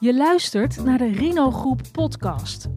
Je 0.00 0.14
luistert 0.14 0.84
naar 0.84 0.98
de 0.98 1.12
Rino 1.12 1.50
Groep 1.50 1.82
podcast. 1.92 2.68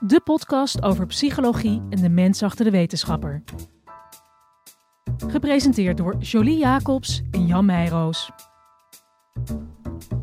De 0.00 0.20
podcast 0.24 0.82
over 0.82 1.06
psychologie 1.06 1.82
en 1.90 2.00
de 2.00 2.08
mens 2.08 2.42
achter 2.42 2.64
de 2.64 2.70
wetenschapper. 2.70 3.42
Gepresenteerd 5.26 5.96
door 5.96 6.16
Jolie 6.16 6.58
Jacobs 6.58 7.22
en 7.30 7.46
Jan 7.46 7.64
Meijroos. 7.64 8.30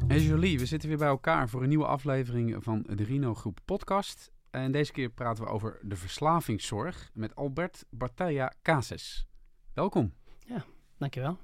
Hey 0.07 0.19
Jolie, 0.19 0.59
we 0.59 0.65
zitten 0.65 0.89
weer 0.89 0.97
bij 0.97 1.07
elkaar 1.07 1.49
voor 1.49 1.61
een 1.61 1.69
nieuwe 1.69 1.87
aflevering 1.87 2.55
van 2.63 2.83
de 2.95 3.03
Rino 3.03 3.33
Groep 3.33 3.59
podcast. 3.65 4.31
En 4.51 4.71
deze 4.71 4.91
keer 4.91 5.09
praten 5.09 5.43
we 5.43 5.49
over 5.49 5.79
de 5.81 5.95
verslavingszorg 5.95 7.09
met 7.13 7.35
Albert 7.35 7.85
Bartella 7.89 8.53
Cases. 8.61 9.27
Welkom. 9.73 10.13
Dankjewel. 10.97 11.37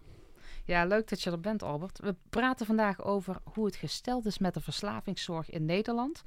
Ja, 0.68 0.86
leuk 0.86 1.08
dat 1.10 1.22
je 1.22 1.32
er 1.32 1.40
bent, 1.40 1.64
Albert. 1.64 2.00
We 2.00 2.16
praten 2.30 2.66
vandaag 2.66 3.04
over 3.04 3.38
hoe 3.44 3.66
het 3.66 3.76
gesteld 3.76 4.26
is 4.26 4.38
met 4.38 4.54
de 4.54 4.62
verslavingszorg 4.62 5.50
in 5.50 5.66
Nederland. 5.66 6.24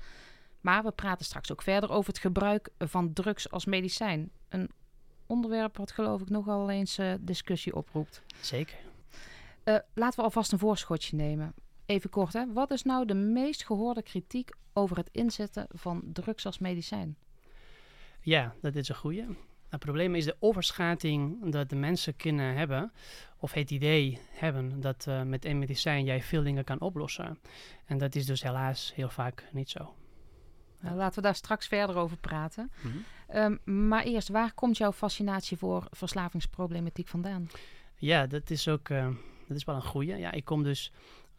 Maar 0.61 0.83
we 0.83 0.91
praten 0.91 1.25
straks 1.25 1.53
ook 1.53 1.63
verder 1.63 1.91
over 1.91 2.13
het 2.13 2.21
gebruik 2.21 2.69
van 2.79 3.13
drugs 3.13 3.51
als 3.51 3.65
medicijn. 3.65 4.31
Een 4.49 4.71
onderwerp 5.27 5.77
wat 5.77 5.91
geloof 5.91 6.21
ik 6.21 6.29
nogal 6.29 6.71
eens 6.71 6.99
uh, 6.99 7.15
discussie 7.21 7.75
oproept. 7.75 8.23
Zeker. 8.41 8.79
Uh, 9.65 9.77
laten 9.95 10.19
we 10.19 10.25
alvast 10.25 10.53
een 10.53 10.59
voorschotje 10.59 11.17
nemen. 11.17 11.55
Even 11.87 12.11
kort, 12.11 12.33
hè. 12.33 12.53
wat 12.53 12.71
is 12.71 12.83
nou 12.83 13.07
de 13.07 13.15
meest 13.15 13.65
gehoorde 13.65 14.03
kritiek 14.03 14.51
over 14.73 14.97
het 14.97 15.09
inzetten 15.13 15.67
van 15.69 16.03
drugs 16.13 16.47
als 16.47 16.59
medicijn? 16.59 17.17
Ja, 18.21 18.55
dat 18.61 18.75
is 18.75 18.89
een 18.89 18.95
goede. 18.95 19.27
Het 19.71 19.81
probleem 19.81 20.15
is 20.15 20.25
de 20.25 20.37
overschatting 20.39 21.51
dat 21.53 21.69
de 21.69 21.77
mensen 21.77 22.17
kunnen 22.17 22.55
hebben, 22.55 22.93
of 23.39 23.53
het 23.53 23.71
idee 23.71 24.19
hebben 24.31 24.81
dat 24.81 25.07
uh, 25.09 25.23
met 25.23 25.45
een 25.45 25.59
medicijn 25.59 26.05
jij 26.05 26.23
veel 26.23 26.43
dingen 26.43 26.65
kan 26.65 26.81
oplossen. 26.81 27.39
En 27.87 27.99
dat 27.99 28.15
is 28.15 28.27
dus 28.27 28.43
helaas 28.43 28.93
heel 28.95 29.09
vaak 29.09 29.45
niet 29.53 29.71
zo. 29.71 29.95
Nou, 30.81 30.97
laten 30.97 31.15
we 31.15 31.21
daar 31.21 31.35
straks 31.35 31.67
verder 31.67 31.97
over 31.97 32.17
praten. 32.17 32.71
Mm 32.83 32.91
-hmm. 32.91 33.61
um, 33.67 33.89
maar 33.89 34.03
eerst, 34.03 34.29
waar 34.29 34.53
komt 34.53 34.77
jouw 34.77 34.93
fascinatie 34.93 35.57
voor 35.57 35.87
verslavingsproblematiek 35.91 37.09
vandaan? 37.09 37.49
Ja, 37.97 38.27
dat 38.27 38.51
is 38.51 38.69
ook 38.69 38.89
uh, 38.89 39.09
dat 39.49 39.57
is 39.57 39.65
wel 39.65 39.75
een 39.75 39.83
goede. 39.83 40.17
Ja, 40.17 40.33
ik 40.33 40.45
kom 40.45 40.63
dus 40.63 40.93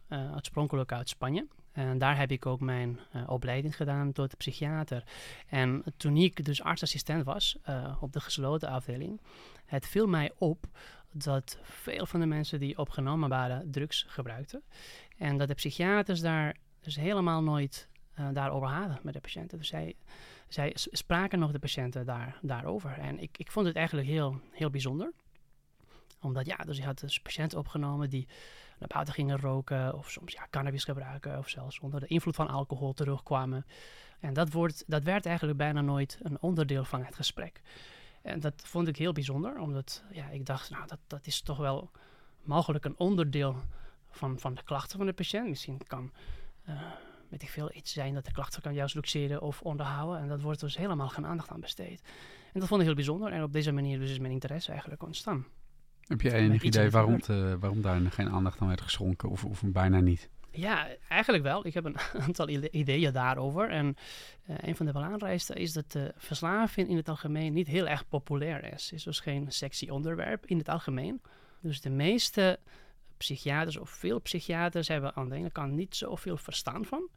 uh, 0.08 0.32
oorspronkelijk 0.34 0.92
uit 0.92 1.08
Spanje. 1.08 1.46
En 1.72 1.98
daar 1.98 2.18
heb 2.18 2.30
ik 2.30 2.46
ook 2.46 2.60
mijn 2.60 3.00
uh, 3.16 3.30
opleiding 3.30 3.76
gedaan 3.76 4.12
tot 4.12 4.36
psychiater. 4.36 5.04
En 5.48 5.84
toen 5.96 6.16
ik 6.16 6.44
dus 6.44 6.62
artsassistent 6.62 7.24
was 7.24 7.56
uh, 7.68 7.96
op 8.00 8.12
de 8.12 8.20
gesloten 8.20 8.68
afdeling, 8.68 9.20
het 9.66 9.86
viel 9.86 10.06
mij 10.06 10.32
op 10.38 10.66
dat 11.12 11.58
veel 11.62 12.06
van 12.06 12.20
de 12.20 12.26
mensen 12.26 12.60
die 12.60 12.78
opgenomen 12.78 13.28
waren 13.28 13.70
drugs 13.70 14.04
gebruikten. 14.08 14.62
En 15.18 15.38
dat 15.38 15.48
de 15.48 15.54
psychiaters 15.54 16.20
daar 16.20 16.56
dus 16.80 16.96
helemaal 16.96 17.42
nooit 17.42 17.88
uh, 18.20 18.28
daarover 18.32 18.68
hadden 18.68 18.98
met 19.02 19.14
de 19.14 19.20
patiënten. 19.20 19.58
Dus 19.58 19.68
zij, 19.68 19.94
zij 20.48 20.72
spraken 20.74 21.38
nog 21.38 21.52
de 21.52 21.58
patiënten 21.58 22.06
daar, 22.06 22.38
daarover. 22.42 22.98
En 22.98 23.18
ik, 23.18 23.38
ik 23.38 23.50
vond 23.50 23.66
het 23.66 23.76
eigenlijk 23.76 24.08
heel, 24.08 24.40
heel 24.50 24.70
bijzonder. 24.70 25.12
Omdat 26.20 26.46
ja, 26.46 26.56
dus 26.56 26.76
je 26.76 26.84
had 26.84 27.00
dus 27.00 27.20
patiënten 27.20 27.58
opgenomen 27.58 28.10
die 28.10 28.28
naar 28.82 28.94
buiten 28.94 29.14
gingen 29.14 29.40
roken 29.40 29.94
of 29.94 30.10
soms 30.10 30.32
ja, 30.32 30.46
cannabis 30.50 30.84
gebruiken 30.84 31.38
of 31.38 31.48
zelfs 31.48 31.80
onder 31.80 32.00
de 32.00 32.06
invloed 32.06 32.34
van 32.34 32.48
alcohol 32.48 32.92
terugkwamen. 32.92 33.66
En 34.20 34.32
dat, 34.32 34.52
wordt, 34.52 34.84
dat 34.86 35.02
werd 35.02 35.26
eigenlijk 35.26 35.58
bijna 35.58 35.80
nooit 35.80 36.18
een 36.22 36.40
onderdeel 36.40 36.84
van 36.84 37.04
het 37.04 37.14
gesprek. 37.14 37.62
En 38.22 38.40
dat 38.40 38.62
vond 38.64 38.88
ik 38.88 38.96
heel 38.96 39.12
bijzonder, 39.12 39.58
omdat 39.58 40.04
ja, 40.10 40.28
ik 40.28 40.46
dacht, 40.46 40.70
nou, 40.70 40.86
dat, 40.86 40.98
dat 41.06 41.26
is 41.26 41.42
toch 41.42 41.58
wel 41.58 41.90
mogelijk 42.42 42.84
een 42.84 42.98
onderdeel 42.98 43.56
van, 44.10 44.38
van 44.38 44.54
de 44.54 44.62
klachten 44.62 44.96
van 44.96 45.06
de 45.06 45.12
patiënt. 45.12 45.48
Misschien 45.48 45.80
kan, 45.86 46.12
uh, 46.68 46.82
ik 47.30 47.48
veel, 47.48 47.74
iets 47.74 47.92
zijn 47.92 48.14
dat 48.14 48.24
de 48.24 48.32
klachten 48.32 48.62
kan 48.62 48.74
juist 48.74 48.94
luxeren 48.94 49.42
of 49.42 49.62
onderhouden. 49.62 50.20
En 50.20 50.28
dat 50.28 50.40
wordt 50.40 50.60
dus 50.60 50.76
helemaal 50.76 51.08
geen 51.08 51.26
aandacht 51.26 51.50
aan 51.50 51.60
besteed. 51.60 52.02
En 52.52 52.60
dat 52.60 52.68
vond 52.68 52.80
ik 52.80 52.86
heel 52.86 52.96
bijzonder 52.96 53.32
en 53.32 53.42
op 53.42 53.52
deze 53.52 53.72
manier 53.72 53.98
dus 53.98 54.10
is 54.10 54.18
mijn 54.18 54.32
interesse 54.32 54.70
eigenlijk 54.70 55.02
ontstaan. 55.02 55.46
Heb 56.06 56.20
jij 56.20 56.32
enig 56.32 56.62
idee 56.62 56.90
waarom, 56.90 57.20
te, 57.20 57.56
waarom 57.60 57.82
daar 57.82 58.00
geen 58.00 58.28
aandacht 58.28 58.60
aan 58.60 58.68
werd 58.68 58.80
geschonken 58.80 59.28
of, 59.28 59.44
of 59.44 59.62
bijna 59.64 60.00
niet? 60.00 60.28
Ja, 60.50 60.88
eigenlijk 61.08 61.44
wel. 61.44 61.66
Ik 61.66 61.74
heb 61.74 61.84
een 61.84 61.98
aantal 62.26 62.48
ideeën 62.48 63.12
daarover. 63.12 63.70
En 63.70 63.96
uh, 64.50 64.56
een 64.60 64.76
van 64.76 64.86
de 64.86 64.92
belangrijkste 64.92 65.54
is 65.54 65.72
dat 65.72 65.92
de 65.92 66.12
verslaving 66.16 66.88
in 66.88 66.96
het 66.96 67.08
algemeen 67.08 67.52
niet 67.52 67.66
heel 67.66 67.88
erg 67.88 68.08
populair 68.08 68.72
is. 68.72 68.84
Het 68.84 68.92
is 68.92 69.02
dus 69.02 69.20
geen 69.20 69.46
sexy 69.48 69.88
onderwerp 69.88 70.46
in 70.46 70.58
het 70.58 70.68
algemeen. 70.68 71.20
Dus 71.60 71.80
de 71.80 71.90
meeste 71.90 72.58
psychiaters 73.16 73.76
of 73.76 73.90
veel 73.90 74.20
psychiaters 74.20 74.88
hebben 74.88 75.14
aan 75.14 75.28
de 75.28 75.34
ene 75.34 75.50
kant 75.50 75.72
niet 75.72 75.96
zoveel 75.96 76.36
verstaan 76.36 76.84
van. 76.84 77.08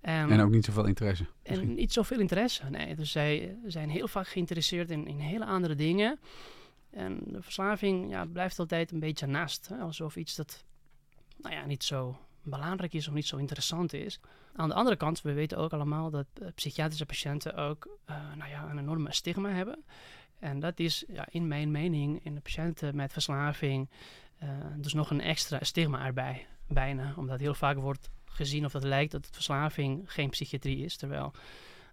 En, 0.00 0.30
en 0.30 0.40
ook 0.40 0.50
niet 0.50 0.64
zoveel 0.64 0.86
interesse. 0.86 1.26
En 1.42 1.74
niet 1.74 1.92
zoveel 1.92 2.20
interesse, 2.20 2.64
nee. 2.70 2.94
Dus 2.94 3.10
zij 3.10 3.56
zijn 3.66 3.90
heel 3.90 4.08
vaak 4.08 4.28
geïnteresseerd 4.28 4.90
in, 4.90 5.06
in 5.06 5.18
hele 5.18 5.44
andere 5.44 5.74
dingen. 5.74 6.18
En 6.96 7.20
de 7.24 7.42
verslaving 7.42 8.10
ja, 8.10 8.24
blijft 8.24 8.58
altijd 8.58 8.92
een 8.92 9.00
beetje 9.00 9.26
naast. 9.26 9.68
Hè? 9.68 9.76
Alsof 9.76 10.16
iets 10.16 10.34
dat 10.34 10.64
nou 11.36 11.54
ja, 11.54 11.64
niet 11.64 11.84
zo 11.84 12.18
belangrijk 12.42 12.92
is 12.92 13.08
of 13.08 13.14
niet 13.14 13.26
zo 13.26 13.36
interessant 13.36 13.92
is. 13.92 14.20
Aan 14.54 14.68
de 14.68 14.74
andere 14.74 14.96
kant, 14.96 15.22
we 15.22 15.32
weten 15.32 15.58
ook 15.58 15.72
allemaal 15.72 16.10
dat 16.10 16.26
uh, 16.42 16.48
psychiatrische 16.54 17.06
patiënten 17.06 17.54
ook 17.54 17.98
uh, 18.10 18.16
nou 18.36 18.50
ja, 18.50 18.70
een 18.70 18.78
enorme 18.78 19.12
stigma 19.12 19.50
hebben. 19.50 19.84
En 20.38 20.60
dat 20.60 20.78
is 20.78 21.04
ja, 21.08 21.26
in 21.30 21.48
mijn 21.48 21.70
mening 21.70 22.24
in 22.24 22.34
de 22.34 22.40
patiënten 22.40 22.96
met 22.96 23.12
verslaving 23.12 23.88
uh, 24.42 24.48
dus 24.76 24.92
nog 24.92 25.10
een 25.10 25.20
extra 25.20 25.58
stigma 25.60 26.06
erbij. 26.06 26.46
Bijna, 26.68 27.14
omdat 27.16 27.40
heel 27.40 27.54
vaak 27.54 27.76
wordt 27.76 28.10
gezien 28.24 28.64
of 28.64 28.72
dat 28.72 28.84
lijkt 28.84 29.12
dat 29.12 29.28
verslaving 29.30 30.12
geen 30.12 30.30
psychiatrie 30.30 30.84
is. 30.84 30.96
Terwijl 30.96 31.32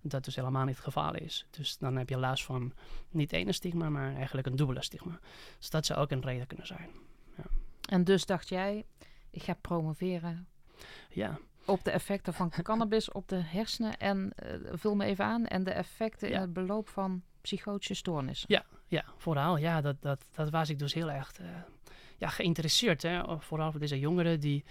dat 0.04 0.26
dus 0.26 0.36
helemaal 0.36 0.66
niet 0.66 0.76
het 0.76 0.84
geval 0.84 1.16
is. 1.16 1.46
Dus 1.50 1.78
dan 1.78 1.96
heb 1.96 2.10
je 2.10 2.18
last 2.18 2.46
van 2.46 2.74
niet 3.10 3.34
één 3.34 3.54
stigma, 3.54 3.90
maar 3.90 4.16
eigenlijk 4.16 4.48
een 4.48 4.56
dubbele 4.56 4.84
stigma. 4.84 5.20
Dus 5.58 5.70
dat 5.70 5.86
zou 5.86 6.00
ook 6.00 6.12
een 6.12 6.22
reden 6.22 6.48
kunnen 6.48 6.68
zijn. 6.68 6.90
Ja. 7.38 7.44
En 7.90 8.04
dus 8.04 8.26
dacht 8.26 8.50
jij, 8.50 8.86
ik 9.30 9.44
ga 9.44 9.54
promoveren 9.54 10.48
ja. 11.10 11.40
op 11.66 11.84
de 11.84 11.92
effecten 11.92 12.34
van 12.34 12.50
cannabis 12.50 13.12
op 13.12 13.28
de 13.28 13.42
hersenen 13.42 13.98
en 13.98 14.34
uh, 14.44 14.54
vul 14.74 14.96
me 14.96 15.06
even 15.06 15.26
aan, 15.26 15.46
en 15.46 15.64
de 15.64 15.72
effecten 15.72 16.30
ja. 16.30 16.36
in 16.36 16.42
het 16.42 16.54
beloop 16.54 16.90
van 16.90 17.24
psychotische 17.42 17.94
stoornissen. 17.94 18.48
Ja, 18.52 18.66
ja 18.88 19.06
vooral. 19.18 19.58
Ja, 19.58 19.82
dat, 19.82 20.02
dat, 20.02 20.26
dat 20.32 20.50
was 20.50 20.70
ik 20.70 20.80
dus 20.80 20.94
heel 20.94 21.12
erg 21.12 21.40
uh, 21.42 21.48
ja, 22.18 22.28
geïnteresseerd. 22.28 23.02
Hè? 23.02 23.40
Vooral 23.40 23.72
voor 23.72 23.80
deze 23.80 24.00
jongeren 24.00 24.40
die 24.40 24.64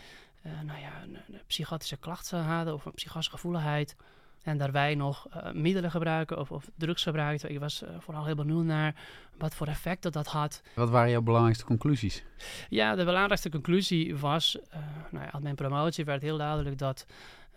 uh, 0.47 0.60
nou 0.60 0.81
ja, 0.81 1.03
een, 1.03 1.14
een 1.14 1.41
psychotische 1.47 1.97
klachten 1.97 2.43
hadden 2.43 2.75
of 2.75 2.84
een 2.84 2.94
psychotische 2.94 3.31
gevoeligheid. 3.31 3.97
En 4.43 4.59
daarbij 4.59 4.95
nog 4.95 5.27
uh, 5.37 5.53
middelen 5.53 5.91
gebruiken 5.91 6.39
of, 6.39 6.51
of, 6.51 6.71
drugs 6.77 7.03
gebruikten. 7.03 7.51
Ik 7.51 7.59
was 7.59 7.83
uh, 7.83 7.89
vooral 7.99 8.25
heel 8.25 8.35
benieuwd 8.35 8.65
naar 8.65 8.95
wat 9.39 9.55
voor 9.55 9.67
effecten 9.67 10.13
dat 10.13 10.27
had. 10.27 10.63
Wat 10.75 10.91
waren 10.91 11.11
jouw 11.11 11.23
belangrijkste 11.23 11.65
conclusies? 11.65 12.25
Ja, 12.69 12.95
de 12.95 13.05
belangrijkste 13.05 13.51
conclusie 13.51 14.17
was, 14.17 14.57
uh, 14.57 14.77
nou 15.11 15.25
ja, 15.25 15.33
aan 15.33 15.43
mijn 15.43 15.55
promotie 15.55 16.05
werd 16.05 16.23
heel 16.23 16.37
duidelijk 16.39 16.79
dat 16.79 17.07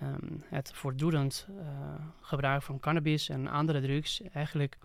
um, 0.02 0.44
het 0.50 0.72
voortdurend 0.74 1.48
gebruik 2.22 2.62
van 2.62 2.80
cannabis 2.80 3.30
en 3.30 3.48
andere 3.48 3.82
drugs 3.82 4.22
eigenlijk 4.34 4.78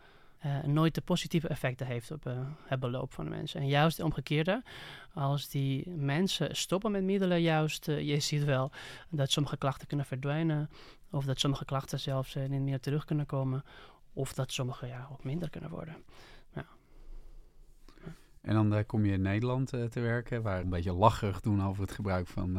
nooit 0.64 0.94
de 0.94 1.00
positieve 1.00 1.48
effecten 1.48 1.86
heeft 1.86 2.10
op 2.10 2.30
het 2.64 2.80
beloop 2.80 3.12
van 3.12 3.24
de 3.24 3.30
mensen. 3.30 3.60
En 3.60 3.66
juist 3.66 3.96
het 3.96 4.06
omgekeerde, 4.06 4.62
als 5.14 5.48
die 5.48 5.88
mensen 5.88 6.56
stoppen 6.56 6.90
met 6.90 7.02
middelen, 7.02 7.42
juist, 7.42 7.86
je 7.86 8.20
ziet 8.20 8.44
wel 8.44 8.70
dat 9.08 9.30
sommige 9.30 9.56
klachten 9.56 9.86
kunnen 9.86 10.06
verdwijnen. 10.06 10.70
Of 11.10 11.24
dat 11.24 11.40
sommige 11.40 11.64
klachten 11.64 12.00
zelfs 12.00 12.36
uh, 12.36 12.48
niet 12.48 12.60
meer 12.60 12.80
terug 12.80 13.04
kunnen 13.04 13.26
komen. 13.26 13.64
Of 14.12 14.34
dat 14.34 14.52
sommige 14.52 14.86
ja, 14.86 15.08
ook 15.12 15.24
minder 15.24 15.50
kunnen 15.50 15.70
worden. 15.70 15.96
Ja. 16.54 16.66
En 18.40 18.54
dan 18.54 18.74
uh, 18.74 18.80
kom 18.86 19.04
je 19.04 19.12
in 19.12 19.22
Nederland 19.22 19.74
uh, 19.74 19.84
te 19.84 20.00
werken, 20.00 20.42
waar 20.42 20.60
een 20.60 20.68
beetje 20.68 20.92
lacherig 20.92 21.40
doen 21.40 21.64
over 21.64 21.82
het 21.82 21.92
gebruik 21.92 22.26
van 22.26 22.58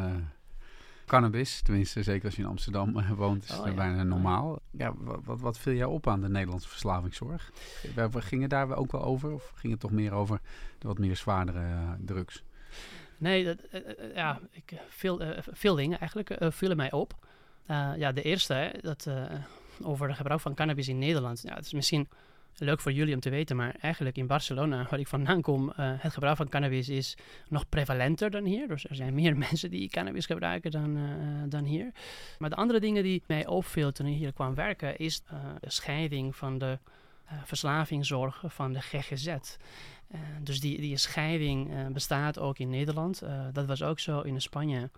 cannabis. 1.05 1.61
Tenminste, 1.61 2.03
zeker 2.03 2.25
als 2.25 2.35
je 2.35 2.41
in 2.41 2.47
Amsterdam 2.47 3.15
woont, 3.15 3.43
is 3.43 3.51
oh, 3.51 3.57
het 3.57 3.67
ja. 3.67 3.73
bijna 3.73 4.03
normaal. 4.03 4.59
Ja, 4.71 4.93
wat, 4.97 5.19
wat, 5.23 5.39
wat 5.39 5.57
viel 5.57 5.73
jou 5.73 5.91
op 5.91 6.07
aan 6.07 6.21
de 6.21 6.29
Nederlandse 6.29 6.69
verslavingszorg? 6.69 7.51
We, 7.95 8.09
we 8.09 8.21
gingen 8.21 8.49
daar 8.49 8.75
ook 8.75 8.91
wel 8.91 9.03
over? 9.03 9.31
Of 9.31 9.51
ging 9.55 9.71
het 9.73 9.81
toch 9.81 9.91
meer 9.91 10.11
over 10.11 10.41
de 10.77 10.87
wat 10.87 10.97
meer 10.97 11.15
zwaardere 11.15 11.97
drugs? 11.99 12.43
Nee, 13.17 13.43
dat, 13.43 13.57
ja, 14.15 14.39
ik, 14.51 14.73
veel, 14.89 15.21
veel 15.39 15.75
dingen 15.75 15.99
eigenlijk 15.99 16.53
vielen 16.53 16.77
mij 16.77 16.91
op. 16.91 17.29
Uh, 17.67 17.91
ja, 17.97 18.11
de 18.11 18.21
eerste, 18.21 18.53
hè, 18.53 18.69
dat, 18.81 19.05
uh, 19.07 19.25
over 19.83 20.07
het 20.07 20.17
gebruik 20.17 20.41
van 20.41 20.53
cannabis 20.53 20.87
in 20.87 20.99
Nederland. 20.99 21.41
Ja, 21.41 21.55
het 21.55 21.65
is 21.65 21.73
misschien 21.73 22.09
leuk 22.57 22.79
voor 22.79 22.91
jullie 22.91 23.13
om 23.13 23.19
te 23.19 23.29
weten, 23.29 23.55
maar 23.55 23.75
eigenlijk 23.79 24.17
in 24.17 24.27
Barcelona, 24.27 24.87
waar 24.89 24.99
ik 24.99 25.07
vandaan 25.07 25.41
kom, 25.41 25.67
uh, 25.69 25.73
het 25.77 26.13
gebruik 26.13 26.37
van 26.37 26.49
cannabis 26.49 26.89
is 26.89 27.17
nog 27.47 27.69
prevalenter 27.69 28.31
dan 28.31 28.43
hier. 28.43 28.67
Dus 28.67 28.89
er 28.89 28.95
zijn 28.95 29.13
meer 29.13 29.37
mensen 29.49 29.69
die 29.69 29.89
cannabis 29.89 30.25
gebruiken 30.25 30.71
dan, 30.71 30.99
dan 31.49 31.63
hier. 31.63 31.91
Maar 32.39 32.49
de 32.49 32.55
andere 32.55 32.79
dingen 32.79 33.03
die 33.03 33.23
mij 33.27 33.47
opviel 33.47 33.91
toen 33.91 34.05
ik 34.05 34.17
hier 34.17 34.33
kwam 34.33 34.55
werken, 34.55 34.97
is 34.97 35.23
de 35.59 35.69
scheiding 35.69 36.35
van 36.35 36.57
de 36.57 36.79
verslavingszorg 37.43 38.43
van 38.47 38.73
de 38.73 38.81
GGZ. 38.81 39.35
dus 40.41 40.59
die, 40.59 40.81
die 40.81 40.97
scheiding 40.97 41.91
bestaat 41.93 42.39
ook 42.39 42.59
in 42.59 42.69
Nederland. 42.69 43.23
dat 43.53 43.65
was 43.65 43.83
ook 43.83 43.99
zo 43.99 44.21
in 44.21 44.41
Spanje. 44.41 44.89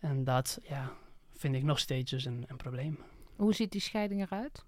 En 0.00 0.24
dat, 0.24 0.58
ja, 0.62 0.92
vind 1.36 1.54
ik 1.54 1.62
nog 1.62 1.78
steeds 1.78 2.10
dus 2.10 2.24
een, 2.24 2.44
een 2.46 2.56
probleem. 2.56 2.98
Hoe 3.36 3.54
ziet 3.54 3.72
die 3.72 3.80
scheiding 3.80 4.22
eruit? 4.22 4.64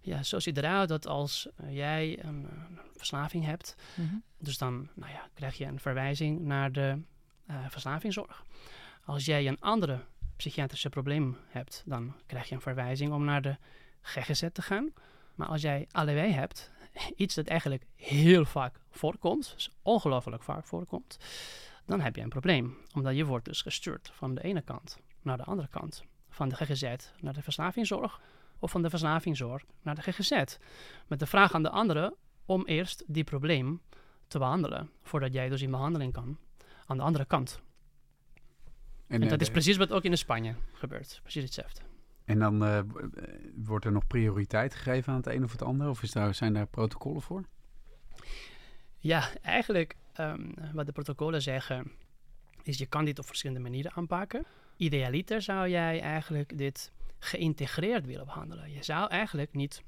Ja, 0.00 0.22
zo 0.22 0.38
ziet 0.40 0.56
eruit 0.56 0.88
dat 0.88 1.06
als 1.06 1.48
jij 1.68 2.24
een, 2.24 2.34
een 2.44 2.78
verslaving 2.96 3.44
hebt, 3.44 3.74
Mhm. 3.96 4.14
dus 4.38 4.58
dan 4.58 4.88
nou 4.94 5.12
ja, 5.12 5.28
krijg 5.34 5.58
je 5.58 5.64
een 5.64 5.80
verwijzing 5.80 6.40
naar 6.40 6.72
de 6.72 7.02
eh, 7.46 7.56
verslavingszorg. 7.68 8.44
Als 9.04 9.24
jij 9.24 9.46
een 9.48 9.60
andere 9.60 10.00
psychiatrische 10.36 10.88
probleem 10.88 11.36
hebt, 11.48 11.82
dan 11.86 12.14
krijg 12.26 12.48
je 12.48 12.54
een 12.54 12.60
verwijzing 12.60 13.12
om 13.12 13.24
naar 13.24 13.42
de 13.42 13.56
GGZ 14.00 14.44
te 14.52 14.62
gaan. 14.62 14.92
Maar 15.34 15.48
als 15.48 15.62
jij 15.62 15.86
allebei 15.90 16.32
hebt, 16.32 16.70
iets 17.16 17.34
dat 17.34 17.46
eigenlijk 17.46 17.86
heel 17.96 18.44
vaak 18.44 18.80
voorkomt, 18.90 19.52
dus 19.54 19.70
ongelooflijk 19.82 20.42
vaak 20.42 20.66
voorkomt, 20.66 21.16
dan 21.86 22.00
heb 22.00 22.16
je 22.16 22.22
een 22.22 22.28
probleem. 22.28 22.76
Omdat 22.94 23.16
je 23.16 23.24
wordt 23.24 23.44
dus 23.44 23.62
gestuurd 23.62 24.10
van 24.14 24.34
de 24.34 24.42
ene 24.42 24.62
kant 24.62 24.98
naar 25.26 25.36
de 25.36 25.44
andere 25.44 25.68
kant. 25.68 26.04
Van 26.28 26.48
de 26.48 26.54
GGZ 26.56 26.94
naar 27.20 27.32
de 27.32 27.42
verslavingszorg 27.42 28.20
of 28.58 28.70
van 28.70 28.82
de 28.82 28.90
verslavingszorg 28.90 29.64
naar 29.82 29.94
de 29.94 30.02
GGZ. 30.02 30.56
Met 31.06 31.18
de 31.18 31.26
vraag 31.26 31.54
aan 31.54 31.62
de 31.62 31.70
andere 31.70 32.16
om 32.46 32.64
eerst 32.66 33.04
die 33.06 33.24
probleem 33.24 33.80
te 34.28 34.38
behandelen, 34.38 34.90
voordat 35.02 35.32
jij 35.32 35.48
dus 35.48 35.62
in 35.62 35.70
behandeling 35.70 36.12
kan 36.12 36.38
aan 36.86 36.96
de 36.96 37.02
andere 37.02 37.24
kant. 37.24 37.60
En 39.06 39.22
eh, 39.22 39.28
dat 39.28 39.40
is 39.40 39.46
de- 39.46 39.52
precies 39.52 39.76
wat 39.76 39.92
ook 39.92 40.02
in 40.02 40.18
Spanje 40.18 40.54
gebeurt. 40.72 41.18
Precies 41.22 41.42
hetzelfde. 41.44 41.80
En 42.24 42.38
dan 42.38 42.64
eh, 42.64 42.78
eh, 42.78 42.84
wordt 43.54 43.84
er 43.84 43.92
nog 43.92 44.06
prioriteit 44.06 44.74
gegeven 44.74 45.12
aan 45.12 45.18
het 45.18 45.26
een 45.26 45.44
of 45.44 45.52
het 45.52 45.62
ander? 45.62 45.88
Of 45.88 46.02
is 46.02 46.12
daar, 46.12 46.34
zijn 46.34 46.52
daar 46.52 46.66
protocollen 46.66 47.22
voor? 47.22 47.44
Ja, 48.98 49.28
eigenlijk 49.42 49.96
ehm, 50.12 50.50
wat 50.72 50.86
de 50.86 50.92
protocollen 50.92 51.42
zeggen, 51.42 51.92
is 52.62 52.78
je 52.78 52.86
kan 52.86 53.04
dit 53.04 53.18
op 53.18 53.26
verschillende 53.26 53.62
manieren 53.62 53.92
aanpakken. 53.94 54.44
Idealiter 54.76 55.42
zou 55.42 55.68
jij 55.68 56.00
eigenlijk 56.00 56.58
dit 56.58 56.92
geïntegreerd 57.18 58.06
willen 58.06 58.26
behandelen. 58.26 58.72
Je 58.72 58.82
zou 58.82 59.08
eigenlijk 59.10 59.54
niet 59.54 59.82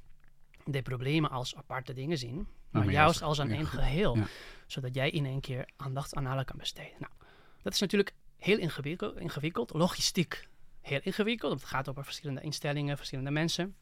de 0.65 0.83
problemen 0.83 1.31
als 1.31 1.57
aparte 1.57 1.93
dingen 1.93 2.19
zien, 2.19 2.37
maar, 2.71 2.85
maar 2.85 2.93
juist 2.93 3.23
als 3.23 3.39
een 3.39 3.51
één 3.51 3.67
geheel. 3.67 4.17
ja. 4.17 4.27
Zodat 4.67 4.95
jij 4.95 5.11
in 5.11 5.27
één 5.27 5.41
keer 5.41 5.69
aandacht 5.77 6.15
aan 6.15 6.27
alle 6.27 6.45
kan 6.45 6.59
besteden. 6.59 6.97
Nou, 6.99 7.13
dat 7.63 7.73
is 7.73 7.81
natuurlijk 7.81 8.13
heel 8.37 8.59
ingewikkeld, 8.59 9.19
ingewikkeld 9.19 9.73
logistiek 9.73 10.49
heel 10.89 11.01
ingewikkeld. 11.03 11.51
want 11.51 11.61
Het 11.61 11.71
gaat 11.71 11.89
over 11.89 12.05
verschillende 12.05 12.41
instellingen, 12.41 12.97
verschillende 12.97 13.31
mensen. 13.31 13.77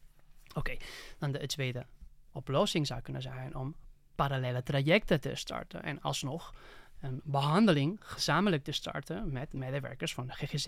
Oké, 0.53 0.77
dan 1.17 1.31
de 1.31 1.47
tweede 1.47 1.85
oplossing 2.31 2.87
zou 2.87 3.01
kunnen 3.01 3.21
zijn 3.21 3.55
om 3.55 3.75
parallele 4.15 4.63
trajecten 4.63 5.21
te 5.21 5.35
starten. 5.35 5.83
En 5.83 6.01
alsnog 6.01 6.53
een 6.99 7.21
behandeling 7.23 7.97
gezamenlijk 7.99 8.63
te 8.63 8.71
starten 8.71 9.31
met 9.31 9.53
medewerkers 9.53 10.13
van 10.13 10.27
de 10.27 10.33
GGZ 10.33 10.67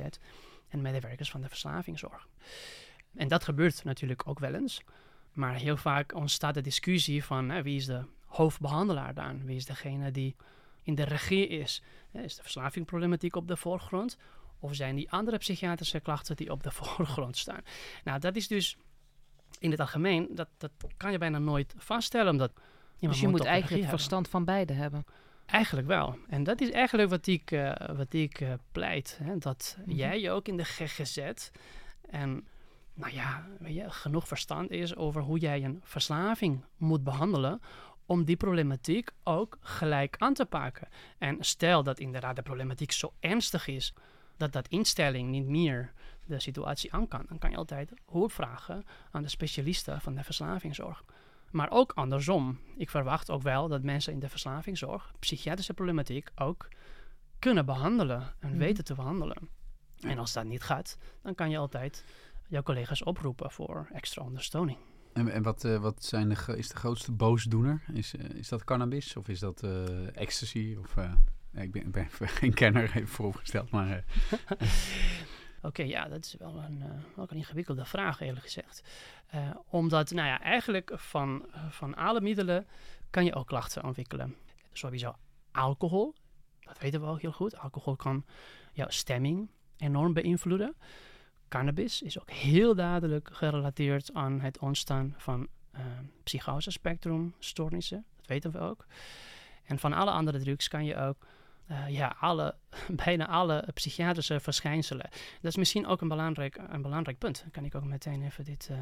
en 0.69 0.81
medewerkers 0.81 1.31
van 1.31 1.41
de 1.41 1.47
verslavingszorg. 1.47 2.27
En 3.15 3.27
dat 3.27 3.43
gebeurt 3.43 3.83
natuurlijk 3.83 4.27
ook 4.27 4.39
wel 4.39 4.53
eens. 4.53 4.81
Maar 5.33 5.55
heel 5.55 5.77
vaak 5.77 6.15
ontstaat 6.15 6.53
de 6.53 6.61
discussie 6.61 7.23
van 7.23 7.49
hè, 7.49 7.63
wie 7.63 7.75
is 7.75 7.85
de 7.85 8.03
hoofdbehandelaar 8.25 9.13
dan? 9.13 9.45
Wie 9.45 9.55
is 9.55 9.65
degene 9.65 10.11
die 10.11 10.35
in 10.83 10.95
de 10.95 11.03
regie 11.03 11.47
is? 11.47 11.83
Hè, 12.11 12.21
Is 12.21 12.35
de 12.35 12.41
verslavingproblematiek 12.41 13.35
op 13.35 13.47
de 13.47 13.57
voorgrond? 13.57 14.17
Of 14.59 14.75
zijn 14.75 14.95
die 14.95 15.11
andere 15.11 15.37
psychiatrische 15.37 15.99
klachten 15.99 16.35
die 16.35 16.51
op 16.51 16.63
de 16.63 16.71
voorgrond 16.79 17.37
staan? 17.37 17.61
Nou, 18.03 18.19
dat 18.19 18.35
is 18.35 18.47
dus 18.47 18.77
in 19.59 19.71
het 19.71 19.79
algemeen, 19.79 20.29
dat, 20.31 20.47
dat 20.57 20.71
kan 20.97 21.11
je 21.11 21.17
bijna 21.17 21.37
nooit 21.37 21.73
vaststellen. 21.77 22.31
Omdat 22.31 22.51
Dus 22.99 23.19
je 23.19 23.27
moet 23.27 23.45
eigenlijk 23.45 23.87
verstand 23.87 24.27
van 24.27 24.45
beide 24.45 24.73
hebben. 24.73 25.05
Eigenlijk 25.51 25.87
wel. 25.87 26.17
En 26.27 26.43
dat 26.43 26.61
is 26.61 26.71
eigenlijk 26.71 27.09
wat 27.09 27.27
ik, 27.27 27.51
eh, 27.51 27.95
wat 27.95 28.13
ik 28.13 28.41
eh, 28.41 28.53
pleit. 28.71 29.19
Hè? 29.23 29.37
Dat 29.37 29.77
Mhm. 29.85 29.91
jij 29.95 30.31
ook 30.31 30.47
in 30.47 30.57
de 30.57 30.63
GGZ 30.63 31.17
en 32.09 32.47
nou 32.93 33.13
ja, 33.13 33.47
weet 33.59 33.75
je, 33.75 33.89
genoeg 33.89 34.27
verstand 34.27 34.71
is 34.71 34.95
over 34.95 35.21
hoe 35.21 35.39
jij 35.39 35.63
een 35.63 35.79
verslaving 35.83 36.63
moet 36.77 37.03
behandelen 37.03 37.61
om 38.05 38.23
die 38.23 38.35
problematiek 38.37 39.09
ook 39.23 39.57
gelijk 39.61 40.15
aan 40.17 40.33
te 40.33 40.45
pakken. 40.45 40.87
En 41.17 41.37
stel 41.39 41.83
dat 41.83 41.99
inderdaad 41.99 42.35
de 42.35 42.41
problematiek 42.41 42.91
zo 42.91 43.13
ernstig 43.19 43.67
is 43.67 43.93
dat 44.37 44.51
dat 44.53 44.67
instelling 44.67 45.29
niet 45.29 45.45
meer 45.45 45.91
de 46.25 46.39
situatie 46.39 46.93
aan 46.93 47.07
kan, 47.07 47.25
dan 47.27 47.37
kan 47.37 47.49
je 47.49 47.57
altijd 47.57 47.93
hulp 48.11 48.31
vragen 48.31 48.85
aan 49.11 49.21
de 49.21 49.29
specialisten 49.29 50.01
van 50.01 50.15
de 50.15 50.23
verslavingszorg. 50.23 51.03
Maar 51.51 51.69
ook 51.71 51.91
andersom. 51.91 52.59
Ik 52.77 52.89
verwacht 52.89 53.29
ook 53.31 53.41
wel 53.41 53.67
dat 53.67 53.83
mensen 53.83 54.13
in 54.13 54.19
de 54.19 54.29
verslavingszorg 54.29 55.11
psychiatrische 55.19 55.73
problematiek 55.73 56.29
ook 56.35 56.67
kunnen 57.39 57.65
behandelen 57.65 58.33
en 58.39 58.49
Mhm. 58.49 58.57
weten 58.57 58.83
te 58.83 58.93
behandelen. 58.95 59.49
En 60.01 60.17
als 60.17 60.33
dat 60.33 60.45
niet 60.45 60.63
gaat, 60.63 60.97
dan 61.21 61.35
kan 61.35 61.49
je 61.49 61.57
altijd 61.57 62.05
jouw 62.47 62.61
collega's 62.63 63.03
oproepen 63.03 63.51
voor 63.51 63.87
extra 63.93 64.23
ondersteuning. 64.23 64.77
En, 65.13 65.29
en 65.31 65.43
wat, 65.43 65.63
eh, 65.63 65.77
wat 65.81 66.03
zijn 66.05 66.29
de, 66.29 66.53
is 66.57 66.67
de 66.69 66.75
grootste 66.75 67.11
boosdoener? 67.11 67.83
Is, 67.93 68.15
eh, 68.15 68.29
is 68.29 68.49
dat 68.49 68.63
cannabis 68.63 69.15
of 69.15 69.27
is 69.27 69.39
dat 69.39 69.63
eh, 69.63 70.17
ecstasy? 70.17 70.75
Of, 70.79 70.97
eh, 70.97 71.11
ik, 71.53 71.71
ben, 71.71 71.81
ik 71.85 71.91
ben 71.91 72.07
geen 72.39 72.53
kenner, 72.53 72.83
even 72.83 73.07
vooropgesteld, 73.07 73.69
maar... 73.69 74.03
eh, 74.29 74.61
Oké, 75.61 75.83
ja, 75.83 76.07
dat 76.07 76.25
is 76.25 76.35
wel 76.39 76.57
een, 76.63 76.81
eh, 76.81 76.89
wel 77.15 77.25
een 77.29 77.37
ingewikkelde 77.37 77.85
vraag, 77.85 78.19
eerlijk 78.21 78.43
gezegd. 78.45 78.83
Eh, 79.29 79.49
omdat, 79.69 80.11
nou 80.11 80.27
ja, 80.27 80.41
eigenlijk 80.41 80.91
van, 80.95 81.45
eh, 81.51 81.69
van 81.69 81.95
alle 81.95 82.21
middelen 82.21 82.67
kan 83.09 83.25
je 83.25 83.35
ook 83.35 83.47
klachten 83.47 83.83
ontwikkelen. 83.83 84.35
Sowieso 84.71 85.15
alcohol, 85.51 86.15
dat 86.59 86.79
weten 86.79 87.01
we 87.01 87.07
ook 87.07 87.21
heel 87.21 87.31
goed. 87.31 87.57
Alcohol 87.57 87.95
kan 87.95 88.25
jouw 88.73 88.89
stemming 88.89 89.49
enorm 89.77 90.13
beïnvloeden. 90.13 90.75
Cannabis 91.47 92.01
is 92.01 92.19
ook 92.19 92.29
heel 92.29 92.75
duidelijk 92.75 93.29
gerelateerd 93.31 94.13
aan 94.13 94.39
het 94.39 94.59
ontstaan 94.59 95.13
van 95.17 95.47
eh 95.71 95.81
psychose 96.23 96.71
spectrum 96.71 97.33
stoornissen. 97.39 98.05
Dat 98.15 98.27
weten 98.27 98.51
we 98.51 98.59
ook. 98.59 98.85
En 99.63 99.79
van 99.79 99.93
alle 99.93 100.11
andere 100.11 100.39
drugs 100.39 100.67
kan 100.67 100.85
je 100.85 100.95
ook 100.95 101.25
eh, 101.69 101.89
ja, 101.89 102.15
alle, 102.19 102.55
bijna 103.05 103.27
alle 103.27 103.67
psychiatrische 103.73 104.39
verschijnselen. 104.39 105.09
Dat 105.41 105.51
is 105.51 105.57
misschien 105.57 105.87
ook 105.87 106.01
een 106.01 106.07
belangrijk, 106.07 106.59
een 106.69 106.81
belangrijk 106.81 107.17
punt. 107.17 107.41
Dan 107.41 107.51
kan 107.51 107.65
ik 107.65 107.75
ook 107.75 107.83
meteen 107.83 108.23
even 108.23 108.43
dit, 108.43 108.67
eh, 108.71 108.77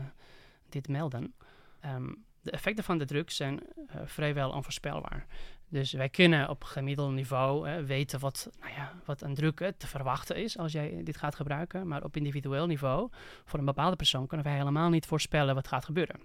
dit 0.70 0.88
melden. 0.88 1.34
Ehm, 1.80 2.10
de 2.48 2.52
effecten 2.52 2.84
van 2.84 2.98
de 2.98 3.06
drugs 3.06 3.36
zijn 3.36 3.60
eh, 3.88 4.02
vrijwel 4.06 4.52
onvoorspelbaar. 4.52 5.26
Dus 5.70 5.92
wij 5.92 6.10
kunnen 6.10 6.50
op 6.50 6.64
gemiddeld 6.64 7.12
niveau 7.12 7.84
weten 7.86 8.20
wat, 8.20 8.50
nou 8.60 8.74
ja, 8.74 8.94
wat 9.06 9.22
een 9.22 9.34
drug 9.34 9.54
eh, 9.54 9.68
te 9.78 9.88
verwachten 9.88 10.36
is 10.36 10.58
als 10.58 10.72
jij 10.72 11.02
dit 11.04 11.18
gaat 11.18 11.36
gebruiken. 11.36 11.88
Maar 11.88 12.04
op 12.04 12.18
individueel 12.18 12.68
niveau, 12.68 13.10
voor 13.46 13.60
een 13.60 13.66
bepaalde 13.66 13.96
persoon, 13.96 14.28
kunnen 14.28 14.46
wij 14.46 14.56
helemaal 14.56 14.90
niet 14.90 15.06
voorspellen 15.06 15.56
wat 15.56 15.68
gaat 15.68 15.86
gebeuren. 15.86 16.20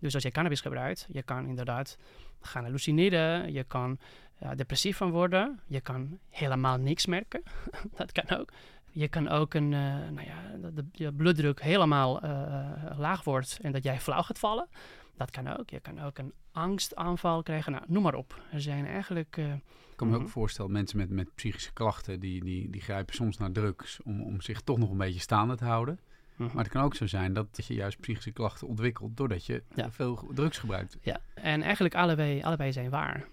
Dus 0.00 0.14
als 0.14 0.22
je 0.22 0.30
cannabis 0.30 0.60
gebruikt, 0.60 1.06
je 1.12 1.22
kan 1.22 1.46
inderdaad 1.46 1.98
gaan 2.40 2.62
hallucineren, 2.64 3.52
je 3.52 3.64
kan 3.64 3.98
ja, 4.38 4.54
depressief 4.54 4.96
van 4.96 5.10
worden, 5.10 5.60
je 5.66 5.80
kan 5.80 6.18
helemaal 6.30 6.76
niks 6.78 7.06
merken, 7.06 7.42
dat 7.96 8.12
kan 8.12 8.38
ook. 8.38 8.52
Je 8.90 9.08
kan 9.08 9.28
ook 9.28 9.54
een, 9.54 9.72
eh, 9.72 9.80
nou 10.10 10.26
ja, 10.26 10.56
dat 10.60 10.76
de, 10.76 10.84
je 10.92 11.12
bloeddruk 11.12 11.62
helemaal 11.62 12.20
eh, 12.22 12.98
laag 12.98 13.24
wordt 13.24 13.58
en 13.62 13.72
dat 13.72 13.84
jij 13.84 14.00
flauw 14.00 14.22
gaat 14.22 14.38
vallen. 14.38 14.66
Dat 15.16 15.30
kan 15.30 15.48
ook. 15.58 15.70
Je 15.70 15.80
kan 15.80 16.00
ook 16.02 16.18
een 16.18 16.32
angstaanval 16.52 17.42
krijgen. 17.42 17.72
Nou, 17.72 17.84
noem 17.88 18.02
maar 18.02 18.14
op. 18.14 18.40
Er 18.52 18.60
zijn 18.60 18.86
eigenlijk... 18.86 19.36
eh, 19.36 19.52
Ik 19.52 19.96
kan 19.96 20.06
me 20.08 20.14
Mhm. 20.14 20.22
ook 20.22 20.28
voorstellen, 20.30 20.72
mensen 20.72 20.98
met, 20.98 21.10
met 21.10 21.34
psychische 21.34 21.72
klachten, 21.72 22.20
die, 22.20 22.44
die, 22.44 22.70
die 22.70 22.80
grijpen 22.80 23.14
soms 23.14 23.38
naar 23.38 23.52
drugs 23.52 24.02
om, 24.02 24.22
om 24.22 24.40
zich 24.40 24.60
toch 24.60 24.78
nog 24.78 24.90
een 24.90 24.96
beetje 24.96 25.20
staande 25.20 25.56
te 25.56 25.64
houden. 25.64 25.98
mhm. 26.36 26.54
Maar 26.54 26.64
het 26.64 26.72
kan 26.72 26.82
ook 26.82 26.94
zo 26.94 27.06
zijn 27.06 27.32
dat 27.32 27.66
je 27.66 27.74
juist 27.74 28.00
psychische 28.00 28.30
klachten 28.32 28.68
ontwikkelt 28.68 29.16
doordat 29.16 29.46
je 29.46 29.62
Ja. 29.74 29.84
eh, 29.84 29.90
veel 29.90 30.30
drugs 30.34 30.58
gebruikt. 30.58 30.96
Ja, 31.00 31.20
en 31.34 31.62
eigenlijk 31.62 31.94
allebei, 31.94 32.42
allebei 32.42 32.72
zijn 32.72 32.90
waar. 32.90 33.26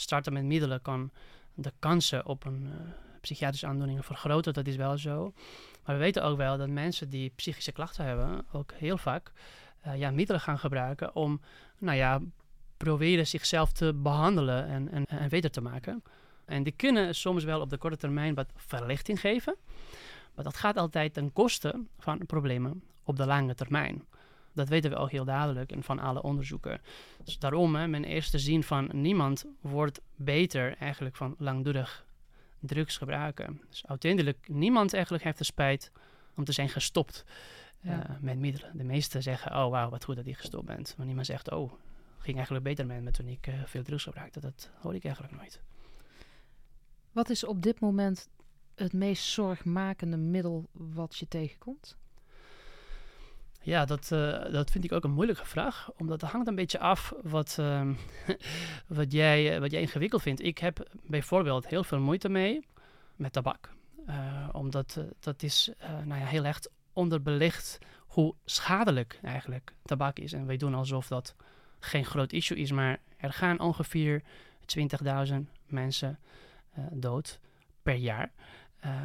Starten 0.00 0.32
met 0.32 0.44
middelen 0.44 0.82
kan 0.82 1.10
de 1.54 1.72
kansen 1.78 2.26
op 2.26 2.44
een 2.44 2.66
eh, 2.66 2.92
psychiatrische 3.20 3.66
aandoening 3.66 4.04
vergroten, 4.04 4.52
dat 4.52 4.66
is 4.66 4.76
wel 4.76 4.98
zo. 4.98 5.32
Maar 5.84 5.96
we 5.96 6.02
weten 6.02 6.24
ook 6.24 6.36
wel 6.36 6.56
dat 6.56 6.68
mensen 6.68 7.08
die 7.08 7.32
psychische 7.36 7.72
klachten 7.72 8.04
hebben, 8.04 8.46
ook 8.52 8.72
heel 8.72 8.98
vaak 8.98 9.32
eh, 9.80 9.96
ja, 9.96 10.10
middelen 10.10 10.40
gaan 10.40 10.58
gebruiken 10.58 11.14
om, 11.14 11.40
nou 11.78 11.96
ja, 11.96 12.20
proberen 12.76 13.26
zichzelf 13.26 13.72
te 13.72 13.94
behandelen 13.94 14.66
en, 14.66 14.90
en, 14.90 15.06
en 15.06 15.28
beter 15.28 15.50
te 15.50 15.60
maken. 15.60 16.02
En 16.44 16.62
die 16.62 16.72
kunnen 16.72 17.14
soms 17.14 17.44
wel 17.44 17.60
op 17.60 17.70
de 17.70 17.78
korte 17.78 17.96
termijn 17.96 18.34
wat 18.34 18.50
verlichting 18.56 19.20
geven, 19.20 19.56
maar 20.34 20.44
dat 20.44 20.56
gaat 20.56 20.76
altijd 20.76 21.14
ten 21.14 21.32
koste 21.32 21.84
van 21.98 22.26
problemen 22.26 22.82
op 23.04 23.16
de 23.16 23.26
lange 23.26 23.54
termijn. 23.54 24.04
Dat 24.58 24.68
weten 24.68 24.90
we 24.90 24.96
ook 24.96 25.10
heel 25.10 25.24
duidelijk 25.24 25.72
en 25.72 25.82
van 25.82 25.98
alle 25.98 26.22
onderzoeken. 26.22 26.80
Dus 27.24 27.38
daarom, 27.38 27.74
hè, 27.74 27.86
mijn 27.86 28.04
eerste 28.04 28.38
zin 28.38 28.62
van 28.62 28.88
niemand 28.92 29.44
wordt 29.60 30.00
beter 30.16 30.76
eigenlijk 30.76 31.16
van 31.16 31.34
langdurig 31.38 32.06
drugs 32.60 32.96
gebruiken. 32.96 33.60
Dus 33.68 33.86
uiteindelijk, 33.86 34.48
niemand 34.48 34.92
eigenlijk 34.92 35.24
heeft 35.24 35.38
de 35.38 35.44
spijt 35.44 35.90
om 36.36 36.44
te 36.44 36.52
zijn 36.52 36.68
gestopt 36.68 37.24
eh, 37.80 37.90
Ja. 37.90 38.18
met 38.20 38.38
middelen. 38.38 38.76
De 38.76 38.84
meesten 38.84 39.22
zeggen, 39.22 39.50
oh 39.64 39.70
wauw, 39.70 39.90
wat 39.90 40.04
goed 40.04 40.16
dat 40.16 40.24
je 40.24 40.34
gestopt 40.34 40.66
bent. 40.66 40.94
Maar 40.96 41.06
niemand 41.06 41.26
zegt, 41.26 41.50
oh, 41.50 41.72
ging 42.18 42.36
eigenlijk 42.36 42.64
beter 42.64 42.86
met 42.86 43.02
me 43.02 43.10
toen 43.10 43.26
ik 43.28 43.46
eh, 43.46 43.54
veel 43.64 43.82
drugs 43.82 44.02
gebruikte. 44.04 44.40
Dat 44.40 44.70
hoor 44.80 44.94
ik 44.94 45.04
eigenlijk 45.04 45.36
nooit. 45.36 45.60
Wat 47.12 47.30
is 47.30 47.44
op 47.44 47.62
dit 47.62 47.80
moment 47.80 48.28
het 48.74 48.92
meest 48.92 49.24
zorgmakende 49.24 50.16
middel 50.16 50.68
wat 50.72 51.16
je 51.16 51.28
tegenkomt? 51.28 51.96
Ja, 53.68 53.84
dat, 53.84 54.10
uh, 54.12 54.52
dat 54.52 54.70
vind 54.70 54.84
ik 54.84 54.92
ook 54.92 55.04
een 55.04 55.10
moeilijke 55.10 55.46
vraag. 55.46 55.90
Omdat 55.96 56.20
het 56.20 56.30
hangt 56.30 56.48
een 56.48 56.54
beetje 56.54 56.78
af 56.78 57.12
wat, 57.22 57.56
uh, 57.60 57.88
wat, 58.98 59.12
jij, 59.12 59.60
wat 59.60 59.70
jij 59.70 59.80
ingewikkeld 59.80 60.22
vindt. 60.22 60.42
Ik 60.42 60.58
heb 60.58 60.88
bijvoorbeeld 61.06 61.66
heel 61.66 61.84
veel 61.84 62.00
moeite 62.00 62.28
mee 62.28 62.66
met 63.16 63.32
tabak. 63.32 63.70
Uh, 64.08 64.48
omdat 64.52 65.00
dat 65.20 65.42
is 65.42 65.70
nou 66.04 66.20
ja, 66.20 66.26
heel 66.26 66.44
erg 66.44 66.60
onderbelicht 66.92 67.78
hoe 68.06 68.34
schadelijk 68.44 69.18
eigenlijk 69.22 69.74
tabak 69.82 70.18
is. 70.18 70.32
En 70.32 70.46
wij 70.46 70.56
doen 70.56 70.74
alsof 70.74 71.08
dat 71.08 71.34
geen 71.78 72.04
groot 72.04 72.32
issue 72.32 72.58
is, 72.58 72.72
maar 72.72 73.00
er 73.16 73.32
gaan 73.32 73.60
ongeveer 73.60 74.22
20.000 75.28 75.34
mensen 75.66 76.18
dood 76.90 77.40
per 77.82 77.94
jaar 77.94 78.32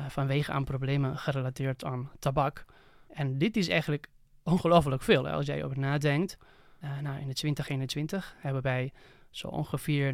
vanwege 0.08 0.52
aan 0.52 0.64
problemen 0.64 1.18
gerelateerd 1.18 1.84
aan 1.84 2.12
tabak. 2.20 2.66
En 3.14 3.38
dit 3.38 3.58
is 3.58 3.68
eigenlijk 3.68 4.08
ongelooflijk 4.44 5.02
veel. 5.02 5.28
Als 5.28 5.46
jij 5.46 5.64
over 5.64 5.80
nadenkt, 5.80 6.38
uh, 6.84 7.00
nou, 7.00 7.20
in 7.20 7.28
de 7.28 7.34
2021 7.34 8.36
hebben 8.40 8.62
wij 8.62 8.92
zo 9.30 9.48
ongeveer 9.48 10.14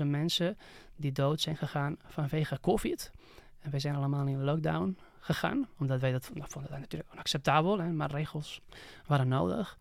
19.000 0.00 0.06
mensen 0.06 0.58
die 0.96 1.12
dood 1.12 1.40
zijn 1.40 1.56
gegaan 1.56 1.96
vanwege 2.06 2.60
COVID. 2.60 3.10
En 3.60 3.70
wij 3.70 3.80
zijn 3.80 3.94
allemaal 3.94 4.26
in 4.26 4.44
lockdown 4.44 4.98
gegaan, 5.20 5.68
omdat 5.78 6.00
wij 6.00 6.12
dat, 6.12 6.30
nou, 6.34 6.50
vonden 6.50 6.70
dat 6.70 6.80
natuurlijk 6.80 7.12
onacceptabel, 7.12 7.78
hè, 7.78 7.92
maar 7.92 8.10
regels 8.10 8.60
waren 9.06 9.28
nodig. 9.28 9.78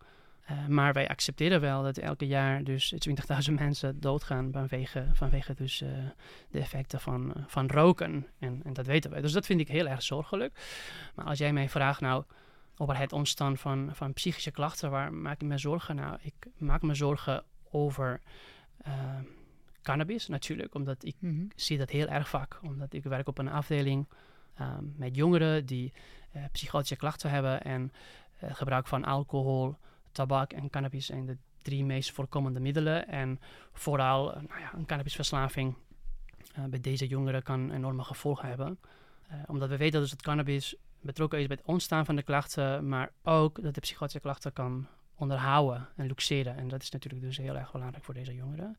Uh, 0.51 0.67
maar 0.67 0.93
wij 0.93 1.07
accepteren 1.07 1.61
wel 1.61 1.83
dat 1.83 1.97
elke 1.97 2.27
jaar 2.27 2.63
dus 2.63 2.93
20.000 3.49 3.53
mensen 3.53 3.99
doodgaan 3.99 4.51
vanwege, 4.51 5.07
vanwege 5.13 5.53
dus, 5.53 5.81
uh, 5.81 5.89
de 6.49 6.59
effecten 6.59 6.99
van, 6.99 7.33
van 7.47 7.67
roken. 7.67 8.27
En, 8.39 8.61
en 8.63 8.73
dat 8.73 8.85
weten 8.85 9.11
wij. 9.11 9.21
Dus 9.21 9.31
dat 9.31 9.45
vind 9.45 9.59
ik 9.59 9.67
heel 9.67 9.87
erg 9.87 10.01
zorgelijk. 10.01 10.59
Maar 11.15 11.25
als 11.25 11.37
jij 11.37 11.53
mij 11.53 11.69
vraagt, 11.69 12.01
nou, 12.01 12.23
over 12.77 12.97
het 12.97 13.13
ontstaan 13.13 13.57
van, 13.57 13.89
van 13.93 14.13
psychische 14.13 14.51
klachten. 14.51 14.91
Waar 14.91 15.13
maak 15.13 15.41
ik 15.41 15.47
me 15.47 15.57
zorgen? 15.57 15.95
Nou, 15.95 16.17
ik 16.21 16.47
maak 16.57 16.81
me 16.81 16.93
zorgen 16.93 17.43
over 17.71 18.21
uh, 18.87 19.19
cannabis 19.81 20.27
natuurlijk, 20.27 20.75
omdat 20.75 21.05
ik 21.05 21.15
mm-hmm. 21.19 21.47
zie 21.55 21.77
dat 21.77 21.89
heel 21.89 22.07
erg 22.07 22.29
vaak. 22.29 22.59
Omdat 22.61 22.93
ik 22.93 23.03
werk 23.03 23.27
op 23.27 23.37
een 23.37 23.49
afdeling 23.49 24.07
um, 24.61 24.93
met 24.97 25.15
jongeren 25.15 25.65
die 25.65 25.93
uh, 26.35 26.43
psychotische 26.51 26.95
klachten 26.95 27.29
hebben 27.29 27.63
en 27.63 27.91
uh, 28.43 28.55
gebruik 28.55 28.87
van 28.87 29.05
alcohol, 29.05 29.75
tabak 30.11 30.53
en 30.53 30.69
cannabis 30.69 31.05
zijn 31.05 31.25
de 31.25 31.37
drie 31.61 31.85
meest 31.85 32.11
voorkomende 32.11 32.59
middelen. 32.59 33.07
En 33.07 33.39
vooral 33.73 34.25
nou 34.25 34.59
ja, 34.59 34.73
een 34.73 34.85
cannabisverslaving 34.85 35.75
bij 36.69 36.81
deze 36.81 37.07
jongeren 37.07 37.43
kan 37.43 37.71
enorme 37.71 38.03
gevolgen 38.03 38.47
hebben. 38.47 38.79
omdat 39.45 39.69
we 39.69 39.77
weten 39.77 39.99
dus 39.99 40.09
dat 40.09 40.21
cannabis 40.21 40.75
betrokken 41.05 41.39
is 41.39 41.47
bij 41.47 41.57
het 41.59 41.65
ontstaan 41.65 42.05
van 42.05 42.15
de 42.15 42.23
klachten, 42.23 42.87
maar 42.87 43.11
ook 43.23 43.63
dat 43.63 43.73
de 43.73 43.79
psychotische 43.79 44.19
klachten 44.19 44.53
kan 44.53 44.87
onderhouden 45.15 45.87
en 45.95 46.07
luxeren. 46.07 46.57
En 46.57 46.67
dat 46.67 46.81
is 46.81 46.89
natuurlijk 46.89 47.23
dus 47.23 47.37
heel 47.37 47.55
erg 47.55 47.71
belangrijk 47.71 48.03
voor 48.03 48.13
deze 48.13 48.35
jongeren. 48.35 48.77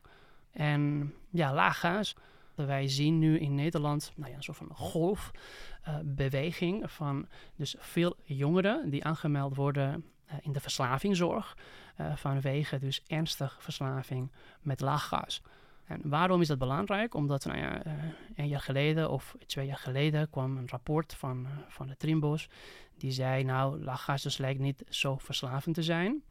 En 0.50 1.12
ja, 1.30 1.54
laaggaas. 1.54 2.16
Wij 2.54 2.88
zien 2.88 3.18
nu 3.18 3.38
in 3.38 3.54
Nederland 3.54 4.12
nou 4.16 4.30
ja, 4.30 4.36
een 4.36 4.42
soort 4.42 4.56
van 4.56 4.70
golfbeweging 4.72 6.82
uh, 6.82 6.88
van 6.88 7.28
dus 7.56 7.74
veel 7.78 8.16
jongeren 8.22 8.90
die 8.90 9.04
aangemeld 9.04 9.56
worden 9.56 10.04
uh, 10.26 10.34
in 10.40 10.52
de 10.52 10.60
verslavingszorg 10.60 11.56
uh, 12.00 12.16
vanwege 12.16 12.78
dus 12.78 13.02
ernstig 13.06 13.56
verslaving 13.60 14.32
met 14.60 14.80
laaggas. 14.80 15.42
En 15.86 16.00
waarom 16.04 16.40
is 16.40 16.48
dat 16.48 16.58
belangrijk? 16.58 17.14
Omdat 17.14 17.44
nou 17.44 17.58
ja, 17.58 17.86
uh, 17.86 17.92
een 18.36 18.48
jaar 18.48 18.60
geleden 18.60 19.10
of 19.10 19.36
twee 19.46 19.66
jaar 19.66 19.76
geleden 19.76 20.30
kwam 20.30 20.56
een 20.56 20.68
rapport 20.68 21.14
van, 21.14 21.40
uh, 21.44 21.50
van 21.68 21.86
de 21.86 21.96
Trimbos. 21.96 22.48
Die 22.96 23.10
zei, 23.10 23.44
nou, 23.44 23.82
lachgas 23.82 24.22
dus 24.22 24.38
lijkt 24.38 24.60
niet 24.60 24.84
zo 24.88 25.16
verslavend 25.16 25.74
te 25.74 25.82
zijn. 25.82 26.22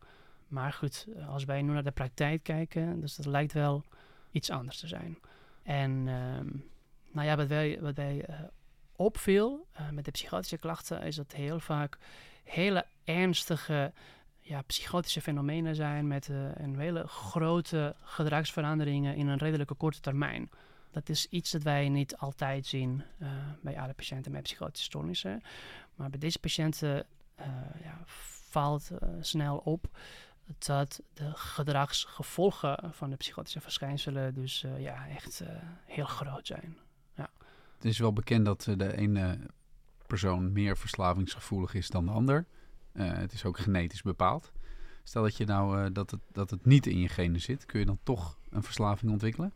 Maar 0.48 0.74
goed, 0.74 1.08
eh, 1.16 1.30
als 1.30 1.44
wij 1.44 1.62
nu 1.62 1.72
naar 1.72 1.84
de 1.84 1.92
praktijk 1.92 2.44
kijken, 2.44 3.00
dus 3.00 3.16
dat 3.16 3.26
lijkt 3.26 3.54
wel 3.54 3.84
iets 4.32 4.50
anders 4.50 4.80
te 4.80 4.88
zijn. 4.88 5.18
En 5.64 5.92
um, 6.08 6.70
nou 7.12 7.28
ja, 7.28 7.36
wat 7.36 7.48
wij, 7.48 7.78
wat 7.82 7.96
wij 7.96 8.26
uh, 8.30 8.40
opviel 8.96 9.68
met 9.92 10.06
de 10.06 10.12
psychotische 10.12 10.58
klachten, 10.58 11.02
is 11.02 11.16
dat 11.16 11.32
heel 11.32 11.60
vaak 11.60 11.98
hele 12.44 12.86
ernstige 13.04 13.94
ja, 14.48 14.62
psychotische 14.62 15.22
fenomenen 15.22 15.76
zijn 15.76 16.08
met 16.08 16.28
uh, 16.28 16.56
een 16.56 16.80
hele 16.80 17.08
grote 17.08 17.96
gedragsveranderingen 18.02 19.16
in 19.16 19.28
een 19.28 19.38
redelijke 19.38 19.74
korte 19.74 20.00
termijn. 20.00 20.50
Dat 20.92 21.10
is 21.10 21.28
iets 21.30 21.52
dat 21.52 21.64
wij 21.64 21.90
niet 21.90 22.18
altijd 22.18 22.66
zien 22.66 23.04
uh, 23.20 23.30
bij 23.62 23.80
alle 23.80 23.94
patiënten 23.94 24.32
met 24.32 24.44
psychotische 24.44 24.86
stoornissen. 24.86 25.42
Maar 25.96 26.10
bij 26.10 26.20
deze 26.20 26.40
patiënten 26.40 27.06
uh, 27.40 27.46
ja, 27.84 28.02
valt 28.50 28.92
snel 29.20 29.58
op 29.58 29.88
dat 30.58 31.02
de 31.14 31.32
gedragsgevolgen 31.34 32.94
van 32.94 33.10
de 33.10 33.16
psychotische 33.16 33.62
verschijnselen 33.62 34.34
dus 34.34 34.66
ja, 34.78 35.08
echt 35.08 35.44
heel 35.86 36.06
groot 36.06 36.48
zijn. 36.48 36.78
Ja. 37.16 37.30
Het 37.76 37.86
is 37.86 38.00
wel 38.00 38.14
bekend 38.14 38.46
dat 38.46 38.62
de 38.78 38.98
ene 38.98 39.40
persoon 40.08 40.52
meer 40.52 40.78
verslavingsgevoelig 40.78 41.74
is 41.74 41.90
dan 41.90 42.06
de 42.06 42.12
ander. 42.12 42.46
Uh, 42.96 43.14
het 43.14 43.34
is 43.34 43.46
ook 43.46 43.60
genetisch 43.60 44.02
bepaald. 44.02 44.52
Stel 45.04 45.24
dat, 45.24 45.38
je 45.38 45.46
nou, 45.46 45.80
uh, 45.80 45.86
dat, 45.94 46.12
het, 46.12 46.20
dat 46.32 46.50
het 46.50 46.66
niet 46.66 46.88
in 46.88 47.00
je 47.00 47.08
genen 47.08 47.42
zit, 47.42 47.66
kun 47.66 47.80
je 47.80 47.86
dan 47.86 48.00
toch 48.04 48.40
een 48.50 48.64
verslaving 48.64 49.12
ontwikkelen? 49.12 49.54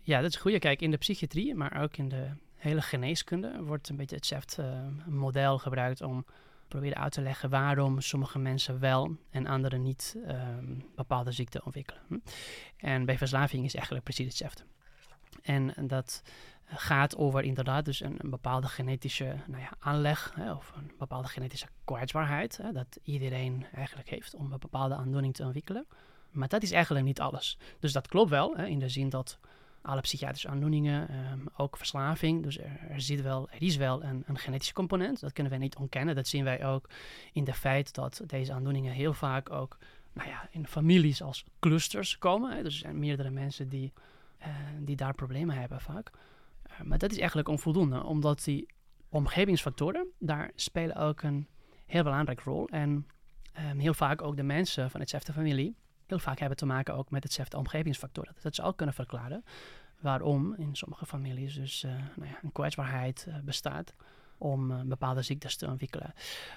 Ja, 0.00 0.20
dat 0.20 0.30
is 0.30 0.36
goed. 0.36 0.58
Kijk, 0.58 0.82
in 0.82 0.90
de 0.90 0.96
psychiatrie, 0.96 1.54
maar 1.54 1.82
ook 1.82 1.96
in 1.96 2.08
de 2.08 2.30
hele 2.54 2.82
geneeskunde 2.82 3.62
wordt 3.62 3.88
een 3.88 3.96
beetje 3.96 4.16
hetzelfde 4.16 4.62
uh, 4.62 5.06
model 5.06 5.58
gebruikt 5.58 6.00
om 6.00 6.24
proberen 6.68 6.98
uit 6.98 7.12
te 7.12 7.20
leggen 7.20 7.50
waarom 7.50 8.00
sommige 8.00 8.38
mensen 8.38 8.80
wel 8.80 9.16
en 9.30 9.46
anderen 9.46 9.82
niet 9.82 10.16
um, 10.28 10.84
bepaalde 10.94 11.32
ziekten 11.32 11.64
ontwikkelen. 11.64 12.02
Hm? 12.08 12.18
En 12.76 13.04
bij 13.04 13.18
verslaving 13.18 13.64
is 13.64 13.74
eigenlijk 13.74 14.04
precies 14.04 14.26
hetzelfde. 14.26 14.62
En 15.46 15.74
dat 15.86 16.22
gaat 16.64 17.16
over 17.16 17.42
inderdaad 17.42 17.84
dus 17.84 18.00
een, 18.00 18.18
bepaalde 18.22 18.66
genetische 18.66 19.36
nou 19.46 19.62
ja, 19.62 19.70
aanleg 19.78 20.32
hè, 20.34 20.52
of 20.52 20.72
een 20.76 20.92
bepaalde 20.98 21.28
genetische 21.28 21.66
kwetsbaarheid 21.84 22.56
hè, 22.56 22.72
dat 22.72 22.98
iedereen 23.02 23.66
eigenlijk 23.74 24.08
heeft 24.08 24.34
om 24.34 24.52
een 24.52 24.58
bepaalde 24.58 24.94
aandoening 24.94 25.34
te 25.34 25.44
ontwikkelen. 25.44 25.86
Maar 26.30 26.48
dat 26.48 26.62
is 26.62 26.70
eigenlijk 26.70 27.04
niet 27.04 27.20
alles. 27.20 27.58
Dus 27.80 27.92
dat 27.92 28.08
klopt 28.08 28.30
wel 28.30 28.56
hè, 28.56 28.66
in 28.66 28.78
de 28.78 28.88
zin 28.88 29.08
dat 29.08 29.38
alle 29.82 30.00
psychiatrische 30.00 30.48
aandoeningen, 30.48 31.14
um, 31.32 31.48
ook 31.56 31.76
verslaving, 31.76 32.42
dus 32.42 32.58
er, 32.58 33.00
zit 33.00 33.22
wel, 33.22 33.48
er 33.50 33.62
is 33.62 33.76
wel 33.76 34.02
een, 34.02 34.24
een 34.26 34.38
genetische 34.38 34.74
component. 34.74 35.20
Dat 35.20 35.32
kunnen 35.32 35.52
we 35.52 35.58
niet 35.58 35.76
ontkennen. 35.76 36.14
Dat 36.14 36.26
zien 36.26 36.44
wij 36.44 36.66
ook 36.66 36.88
in 37.32 37.44
de 37.44 37.54
feit 37.54 37.94
dat 37.94 38.22
deze 38.26 38.52
aandoeningen 38.52 38.92
heel 38.92 39.12
vaak 39.12 39.50
ook 39.50 39.78
nou 40.12 40.28
ja, 40.28 40.48
in 40.50 40.66
families 40.66 41.22
als 41.22 41.44
clusters 41.58 42.18
komen. 42.18 42.64
Dus 42.64 42.74
er 42.74 42.80
zijn 42.80 42.98
meerdere 42.98 43.30
mensen 43.30 43.68
die, 43.68 43.92
uh, 44.40 44.46
die 44.80 44.96
daar 44.96 45.14
problemen 45.14 45.56
hebben 45.56 45.80
vaak. 45.80 46.10
Eh, 46.62 46.80
maar 46.80 46.98
dat 46.98 47.10
is 47.10 47.18
eigenlijk 47.18 47.48
onvoldoende, 47.48 48.04
omdat 48.04 48.44
die 48.44 48.68
omgevingsfactoren, 49.08 50.06
daar 50.18 50.50
spelen 50.54 50.96
ook 50.96 51.22
een 51.22 51.48
heel 51.86 52.02
belangrijke 52.02 52.42
rol. 52.42 52.68
En 52.68 53.06
um, 53.70 53.78
heel 53.78 53.94
vaak 53.94 54.22
ook 54.22 54.36
de 54.36 54.42
mensen 54.42 54.90
van 54.90 55.00
hetzelfde 55.00 55.32
familie, 55.32 55.76
heel 56.06 56.18
vaak 56.18 56.38
hebben 56.38 56.56
te 56.56 56.66
maken 56.66 56.94
ook 56.94 57.10
met 57.10 57.22
hetzelfde 57.22 57.56
omgevingsfactoren. 57.56 58.34
Dat 58.40 58.54
zou 58.54 58.68
ook 58.68 58.76
kunnen 58.76 58.94
verklaren 58.94 59.44
waarom 60.00 60.54
in 60.54 60.74
sommige 60.74 61.06
families 61.06 61.54
dus 61.54 61.84
uh, 61.84 61.90
nou 62.16 62.30
ja, 62.30 62.38
een 62.42 62.52
kwetsbaarheid 62.52 63.28
bestaat 63.44 63.94
om 64.38 64.88
bepaalde 64.88 65.22
ziektes 65.22 65.56
te 65.56 65.66
ontwikkelen. 65.66 66.14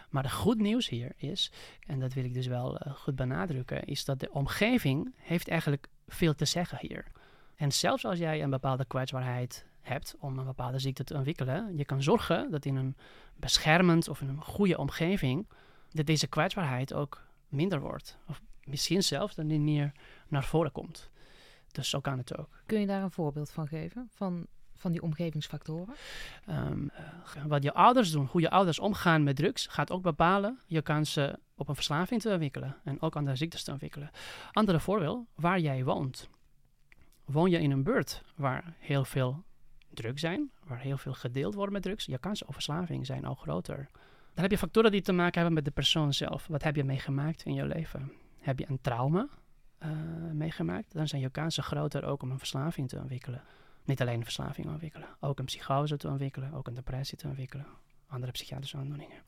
Maar 0.09 0.23
de 0.23 0.29
goed 0.29 0.57
nieuws 0.57 0.89
hier 0.89 1.13
is, 1.15 1.51
en 1.87 1.99
dat 1.99 2.13
wil 2.13 2.23
ik 2.23 2.33
dus 2.33 2.47
wel 2.47 2.81
goed 2.95 3.15
benadrukken, 3.15 3.83
is 3.83 4.05
dat 4.05 4.19
de 4.19 4.31
omgeving 4.31 5.13
heeft 5.15 5.47
eigenlijk 5.47 5.87
veel 6.07 6.35
te 6.35 6.45
zeggen 6.45 6.77
hier. 6.81 7.11
En 7.59 7.71
zelfs 7.71 8.05
als 8.05 8.17
jij 8.19 8.43
een 8.43 8.49
bepaalde 8.49 8.85
kwetsbaarheid 8.85 9.65
hebt 9.81 10.15
om 10.19 10.37
een 10.37 10.45
bepaalde 10.45 10.79
ziekte 10.79 11.03
te 11.03 11.13
ontwikkelen, 11.13 11.77
je 11.77 11.85
kan 11.85 12.03
zorgen 12.03 12.51
dat 12.51 12.65
in 12.65 12.75
een 12.75 12.95
beschermend 13.35 14.07
of 14.07 14.21
in 14.21 14.29
een 14.29 14.43
goede 14.43 14.77
omgeving, 14.77 15.47
dat 15.91 16.05
deze 16.05 16.27
kwetsbaarheid 16.27 16.93
ook 16.93 17.21
minder 17.47 17.79
wordt. 17.79 18.17
Of 18.27 18.41
misschien 18.63 19.03
zelfs 19.03 19.35
dat 19.35 19.49
die 19.49 19.59
meer 19.59 19.91
naar 20.27 20.43
voren 20.43 20.71
komt. 20.71 21.09
Dus 21.71 21.89
zo 21.89 21.99
kan 21.99 22.17
het 22.17 22.37
ook. 22.37 22.61
Kun 22.65 22.79
je 22.79 22.87
daar 22.87 23.03
een 23.03 23.11
voorbeeld 23.11 23.51
van 23.51 23.67
geven? 23.67 24.09
Van, 24.13 24.45
van 24.75 24.91
die 24.91 25.01
omgevingsfactoren? 25.01 25.95
Um, 26.49 26.91
uh, 27.35 27.45
wat 27.45 27.63
je 27.63 27.73
ouders 27.73 28.11
doen, 28.11 28.25
hoe 28.25 28.41
je 28.41 28.49
ouders 28.49 28.79
omgaan 28.79 29.23
met 29.23 29.35
drugs, 29.35 29.67
gaat 29.67 29.91
ook 29.91 30.01
bepalen 30.01 30.59
je 30.65 30.81
kansen 30.81 31.39
op 31.55 31.67
een 31.69 31.75
verslaving 31.75 32.21
te 32.21 32.29
ontwikkelen. 32.29 32.75
En 32.83 33.01
ook 33.01 33.15
andere 33.15 33.35
ziektes 33.35 33.63
te 33.63 33.71
ontwikkelen. 33.71 34.09
Andere 34.51 34.79
voorbeeld, 34.79 35.27
waar 35.35 35.59
jij 35.59 35.83
woont. 35.83 36.29
Woon 37.31 37.49
je 37.49 37.59
in 37.59 37.71
een 37.71 37.83
buurt 37.83 38.23
waar 38.35 38.73
heel 38.77 39.05
veel 39.05 39.43
druk 39.93 40.19
zijn, 40.19 40.51
waar 40.63 40.79
heel 40.79 40.97
veel 40.97 41.13
gedeeld 41.13 41.53
wordt 41.53 41.73
met 41.73 41.81
drugs, 41.81 42.05
je 42.05 42.17
kansen 42.17 42.47
op 42.47 42.53
verslaving 42.53 43.05
zijn 43.05 43.25
al 43.25 43.35
groter. 43.35 43.87
Dan 44.33 44.43
heb 44.43 44.51
je 44.51 44.57
factoren 44.57 44.91
die 44.91 45.01
te 45.01 45.11
maken 45.11 45.35
hebben 45.35 45.53
met 45.53 45.65
de 45.65 45.71
persoon 45.71 46.13
zelf. 46.13 46.47
Wat 46.47 46.63
heb 46.63 46.75
je 46.75 46.83
meegemaakt 46.83 47.43
in 47.43 47.53
je 47.53 47.65
leven? 47.65 48.11
Heb 48.39 48.59
je 48.59 48.65
een 48.69 48.81
trauma 48.81 49.27
uh, 49.83 49.89
meegemaakt? 50.33 50.93
Dan 50.93 51.07
zijn 51.07 51.21
je 51.21 51.29
kansen 51.29 51.63
groter 51.63 52.03
ook 52.03 52.21
om 52.21 52.31
een 52.31 52.37
verslaving 52.37 52.89
te 52.89 52.99
ontwikkelen. 52.99 53.41
niet 53.83 54.01
alleen 54.01 54.23
verslaving 54.23 54.67
ontwikkelen, 54.67 55.07
ook 55.19 55.39
een 55.39 55.45
psychose 55.45 55.97
te 55.97 56.07
ontwikkelen, 56.07 56.53
ook 56.53 56.67
een 56.67 56.73
depressie 56.73 57.17
te 57.17 57.27
ontwikkelen, 57.27 57.65
andere 58.07 58.31
psychiatrische 58.31 58.77
aandoeningen. 58.77 59.21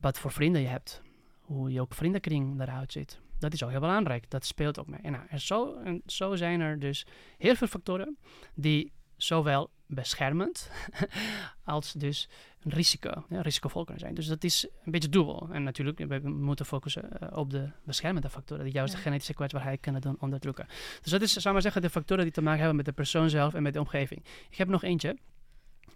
Wat 0.00 0.18
voor 0.18 0.32
vrienden 0.32 0.62
je 0.62 0.68
hebt, 0.68 1.02
hoe 1.40 1.72
je 1.72 1.80
ook 1.80 1.94
vriendenkring 1.94 2.60
eruit 2.60 2.92
ziet, 2.92 3.20
dat 3.38 3.52
is 3.52 3.62
ook 3.62 3.70
heel 3.70 3.80
belangrijk. 3.80 4.30
Dat 4.30 4.44
speelt 4.44 4.78
ook 4.78 4.86
mee. 4.86 5.00
En, 5.02 5.12
nou, 5.12 5.24
en, 5.28 5.40
zo, 5.40 5.74
en 5.84 6.02
zo 6.06 6.36
zijn 6.36 6.60
er 6.60 6.78
dus 6.78 7.06
heel 7.38 7.54
veel 7.54 7.66
factoren 7.66 8.18
die 8.54 8.92
zowel 9.16 9.70
beschermend 9.86 10.70
als 11.64 11.92
dus 11.92 12.28
een 12.60 12.70
risico, 12.70 13.24
ja, 13.28 13.40
risicovol 13.40 13.84
kunnen 13.84 14.02
zijn. 14.02 14.14
Dus 14.14 14.26
dat 14.26 14.44
is 14.44 14.68
een 14.84 14.92
beetje 14.92 15.08
dubbel. 15.08 15.48
En 15.52 15.62
natuurlijk, 15.62 15.98
we 15.98 16.28
moeten 16.28 16.66
focussen 16.66 17.20
eh, 17.20 17.36
op 17.36 17.50
de 17.50 17.70
beschermende 17.84 18.30
factoren, 18.30 18.64
die 18.64 18.72
juist 18.72 18.94
de 18.94 19.00
genetische 19.00 19.34
kwetsbaarheid 19.34 19.80
kunnen 19.80 20.00
doen 20.00 20.16
onderdrukken. 20.20 20.66
Dus 21.02 21.12
dat 21.12 21.22
is, 21.22 21.32
zou 21.32 21.52
maar 21.52 21.62
zeggen, 21.62 21.82
de 21.82 21.90
factoren 21.90 22.24
die 22.24 22.32
te 22.32 22.42
maken 22.42 22.58
hebben 22.58 22.76
met 22.76 22.84
de 22.84 22.92
persoon 22.92 23.30
zelf 23.30 23.54
en 23.54 23.62
met 23.62 23.72
de 23.72 23.80
omgeving. 23.80 24.24
Ik 24.50 24.56
heb 24.56 24.68
nog 24.68 24.82
eentje, 24.82 25.18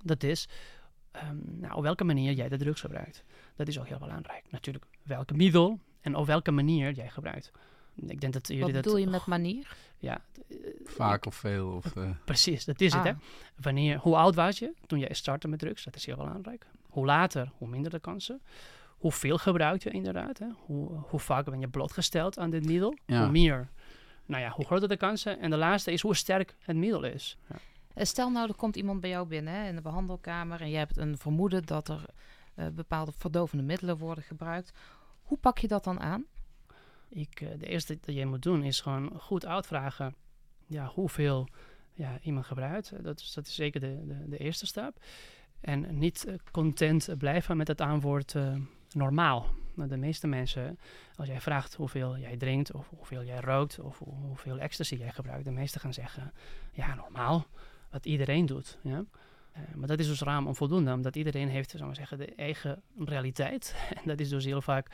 dat 0.02 0.22
is 0.22 0.48
um, 1.16 1.42
nou, 1.60 1.74
op 1.74 1.82
welke 1.82 2.04
manier 2.04 2.32
jij 2.32 2.48
de 2.48 2.56
drugs 2.56 2.80
gebruikt. 2.80 3.24
Dat 3.56 3.68
is 3.68 3.78
ook 3.78 3.88
heel 3.88 3.98
belangrijk. 3.98 4.44
Natuurlijk, 4.50 4.84
welke 5.02 5.34
middel 5.34 5.80
en 6.02 6.14
op 6.14 6.26
welke 6.26 6.50
manier 6.50 6.92
jij 6.92 7.08
gebruikt. 7.08 7.50
Ik 7.94 8.20
denk 8.20 8.32
dat 8.32 8.48
jullie 8.48 8.62
Wat 8.62 8.72
bedoel 8.72 8.96
je 8.96 9.06
met 9.06 9.26
manier? 9.26 9.76
Ja. 9.98 10.20
Vaak 10.84 11.26
of 11.26 11.34
veel? 11.34 11.68
Of, 11.68 11.96
uh... 11.96 12.10
Precies, 12.24 12.64
dat 12.64 12.80
is 12.80 12.92
het. 12.92 13.04
Hè? 13.04 13.10
Ah. 13.10 13.16
Wanneer, 13.56 13.98
hoe 13.98 14.16
oud 14.16 14.34
was 14.34 14.58
je 14.58 14.72
toen 14.86 14.98
jij 14.98 15.14
startte 15.14 15.48
met 15.48 15.58
drugs? 15.58 15.84
Dat 15.84 15.96
is 15.96 16.06
heel 16.06 16.16
belangrijk. 16.16 16.66
Hoe 16.88 17.04
later, 17.04 17.50
hoe 17.58 17.68
minder 17.68 17.90
de 17.90 17.98
kansen. 17.98 18.40
Hoeveel 18.88 19.38
gebruik 19.38 19.82
je 19.82 19.90
inderdaad? 19.90 20.38
Hè? 20.38 20.46
Hoe, 20.56 20.90
hoe 21.08 21.20
vaak 21.20 21.44
ben 21.44 21.60
je 21.60 21.68
blootgesteld 21.68 22.38
aan 22.38 22.50
dit 22.50 22.64
middel? 22.64 22.98
Hoe 23.06 23.30
meer, 23.30 23.68
nou 24.26 24.42
ja, 24.42 24.50
hoe 24.50 24.64
groter 24.64 24.88
de 24.88 24.96
kansen. 24.96 25.40
En 25.40 25.50
de 25.50 25.56
laatste 25.56 25.92
is 25.92 26.02
hoe 26.02 26.16
sterk 26.16 26.54
het 26.58 26.76
middel 26.76 27.04
is. 27.04 27.36
Ja. 27.48 27.56
Eh, 27.94 28.04
stel 28.04 28.30
nou, 28.30 28.48
er 28.48 28.54
komt 28.54 28.76
iemand 28.76 29.00
bij 29.00 29.10
jou 29.10 29.26
binnen 29.26 29.54
hè, 29.54 29.68
in 29.68 29.74
de 29.74 29.82
behandelkamer 29.82 30.60
en 30.60 30.70
je 30.70 30.76
hebt 30.76 30.96
een 30.96 31.18
vermoeden 31.18 31.62
dat 31.62 31.88
er 31.88 32.04
uh, 32.56 32.66
bepaalde 32.68 33.12
verdovende 33.16 33.62
middelen 33.62 33.96
worden 33.96 34.24
gebruikt. 34.24 34.72
Hoe 35.32 35.40
pak 35.40 35.58
je 35.58 35.68
dat 35.68 35.84
dan 35.84 36.00
aan? 36.00 36.24
Ik, 37.08 37.40
uh, 37.40 37.48
de 37.58 37.66
eerste 37.66 37.98
dat 38.00 38.14
je 38.14 38.26
moet 38.26 38.42
doen 38.42 38.62
is 38.62 38.80
gewoon 38.80 39.20
goed 39.20 39.46
uitvragen 39.46 40.14
ja, 40.66 40.86
hoeveel 40.86 41.48
ja, 41.92 42.18
iemand 42.22 42.46
gebruikt. 42.46 43.02
Dat 43.02 43.20
is, 43.20 43.32
dat 43.32 43.46
is 43.46 43.54
zeker 43.54 43.80
de, 43.80 44.06
de, 44.06 44.28
de 44.28 44.38
eerste 44.38 44.66
stap. 44.66 45.04
En 45.60 45.98
niet 45.98 46.26
content 46.50 47.08
blijven 47.18 47.56
met 47.56 47.68
het 47.68 47.80
aanwoord 47.80 48.34
normaal. 48.94 49.46
De 49.74 49.96
meeste 49.96 50.26
mensen, 50.26 50.78
als 51.16 51.28
jij 51.28 51.40
vraagt 51.40 51.74
hoeveel 51.74 52.18
jij 52.18 52.36
drinkt, 52.36 52.72
of 52.72 52.88
hoeveel 52.88 53.24
jij 53.24 53.40
rookt, 53.40 53.78
of 53.78 53.98
hoeveel 53.98 54.58
ecstasy 54.58 54.96
jij 54.96 55.12
gebruikt, 55.12 55.44
de 55.44 55.50
meesten 55.50 55.80
gaan 55.80 55.94
zeggen, 55.94 56.32
ja, 56.72 56.94
normaal 56.94 57.46
wat 57.90 58.06
iedereen 58.06 58.46
doet. 58.46 58.78
Ja? 58.82 59.04
Uh, 59.56 59.74
maar 59.74 59.88
dat 59.88 59.98
is 59.98 60.06
dus 60.06 60.20
raam 60.20 60.46
onvoldoende, 60.46 60.92
omdat 60.92 61.16
iedereen 61.16 61.48
heeft, 61.48 61.70
zou 61.70 61.84
maar 61.84 61.94
zeggen, 61.94 62.18
de 62.18 62.34
eigen 62.34 62.82
realiteit. 62.98 63.74
en 64.02 64.02
dat 64.04 64.20
is 64.20 64.28
dus 64.28 64.44
heel 64.44 64.62
vaak 64.62 64.90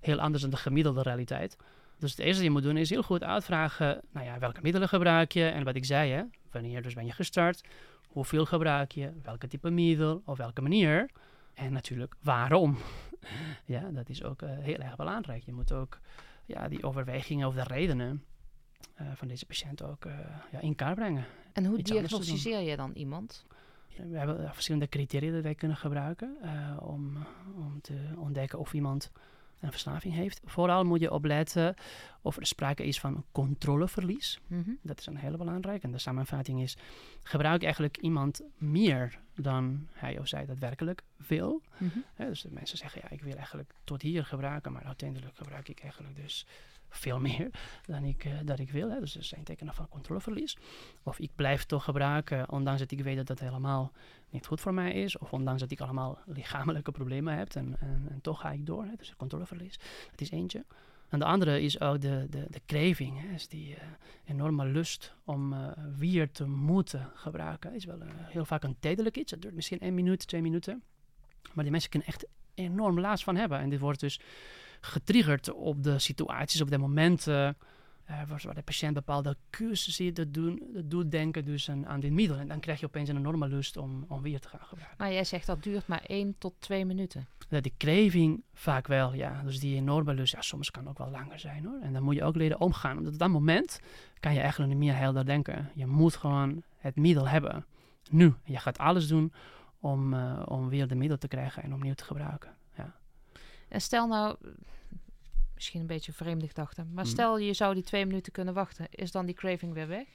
heel 0.00 0.20
anders 0.20 0.42
dan 0.42 0.50
de 0.50 0.56
gemiddelde 0.56 1.02
realiteit. 1.02 1.56
Dus 1.98 2.10
het 2.10 2.20
eerste 2.20 2.34
wat 2.34 2.44
je 2.44 2.50
moet 2.50 2.62
doen 2.62 2.76
is 2.76 2.90
heel 2.90 3.02
goed 3.02 3.24
uitvragen, 3.24 4.00
nou 4.12 4.26
ja, 4.26 4.38
welke 4.38 4.60
middelen 4.62 4.88
gebruik 4.88 5.32
je? 5.32 5.44
En 5.44 5.64
wat 5.64 5.74
ik 5.74 5.84
zei, 5.84 6.12
hè, 6.12 6.22
wanneer 6.50 6.82
dus 6.82 6.94
ben 6.94 7.06
je 7.06 7.12
gestart? 7.12 7.60
Hoeveel 8.08 8.44
gebruik 8.44 8.92
je? 8.92 9.12
Welke 9.22 9.46
type 9.46 9.70
middel? 9.70 10.22
Op 10.24 10.36
welke 10.36 10.60
manier? 10.60 11.10
En 11.54 11.72
natuurlijk, 11.72 12.14
waarom? 12.22 12.78
ja, 13.64 13.90
dat 13.90 14.08
is 14.08 14.22
ook 14.22 14.42
uh, 14.42 14.50
heel 14.58 14.78
erg 14.78 14.96
belangrijk. 14.96 15.42
Je 15.42 15.52
moet 15.52 15.72
ook 15.72 15.98
ja, 16.46 16.68
die 16.68 16.82
overwegingen 16.82 17.48
of 17.48 17.54
de 17.54 17.62
redenen 17.62 18.24
uh, 19.00 19.06
van 19.14 19.28
deze 19.28 19.46
patiënt 19.46 19.82
ook 19.82 20.04
ja, 20.50 20.60
in 20.60 20.74
kaart 20.74 20.94
brengen. 20.94 21.24
En 21.52 21.64
hoe 21.64 21.82
diagnosticeer 21.82 22.60
je 22.60 22.76
dan 22.76 22.92
iemand? 22.92 23.46
We 24.10 24.18
hebben 24.18 24.54
verschillende 24.54 24.88
criteria 24.88 25.32
die 25.32 25.40
wij 25.42 25.54
kunnen 25.54 25.76
gebruiken 25.76 26.36
uh, 26.42 26.76
om, 26.80 27.16
om 27.56 27.80
te 27.80 28.12
ontdekken 28.16 28.58
of 28.58 28.72
iemand 28.72 29.10
een 29.60 29.70
verslaving 29.70 30.14
heeft. 30.14 30.40
Vooral 30.44 30.84
moet 30.84 31.00
je 31.00 31.12
opletten 31.12 31.74
of 32.22 32.36
er 32.36 32.46
sprake 32.46 32.84
is 32.84 33.00
van 33.00 33.24
controleverlies. 33.32 34.40
Mm 34.46 34.62
-hmm. 34.62 34.78
Dat 34.82 34.98
is 34.98 35.06
een 35.06 35.16
hele 35.16 35.36
belangrijke. 35.36 35.86
En 35.86 35.92
de 35.92 35.98
samenvatting 35.98 36.62
is, 36.62 36.76
gebruik 37.22 37.62
eigenlijk 37.62 37.96
iemand 37.96 38.42
meer 38.56 39.18
dan 39.34 39.88
hij 39.92 40.18
of 40.18 40.28
zij 40.28 40.46
daadwerkelijk 40.46 41.02
wil. 41.16 41.62
Mm 41.78 41.90
-hmm. 41.92 42.26
dus 42.28 42.42
de 42.42 42.52
mensen 42.52 42.78
zeggen, 42.78 43.00
ja, 43.04 43.10
ik 43.10 43.22
wil 43.22 43.36
eigenlijk 43.36 43.72
tot 43.84 44.02
hier 44.02 44.24
gebruiken, 44.24 44.72
maar 44.72 44.84
uiteindelijk 44.84 45.36
gebruik 45.36 45.68
ik 45.68 45.80
eigenlijk 45.80 46.16
dus 46.16 46.46
veel 46.88 47.20
meer 47.20 47.50
dan 47.86 48.04
ik, 48.04 48.24
uh, 48.24 48.32
dat 48.44 48.58
ik 48.58 48.70
wil. 48.70 48.90
Hè. 48.90 49.00
Dus 49.00 49.16
er 49.16 49.24
zijn 49.24 49.44
tekenen 49.44 49.74
van 49.74 49.88
controleverlies. 49.88 50.56
Of 51.02 51.18
ik 51.18 51.30
blijf 51.34 51.64
toch 51.64 51.84
gebruiken, 51.84 52.50
ondanks 52.50 52.80
dat 52.80 52.90
ik 52.90 53.00
weet 53.00 53.16
dat 53.16 53.26
dat 53.26 53.38
helemaal 53.38 53.92
niet 54.30 54.46
goed 54.46 54.60
voor 54.60 54.74
mij 54.74 54.92
is. 54.92 55.18
Of 55.18 55.32
ondanks 55.32 55.60
dat 55.60 55.70
ik 55.70 55.80
allemaal 55.80 56.18
lichamelijke 56.26 56.90
problemen 56.90 57.36
heb. 57.36 57.54
En, 57.54 57.76
en, 57.80 58.06
en 58.10 58.20
toch 58.20 58.40
ga 58.40 58.50
ik 58.50 58.66
door. 58.66 58.84
Hè. 58.84 58.92
Dus 58.96 59.16
controleverlies, 59.16 59.78
dat 60.10 60.20
is 60.20 60.30
eentje. 60.30 60.64
En 61.08 61.18
de 61.18 61.24
andere 61.24 61.62
is 61.62 61.80
ook 61.80 62.00
de, 62.00 62.26
de, 62.30 62.46
de 62.50 62.60
craving. 62.66 63.20
Hè. 63.20 63.36
Die 63.48 63.70
uh, 63.70 63.76
enorme 64.24 64.66
lust 64.66 65.14
om 65.24 65.52
uh, 65.52 65.68
weer 65.96 66.30
te 66.30 66.46
moeten 66.46 67.10
gebruiken. 67.14 67.74
Is 67.74 67.84
wel 67.84 67.98
heel 68.04 68.44
vaak 68.44 68.62
een 68.62 68.76
tijdelijk 68.80 69.16
iets. 69.16 69.30
Het 69.30 69.42
duurt 69.42 69.54
misschien 69.54 69.80
één 69.80 69.94
minuut, 69.94 70.26
twee 70.26 70.42
minuten. 70.42 70.82
Maar 71.52 71.64
die 71.64 71.72
mensen 71.72 71.90
kunnen 71.90 72.08
echt 72.08 72.26
enorm 72.54 73.00
last 73.00 73.24
van 73.24 73.36
hebben. 73.36 73.58
En 73.58 73.68
dit 73.68 73.80
wordt 73.80 74.00
dus 74.00 74.20
getriggerd 74.80 75.52
op 75.52 75.82
de 75.82 75.98
situaties, 75.98 76.60
op 76.60 76.70
de 76.70 76.78
momenten 76.78 77.56
uh, 78.10 78.22
waar 78.28 78.54
de 78.54 78.62
patiënt 78.62 78.94
bepaalde 78.94 79.36
keuzes 79.50 79.94
ziet, 79.94 80.16
dat, 80.16 80.34
doen, 80.34 80.62
dat 80.72 80.90
doet 80.90 81.10
denken 81.10 81.44
dus 81.44 81.70
aan, 81.70 81.86
aan 81.86 82.00
dit 82.00 82.12
middel. 82.12 82.36
En 82.36 82.48
dan 82.48 82.60
krijg 82.60 82.80
je 82.80 82.86
opeens 82.86 83.08
een 83.08 83.16
enorme 83.16 83.48
lust 83.48 83.76
om, 83.76 84.04
om 84.08 84.22
weer 84.22 84.40
te 84.40 84.48
gaan 84.48 84.66
gebruiken. 84.66 84.96
Maar 84.98 85.12
jij 85.12 85.24
zegt 85.24 85.46
dat 85.46 85.62
duurt 85.62 85.86
maar 85.86 86.02
één 86.06 86.34
tot 86.38 86.54
twee 86.58 86.84
minuten. 86.84 87.26
Ja, 87.48 87.60
die 87.60 87.74
craving 87.78 88.42
vaak 88.54 88.86
wel, 88.86 89.14
ja. 89.14 89.42
Dus 89.42 89.60
die 89.60 89.76
enorme 89.76 90.14
lust, 90.14 90.32
ja, 90.32 90.40
soms 90.40 90.70
kan 90.70 90.88
ook 90.88 90.98
wel 90.98 91.10
langer 91.10 91.38
zijn 91.38 91.64
hoor. 91.64 91.78
En 91.82 91.92
dan 91.92 92.02
moet 92.02 92.14
je 92.14 92.24
ook 92.24 92.36
leren 92.36 92.60
omgaan. 92.60 92.98
Omdat 92.98 93.12
op 93.12 93.18
dat 93.18 93.28
moment 93.28 93.80
kan 94.20 94.34
je 94.34 94.40
eigenlijk 94.40 94.70
niet 94.70 94.80
meer 94.80 94.96
helder 94.96 95.24
denken. 95.24 95.70
Je 95.74 95.86
moet 95.86 96.16
gewoon 96.16 96.62
het 96.76 96.96
middel 96.96 97.28
hebben. 97.28 97.66
Nu. 98.10 98.34
Je 98.44 98.58
gaat 98.58 98.78
alles 98.78 99.08
doen 99.08 99.32
om, 99.80 100.14
uh, 100.14 100.42
om 100.44 100.68
weer 100.68 100.88
de 100.88 100.94
middel 100.94 101.18
te 101.18 101.28
krijgen 101.28 101.62
en 101.62 101.74
opnieuw 101.74 101.94
te 101.94 102.04
gebruiken. 102.04 102.56
En 103.68 103.80
stel 103.80 104.06
nou, 104.06 104.36
misschien 105.54 105.80
een 105.80 105.86
beetje 105.86 106.12
vreemde 106.12 106.48
gedachte, 106.48 106.84
maar 106.84 107.04
mm. 107.04 107.10
stel 107.10 107.38
je 107.38 107.52
zou 107.52 107.74
die 107.74 107.82
twee 107.82 108.06
minuten 108.06 108.32
kunnen 108.32 108.54
wachten, 108.54 108.86
is 108.90 109.10
dan 109.10 109.26
die 109.26 109.34
craving 109.34 109.72
weer 109.72 109.88
weg? 109.88 110.06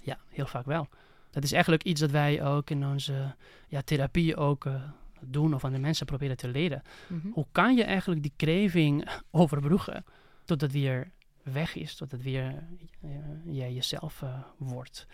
Ja, 0.00 0.18
heel 0.28 0.46
vaak 0.46 0.64
wel. 0.64 0.88
Dat 1.30 1.44
is 1.44 1.52
eigenlijk 1.52 1.82
iets 1.82 2.00
dat 2.00 2.10
wij 2.10 2.44
ook 2.44 2.70
in 2.70 2.86
onze 2.86 3.34
ja, 3.68 3.82
therapie 3.82 4.36
ook 4.36 4.64
uh, 4.64 4.82
doen 5.20 5.54
of 5.54 5.64
aan 5.64 5.72
de 5.72 5.78
mensen 5.78 6.06
proberen 6.06 6.36
te 6.36 6.48
leren. 6.48 6.82
Mm 7.06 7.20
-hmm. 7.20 7.32
Hoe 7.32 7.46
kan 7.52 7.76
je 7.76 7.84
eigenlijk 7.84 8.22
die 8.22 8.32
craving 8.36 9.08
overbruggen 9.30 10.04
tot 10.44 10.60
het 10.60 10.72
weer 10.72 11.10
weg 11.42 11.74
is, 11.74 11.94
tot 11.94 12.12
het 12.12 12.22
weer 12.22 12.64
uh, 13.04 13.10
jij 13.44 13.72
jezelf 13.72 14.22
uh, 14.22 14.38
wordt? 14.56 15.06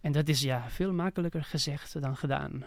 En 0.00 0.12
dat 0.12 0.28
is 0.28 0.40
ja 0.40 0.68
veel 0.68 0.92
makkelijker 0.92 1.44
gezegd 1.44 2.00
dan 2.00 2.16
gedaan. 2.16 2.64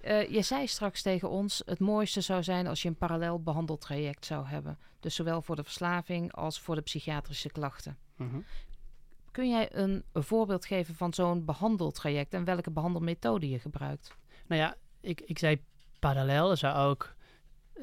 Uh, 0.00 0.28
je 0.28 0.42
zei 0.42 0.66
straks 0.66 1.02
tegen 1.02 1.30
ons, 1.30 1.62
het 1.66 1.78
mooiste 1.78 2.20
zou 2.20 2.42
zijn 2.42 2.66
als 2.66 2.82
je 2.82 2.88
een 2.88 2.96
parallel 2.96 3.42
behandeltraject 3.42 4.24
zou 4.24 4.46
hebben. 4.46 4.78
Dus 5.00 5.14
zowel 5.14 5.42
voor 5.42 5.56
de 5.56 5.64
verslaving 5.64 6.32
als 6.32 6.60
voor 6.60 6.74
de 6.74 6.80
psychiatrische 6.80 7.50
klachten. 7.50 7.96
Mm 8.16 8.30
-hmm. 8.30 8.44
Kun 9.30 9.48
jij 9.48 9.68
een, 9.72 10.04
een, 10.12 10.22
voorbeeld 10.22 10.66
geven 10.66 10.94
van 10.94 11.14
zo'n 11.14 11.44
behandeltraject 11.44 12.34
en 12.34 12.44
welke 12.44 12.70
behandelmethode 12.70 13.48
je 13.48 13.58
gebruikt? 13.58 14.16
Nou 14.46 14.60
ja, 14.60 14.76
ik, 15.00 15.20
ik 15.20 15.38
zei 15.38 15.62
parallel, 15.98 16.56
zou 16.56 16.90
ook 16.90 17.14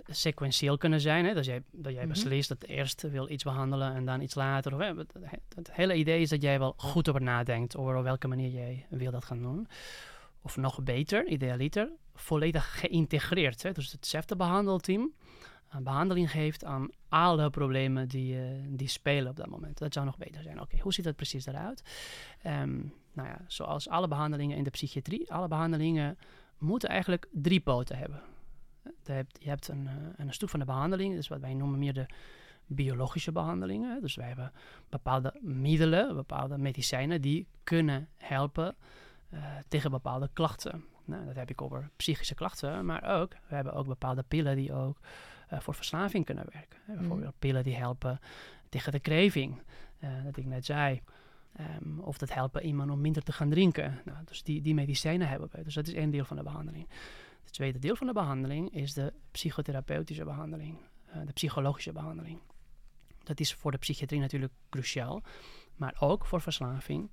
sequentieel 0.07 0.77
kunnen 0.77 1.01
zijn. 1.01 1.25
Hè? 1.25 1.33
Dat 1.33 1.45
jij, 1.45 1.63
dat 1.71 1.91
jij 1.91 2.01
-hmm. 2.01 2.11
beslist 2.11 2.49
dat 2.49 2.63
eerst 2.63 3.01
wil 3.01 3.29
iets 3.29 3.43
behandelen 3.43 3.93
en 3.93 4.05
dan 4.05 4.21
iets 4.21 4.35
later. 4.35 4.73
Of, 4.73 4.79
hè? 4.79 4.93
Het, 5.55 5.71
hele 5.71 5.95
idee 5.95 6.21
is 6.21 6.29
dat 6.29 6.41
jij 6.41 6.59
wel 6.59 6.73
goed 6.77 7.09
over 7.09 7.21
nadenkt 7.21 7.77
over 7.77 7.95
op 7.95 8.03
welke 8.03 8.27
manier 8.27 8.49
jij 8.49 8.85
wil 8.89 9.11
dat 9.11 9.25
gaan 9.25 9.41
doen. 9.41 9.67
Of 10.45 10.57
nog 10.57 10.83
beter, 10.83 11.27
idealiter, 11.27 11.89
volledig 12.13 12.79
geïntegreerd. 12.79 13.63
Hè? 13.63 13.71
Dus 13.71 13.91
hetzelfde 13.91 14.35
behandelteam 14.35 15.13
een 15.69 15.83
behandeling 15.83 16.31
geeft 16.31 16.63
aan 16.63 16.89
alle 17.09 17.49
problemen 17.49 18.07
die, 18.07 18.35
uh, 18.35 18.49
die 18.67 18.87
spelen 18.87 19.29
op 19.29 19.35
dat 19.35 19.47
moment. 19.47 19.77
Dat 19.77 19.93
zou 19.93 20.05
nog 20.05 20.17
beter 20.17 20.43
zijn. 20.43 20.61
Oké, 20.61 20.77
hoe 20.79 20.93
ziet 20.93 21.05
dat 21.05 21.15
precies 21.15 21.45
eruit? 21.45 21.83
Um, 22.45 22.93
nou 23.13 23.27
ja, 23.27 23.41
zoals 23.47 23.89
alle 23.89 24.07
behandelingen 24.07 24.57
in 24.57 24.63
de 24.63 24.69
psychiatrie, 24.69 25.33
alle 25.33 25.47
behandelingen 25.47 26.17
moeten 26.57 26.89
eigenlijk 26.89 27.27
drie 27.31 27.59
poten 27.59 27.97
hebben. 27.97 28.21
Je 29.03 29.49
hebt, 29.49 29.67
een, 29.67 29.83
uh, 29.83 29.91
een 30.15 30.33
stuk 30.33 30.49
van 30.49 30.59
de 30.59 30.65
behandeling, 30.65 31.15
dus 31.15 31.27
wat 31.27 31.39
wij 31.39 31.53
noemen 31.53 31.79
meer 31.79 31.93
de 31.93 32.05
biologische 32.65 33.31
behandelingen. 33.31 34.01
Dus 34.01 34.15
wij 34.15 34.27
hebben 34.27 34.51
bepaalde 34.89 35.33
middelen, 35.41 36.15
bepaalde 36.15 36.57
medicijnen 36.57 37.21
die 37.21 37.47
kunnen 37.63 38.09
helpen 38.17 38.75
tegen 39.67 39.91
bepaalde 39.91 40.29
klachten. 40.33 40.85
Nou, 41.05 41.25
dat 41.25 41.35
heb 41.35 41.49
ik 41.49 41.61
over 41.61 41.89
psychische 41.95 42.35
klachten, 42.35 42.85
maar 42.85 43.19
ook, 43.19 43.31
we 43.47 43.55
hebben 43.55 43.73
ook 43.73 43.87
bepaalde 43.87 44.23
pillen 44.27 44.55
die 44.55 44.73
ook 44.73 44.99
uh, 45.53 45.59
voor 45.59 45.73
verslaving 45.73 46.25
kunnen 46.25 46.45
werken. 46.51 46.79
Hè. 46.85 46.93
Bijvoorbeeld 46.93 47.33
mm. 47.33 47.39
pillen 47.39 47.63
die 47.63 47.75
helpen 47.75 48.19
tegen 48.69 48.91
de 48.91 48.99
craving, 48.99 49.61
uh, 49.99 50.23
dat 50.23 50.37
ik 50.37 50.45
net 50.45 50.65
zei. 50.65 51.01
Ehm, 51.53 51.99
of 51.99 52.17
dat 52.17 52.33
helpt 52.33 52.59
iemand 52.59 52.91
om 52.91 53.01
minder 53.01 53.23
te 53.23 53.31
gaan 53.31 53.49
drinken. 53.49 54.01
Nou, 54.05 54.17
dus 54.25 54.43
die, 54.43 54.61
die 54.61 54.73
medicijnen 54.73 55.27
hebben 55.27 55.49
we. 55.51 55.63
Dus 55.63 55.73
dat 55.73 55.87
is 55.87 55.93
één 55.93 56.09
deel 56.09 56.25
van 56.25 56.37
de 56.37 56.43
behandeling. 56.43 56.89
Het 57.43 57.53
tweede 57.53 57.79
deel 57.79 57.95
van 57.95 58.07
de 58.07 58.13
behandeling 58.13 58.73
is 58.73 58.93
de 58.93 59.13
psychotherapeutische 59.31 60.23
behandeling, 60.23 60.77
uh, 61.07 61.25
de 61.25 61.33
psychologische 61.33 61.91
behandeling. 61.91 62.39
Dat 63.23 63.39
is 63.39 63.53
voor 63.53 63.71
de 63.71 63.77
psychiatrie 63.77 64.19
natuurlijk 64.19 64.53
cruciaal, 64.69 65.23
maar 65.75 65.95
ook 65.99 66.25
voor 66.25 66.41
verslaving 66.41 67.11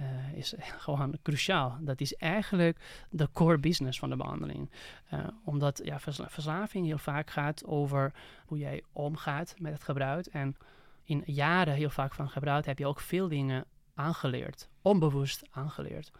uh, 0.00 0.32
is 0.32 0.54
gewoon 0.84 1.18
cruciaal. 1.22 1.78
Dat 1.80 2.00
is 2.00 2.14
eigenlijk 2.14 2.78
de 3.10 3.28
core 3.32 3.58
business 3.58 3.98
van 3.98 4.10
de 4.10 4.16
behandeling. 4.16 4.70
Uh, 5.12 5.26
omdat 5.44 5.80
ja, 5.84 5.98
verslaving 6.00 6.86
heel 6.86 6.98
vaak 6.98 7.30
gaat 7.30 7.64
over 7.64 8.14
hoe 8.46 8.58
jij 8.58 8.82
omgaat 8.92 9.54
met 9.58 9.72
het 9.72 9.84
gebruik. 9.84 10.26
En 10.26 10.56
in 11.02 11.22
jaren 11.26 11.74
heel 11.74 11.90
vaak 11.90 12.14
van 12.14 12.28
gebruik 12.28 12.66
heb 12.66 12.78
je 12.78 12.86
ook 12.86 13.00
veel 13.00 13.28
dingen 13.28 13.64
aangeleerd, 13.94 14.68
onbewust 14.82 15.42
aangeleerd. 15.50 16.10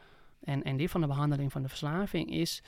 En, 0.40 0.62
en 0.62 0.76
die 0.76 0.90
van 0.90 1.00
de 1.00 1.06
behandeling 1.06 1.52
van 1.52 1.62
de 1.62 1.68
verslaving 1.68 2.30
is 2.30 2.62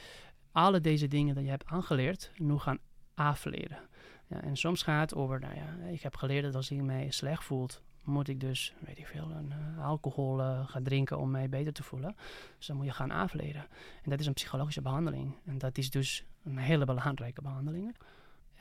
alle 0.53 0.81
deze 0.81 1.09
dingen 1.09 1.35
die 1.35 1.45
je 1.45 1.51
hebt 1.51 1.66
aangeleerd, 1.66 2.31
nu 2.37 2.59
gaan 2.59 2.79
afleren. 3.14 3.79
Ja, 4.27 4.42
en 4.42 4.57
soms 4.57 4.83
gaat 4.83 5.11
het 5.11 5.19
over, 5.19 5.40
nou 5.40 5.55
ja, 5.55 5.87
ik 5.90 6.03
heb 6.03 6.16
geleerd 6.16 6.45
dat 6.45 6.55
als 6.55 6.71
ik 6.71 6.83
mij 6.83 7.11
slecht 7.11 7.45
voelt, 7.45 7.83
moet 8.07 8.29
ik 8.29 8.40
dus, 8.40 8.75
weet 8.79 8.99
ik 8.99 9.07
veel, 9.07 9.31
een, 9.31 9.53
uh, 9.77 9.85
alcohol 9.85 10.40
uh, 10.40 10.69
gaan 10.69 10.83
drinken 10.83 11.19
om 11.19 11.31
mij 11.31 11.49
beter 11.49 11.73
te 11.73 11.83
voelen. 11.83 12.16
Dus 12.57 12.66
dan 12.66 12.77
moet 12.77 12.87
je 12.87 12.92
gaan 12.92 13.11
afleren. 13.11 13.66
En 14.03 14.11
dat 14.11 14.21
is 14.21 14.27
een 14.27 14.33
psychologische 14.33 14.83
behandeling. 14.83 15.35
En 15.45 15.59
dat 15.59 15.79
is 15.79 15.90
dus 15.90 16.25
een 16.45 16.59
hele 16.59 16.85
belangrijke 16.85 17.42
behandeling. 17.42 17.97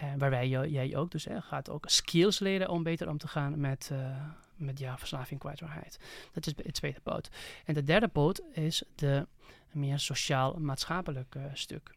Uh, 0.04 0.14
waarbij 0.18 0.48
je, 0.48 0.72
jij 0.72 0.96
ook 0.96 1.12
dus 1.12 1.28
gaat 1.40 1.70
ook 1.70 1.90
skills 1.90 2.40
leren 2.40 2.70
om 2.70 2.84
beter 2.84 3.10
om 3.10 3.18
te 3.18 3.28
gaan 3.28 3.60
met, 3.60 3.92
met 4.56 4.80
ja, 4.80 4.98
verslaving, 4.98 5.40
kwijtbaarheid. 5.40 6.00
Dat 6.32 6.46
is 6.48 6.54
het 6.56 6.74
tweede 6.74 7.00
poot. 7.02 7.30
En 7.66 7.74
de 7.74 7.84
derde 7.84 8.08
poot 8.08 8.42
is 8.52 8.84
de 8.96 9.28
meer 9.72 10.00
sociaal-maatschappelijk 10.00 11.38
stuk. 11.54 11.96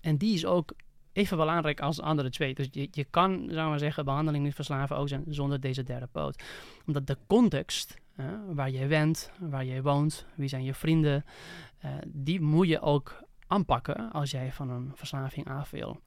En 0.00 0.16
die 0.16 0.34
is 0.34 0.46
ook 0.46 0.74
even 1.12 1.36
belangrijk 1.36 1.80
als 1.80 1.96
de 1.96 2.02
andere 2.02 2.30
twee. 2.30 2.54
Dus 2.54 2.68
je, 2.70 2.88
je 2.90 3.04
kan, 3.04 3.48
zou 3.50 3.68
maar 3.68 3.78
zeggen, 3.78 4.04
behandeling 4.04 4.44
niet 4.44 4.54
verslaven 4.54 4.96
ook 4.96 5.08
zijn 5.08 5.24
zonder 5.28 5.60
deze 5.60 5.82
derde 5.82 6.06
poot. 6.06 6.42
Omdat 6.86 7.06
de 7.06 7.16
context, 7.26 7.96
waar 8.46 8.70
je 8.70 8.86
bent, 8.86 9.30
waar 9.38 9.64
je 9.64 9.82
woont, 9.82 10.26
wie 10.34 10.48
zijn 10.48 10.64
je 10.64 10.74
vrienden, 10.74 11.24
uh, 11.84 11.90
die 12.06 12.40
moet 12.40 12.68
je 12.68 12.80
ook 12.80 13.22
aanpakken 13.46 14.12
als 14.12 14.30
jij 14.30 14.52
van 14.52 14.70
een 14.70 14.92
verslaving 14.94 15.48
af 15.48 15.70
wil. 15.70 16.00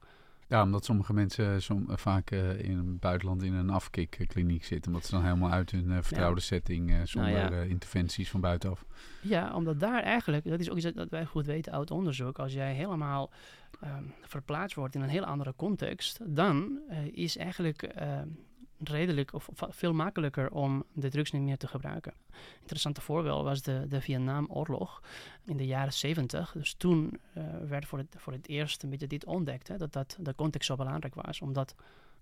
Ja, 0.48 0.62
omdat 0.62 0.84
sommige 0.84 1.12
mensen 1.12 1.62
som, 1.62 1.86
uh, 1.90 1.96
vaak 1.96 2.30
uh, 2.30 2.60
in 2.60 2.76
het 2.76 3.00
buitenland 3.00 3.42
in 3.42 3.52
een 3.52 3.70
afkikkliniek 3.70 4.64
zitten. 4.64 4.92
Omdat 4.92 5.06
ze 5.06 5.14
dan 5.14 5.24
helemaal 5.24 5.50
uit 5.50 5.70
hun 5.70 6.02
vertrouwde 6.02 6.40
ja. 6.40 6.46
setting 6.46 7.00
zonder 7.04 7.32
nou 7.32 7.54
ja. 7.54 7.62
interventies 7.62 8.30
van 8.30 8.40
buitenaf. 8.40 8.84
Ja, 9.20 9.54
omdat 9.54 9.80
daar 9.80 10.02
eigenlijk, 10.02 10.44
dat 10.48 10.60
is 10.60 10.70
ook 10.70 10.76
iets 10.76 10.92
dat 10.92 11.10
wij 11.10 11.24
goed 11.24 11.46
weten 11.46 11.72
uit 11.72 11.90
onderzoek. 11.90 12.38
Als 12.38 12.52
jij 12.52 12.74
helemaal 12.74 13.30
um, 13.84 14.12
verplaatst 14.22 14.76
wordt 14.76 14.94
in 14.94 15.00
een 15.00 15.08
heel 15.08 15.24
andere 15.24 15.54
context, 15.56 16.20
dan 16.22 16.78
is 17.12 17.36
eigenlijk 17.36 17.94
redelijk 18.82 19.32
of 19.32 19.48
veel 19.52 19.92
makkelijker 19.92 20.50
om 20.50 20.84
de 20.92 21.08
drugs 21.08 21.32
niet 21.32 21.42
meer 21.42 21.56
te 21.56 21.68
gebruiken. 21.68 22.12
Interessante 22.60 23.00
voorbeeld 23.00 23.44
was 23.44 23.62
de, 23.62 23.86
de 23.88 24.00
Vietnamoorlog 24.00 25.02
in 25.44 25.56
de 25.56 25.66
jaren 25.66 25.92
70. 25.92 26.52
Dus 26.52 26.74
toen 26.74 27.20
uh, 27.38 27.44
werd 27.68 27.86
voor 27.86 27.98
het, 27.98 28.14
voor 28.18 28.32
het 28.32 28.48
eerst 28.48 28.82
een 28.82 28.90
beetje 28.90 29.06
dit 29.06 29.24
ontdekt, 29.24 29.68
hè, 29.68 29.76
dat, 29.76 29.92
dat 29.92 30.16
de 30.20 30.34
context 30.34 30.66
zo 30.66 30.76
belangrijk 30.76 31.14
was. 31.14 31.40
Omdat 31.40 31.74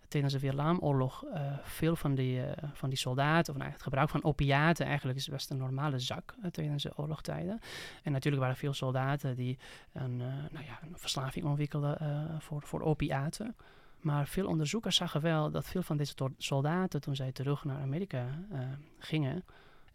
tijdens 0.08 0.32
de 0.32 0.38
Vietnamoorlog 0.38 1.24
uh, 1.24 1.58
veel 1.62 1.96
van 1.96 2.14
die, 2.14 2.36
uh, 2.36 2.50
van 2.72 2.88
die 2.88 2.98
soldaten, 2.98 3.52
of 3.52 3.58
nou, 3.58 3.72
het 3.72 3.82
gebruik 3.82 4.08
van 4.08 4.24
opiaten 4.24 4.86
eigenlijk 4.86 5.18
is 5.18 5.28
best 5.28 5.50
een 5.50 5.56
normale 5.56 5.98
zak 5.98 6.34
tijdens 6.50 6.82
de 6.82 6.96
oorlogtijden. 6.96 7.60
En 8.02 8.12
natuurlijk 8.12 8.42
waren 8.42 8.56
veel 8.56 8.74
soldaten 8.74 9.36
die 9.36 9.58
een, 9.92 10.16
nou 10.16 10.64
ja, 10.64 10.78
een 10.82 10.98
verslaving 10.98 11.44
ontwikkelden 11.44 11.98
voor, 12.40 12.62
voor 12.62 12.80
opiaten. 12.80 13.54
Maar 14.02 14.26
veel 14.26 14.46
onderzoekers 14.46 14.96
zagen 14.96 15.20
wel 15.20 15.50
dat 15.50 15.66
veel 15.66 15.82
van 15.82 15.96
deze 15.96 16.14
soldaten, 16.38 17.00
toen 17.00 17.16
zij 17.16 17.32
terug 17.32 17.64
naar 17.64 17.80
Amerika 17.80 18.26
uh, 18.52 18.58
gingen, 18.98 19.44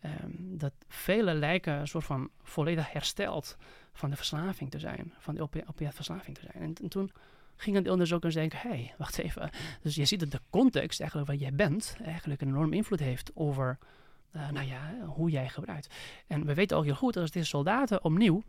um, 0.05 0.57
dat 0.57 0.73
vele 0.87 1.33
lijken 1.33 1.73
een 1.73 1.87
soort 1.87 2.05
van 2.05 2.29
volledig 2.43 2.91
hersteld 2.91 3.57
van 3.93 4.09
de 4.09 4.15
verslaving 4.15 4.71
te 4.71 4.79
zijn, 4.79 5.13
van 5.17 5.35
de 5.35 5.41
opi 5.41 5.63
opiatverslaving 5.67 6.37
te 6.37 6.41
zijn. 6.51 6.63
En, 6.63 6.73
en, 6.81 6.89
toen 6.89 7.11
gingen 7.55 7.83
de 7.83 7.91
onderzoekers 7.91 8.33
denken, 8.33 8.59
hé, 8.59 8.69
hey, 8.69 8.93
wacht 8.97 9.17
even. 9.17 9.49
Dus 9.81 9.95
je 9.95 10.05
ziet 10.05 10.19
dat 10.19 10.31
de 10.31 10.41
context, 10.49 10.99
eigenlijk 10.99 11.29
waar 11.29 11.39
jij 11.39 11.53
bent, 11.53 11.97
eigenlijk 12.03 12.41
een 12.41 12.47
enorm 12.47 12.73
invloed 12.73 12.99
heeft 12.99 13.31
over, 13.33 13.77
uh, 14.35 14.49
nou 14.49 14.67
ja, 14.67 14.93
hoe 15.05 15.29
jij 15.29 15.49
gebruikt. 15.49 15.93
En 16.27 16.45
we 16.45 16.53
weten 16.53 16.77
ook 16.77 16.83
heel 16.83 16.95
goed 16.95 17.13
dat 17.13 17.23
als 17.23 17.31
deze 17.31 17.47
soldaten 17.47 18.03
opnieuw 18.03 18.43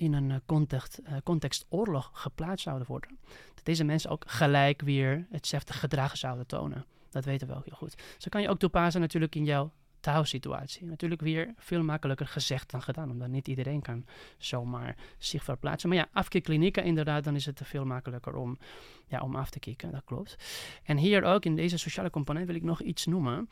in 0.00 0.12
een 0.12 0.30
eh, 0.30 0.36
context, 0.46 1.00
uh, 1.02 1.12
context 1.24 1.66
oorlog 1.68 2.10
geplaatst 2.12 2.64
zouden 2.64 2.86
worden. 2.86 3.18
Dat 3.54 3.64
deze 3.64 3.84
mensen 3.84 4.10
ook 4.10 4.24
gelijk 4.26 4.82
weer 4.82 5.26
hetzelfde 5.30 5.72
gedrag 5.72 6.16
zouden 6.16 6.46
tonen. 6.46 6.84
Dat 7.10 7.24
weten 7.24 7.46
we 7.48 7.54
ook 7.54 7.64
heel 7.64 7.76
goed. 7.76 8.02
Zo 8.18 8.28
kan 8.28 8.42
je 8.42 8.48
ook 8.48 8.58
toepassen 8.58 9.00
natuurlijk 9.00 9.34
in 9.34 9.44
jouw 9.44 9.72
thuissituatie. 10.00 10.86
Natuurlijk 10.86 11.20
weer 11.20 11.54
veel 11.56 11.82
makkelijker 11.82 12.26
gezegd 12.26 12.70
dan 12.70 12.82
gedaan, 12.82 13.10
omdat 13.10 13.28
niet 13.28 13.48
iedereen 13.48 13.82
kan 13.82 14.06
zomaar 14.38 14.96
zich 15.18 15.44
verplaatsen. 15.44 15.88
Maar 15.88 15.98
ja, 15.98 16.08
afkikklinieken 16.12 16.84
inderdaad, 16.84 17.24
dan 17.24 17.34
is 17.34 17.46
het 17.46 17.60
veel 17.64 17.84
makkelijker 17.84 18.34
om, 18.34 18.58
ja, 19.06 19.20
om 19.20 19.36
af 19.36 19.50
te 19.50 19.58
kicken, 19.58 19.90
dat 19.90 20.04
klopt. 20.04 20.36
En 20.82 20.96
hier 20.96 21.22
ook 21.22 21.44
in 21.44 21.56
deze 21.56 21.78
sociale 21.78 22.10
component 22.10 22.46
wil 22.46 22.54
ik 22.54 22.62
nog 22.62 22.82
iets 22.82 23.06
noemen. 23.06 23.48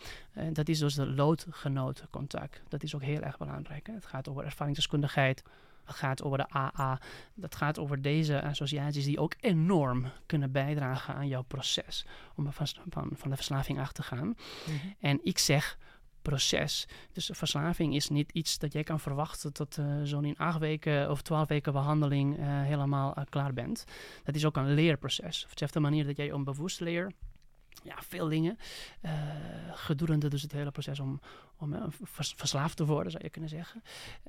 Dat 0.53 0.69
is 0.69 0.79
dus 0.79 0.95
de 0.95 1.07
loodgenotencontact. 1.07 2.63
Dat 2.69 2.83
is 2.83 2.95
ook 2.95 3.03
heel 3.03 3.21
erg 3.21 3.39
belangrijk. 3.39 3.87
Het 3.87 4.07
gaat 4.07 4.29
over 4.29 4.45
ervaringsdeskundigheid, 4.45 5.43
gaat 5.95 6.23
over 6.23 6.39
de 6.39 6.55
AA. 6.55 7.01
Dat 7.35 7.55
gaat 7.55 7.79
over 7.79 8.03
deze 8.03 8.43
associaties 8.43 9.05
die 9.05 9.19
ook 9.19 9.35
enorm 9.41 10.07
kunnen 10.27 10.53
bijdragen 10.53 11.15
aan 11.15 11.29
jouw 11.29 11.43
proces. 11.43 12.07
Om 12.35 12.53
van, 12.53 12.67
van, 12.91 13.11
van 13.13 13.31
de 13.31 13.37
verslaving 13.37 13.81
af 13.81 13.93
te 13.93 14.03
gaan. 14.03 14.27
Mm 14.27 14.35
-hmm. 14.65 14.95
En 15.01 15.21
ik 15.23 15.39
zeg 15.39 15.79
proces. 16.23 16.89
Dus 17.13 17.31
verslaving 17.33 17.95
is 17.95 18.09
niet 18.09 18.33
iets 18.33 18.59
dat 18.59 18.73
jij 18.73 18.83
kan 18.83 19.01
verwachten 19.01 19.53
tot 19.53 19.77
uh, 19.79 19.87
zo'n 20.03 20.25
in 20.25 20.37
acht 20.37 20.59
weken 20.59 21.11
of 21.11 21.23
twaalf 21.23 21.49
weken 21.49 21.73
behandeling 21.73 22.39
uh, 22.39 22.45
helemaal 22.47 23.15
uh, 23.19 23.25
klaar 23.29 23.53
bent. 23.53 23.85
Dat 24.25 24.35
is 24.35 24.45
ook 24.45 24.57
een 24.57 24.75
leerproces. 24.75 25.45
Op 25.45 25.51
dezelfde 25.51 25.81
manier 25.81 26.07
dat 26.07 26.17
jij 26.17 26.33
onbewust 26.33 26.81
leert 26.81 27.15
ja, 27.83 27.95
veel 28.03 28.29
dingen 28.29 28.59
uh, 29.03 29.13
gedurende 29.73 30.29
dus 30.29 30.43
het 30.43 30.53
hele 30.53 30.71
proces 30.71 31.01
om, 31.01 31.21
om 31.57 31.73
uh, 31.73 31.83
vers, 31.89 32.35
verslaafd 32.37 32.77
te 32.77 32.87
worden, 32.87 33.13
zou 33.13 33.25
je 33.25 33.31
kunnen 33.31 33.51
zeggen. 33.51 33.83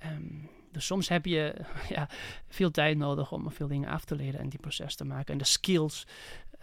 Um, 0.06 0.50
dus 0.72 0.86
soms 0.86 1.10
heb 1.10 1.26
je 1.26 1.56
ja, 1.96 2.10
veel 2.48 2.72
tijd 2.72 2.98
nodig 2.98 3.32
om 3.32 3.52
veel 3.52 3.68
dingen 3.68 3.90
af 3.90 4.06
te 4.06 4.16
leren 4.16 4.40
en 4.40 4.50
die 4.50 4.60
proces 4.60 4.96
te 4.96 5.06
maken. 5.06 5.34
En 5.34 5.40
de 5.40 5.46
skills 5.46 6.08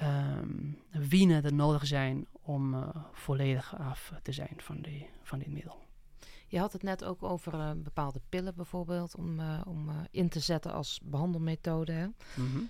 um, 0.02 0.78
wienen 0.90 1.44
er 1.44 1.54
nodig 1.54 1.86
zijn 1.86 2.26
om 2.32 2.74
uh, 2.74 2.88
volledig 3.12 3.78
af 3.78 4.12
te 4.22 4.32
zijn 4.32 4.54
van, 4.56 4.80
die, 4.80 5.08
van 5.22 5.38
dit 5.38 5.48
middel. 5.48 5.84
Je 6.48 6.58
had 6.58 6.72
het 6.72 6.82
net 6.82 7.04
ook 7.04 7.22
over 7.22 7.54
uh, 7.54 7.70
bepaalde 7.76 8.20
pillen 8.28 8.54
bijvoorbeeld 8.54 9.16
om, 9.16 9.40
om 9.66 9.90
in 10.10 10.28
te 10.28 10.40
zetten 10.40 10.72
als 10.72 11.00
behandelmethode. 11.04 11.92
Hè? 11.92 12.06
Mm 12.06 12.14
-hmm. 12.34 12.68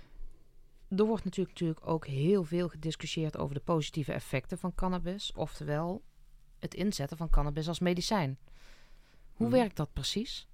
Er 0.89 1.05
wordt 1.05 1.23
natuurlijk, 1.23 1.53
natuurlijk 1.53 1.87
ook 1.87 2.07
heel 2.07 2.43
veel 2.43 2.69
gediscussieerd 2.69 3.37
over 3.37 3.55
de 3.55 3.61
positieve 3.61 4.13
effecten 4.13 4.57
van 4.57 4.75
cannabis, 4.75 5.31
oftewel 5.31 6.03
het 6.59 6.73
inzetten 6.73 7.17
van 7.17 7.29
cannabis 7.29 7.67
als 7.67 7.79
medicijn. 7.79 8.37
Hoe 9.33 9.47
mm. 9.47 9.53
werkt 9.53 9.75
dat 9.75 9.93
precies? 9.93 10.47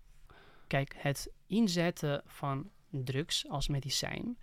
Kijk, 0.67 0.95
het 0.97 1.31
inzetten 1.47 2.21
van 2.25 2.69
drugs 2.89 3.49
als 3.49 3.67
medicijn, 3.67 4.37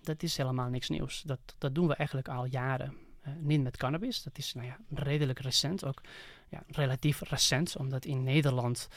dat 0.00 0.22
is 0.22 0.36
helemaal 0.36 0.68
niks 0.68 0.88
nieuws. 0.88 1.22
Dat, 1.22 1.40
dat 1.58 1.74
doen 1.74 1.86
we 1.86 1.94
eigenlijk 1.94 2.28
al 2.28 2.44
jaren. 2.44 2.96
Uh, 3.26 3.34
niet 3.38 3.62
met 3.62 3.76
cannabis, 3.76 4.22
dat 4.22 4.38
is 4.38 4.54
nou 4.54 4.66
ja, 4.66 4.78
redelijk 4.88 5.38
recent, 5.38 5.84
ook 5.84 6.00
ja, 6.48 6.62
relatief 6.66 7.20
recent, 7.20 7.76
omdat 7.76 8.04
in 8.04 8.22
Nederland 8.22 8.88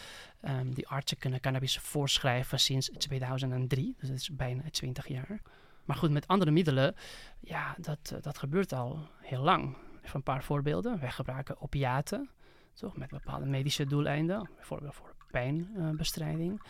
um, 0.41 0.73
die 0.73 0.87
artsen 0.87 1.17
kunnen 1.17 1.39
cannabis 1.39 1.77
voorschrijven 1.77 2.59
sinds 2.59 2.89
2003, 2.97 3.95
dus 3.99 4.09
dat 4.09 4.17
is 4.17 4.29
bijna 4.29 4.63
20 4.71 5.07
jaar. 5.07 5.41
Maar 5.85 5.95
goed, 5.95 6.11
met 6.11 6.27
andere 6.27 6.51
middelen, 6.51 6.95
ja, 7.39 7.75
dat, 7.77 8.11
uh, 8.13 8.21
dat 8.21 8.37
gebeurt 8.37 8.73
al 8.73 9.07
heel 9.21 9.41
lang. 9.41 9.77
Even 10.03 10.15
een 10.15 10.23
paar 10.23 10.43
voorbeelden. 10.43 10.99
Wij 10.99 11.11
gebruiken 11.11 11.61
opiaten, 11.61 12.29
toch, 12.73 12.97
met 12.97 13.09
bepaalde 13.09 13.45
medische 13.45 13.85
doeleinden, 13.85 14.49
bijvoorbeeld 14.55 14.95
voor 14.95 15.15
pijnbestrijding. 15.31 16.61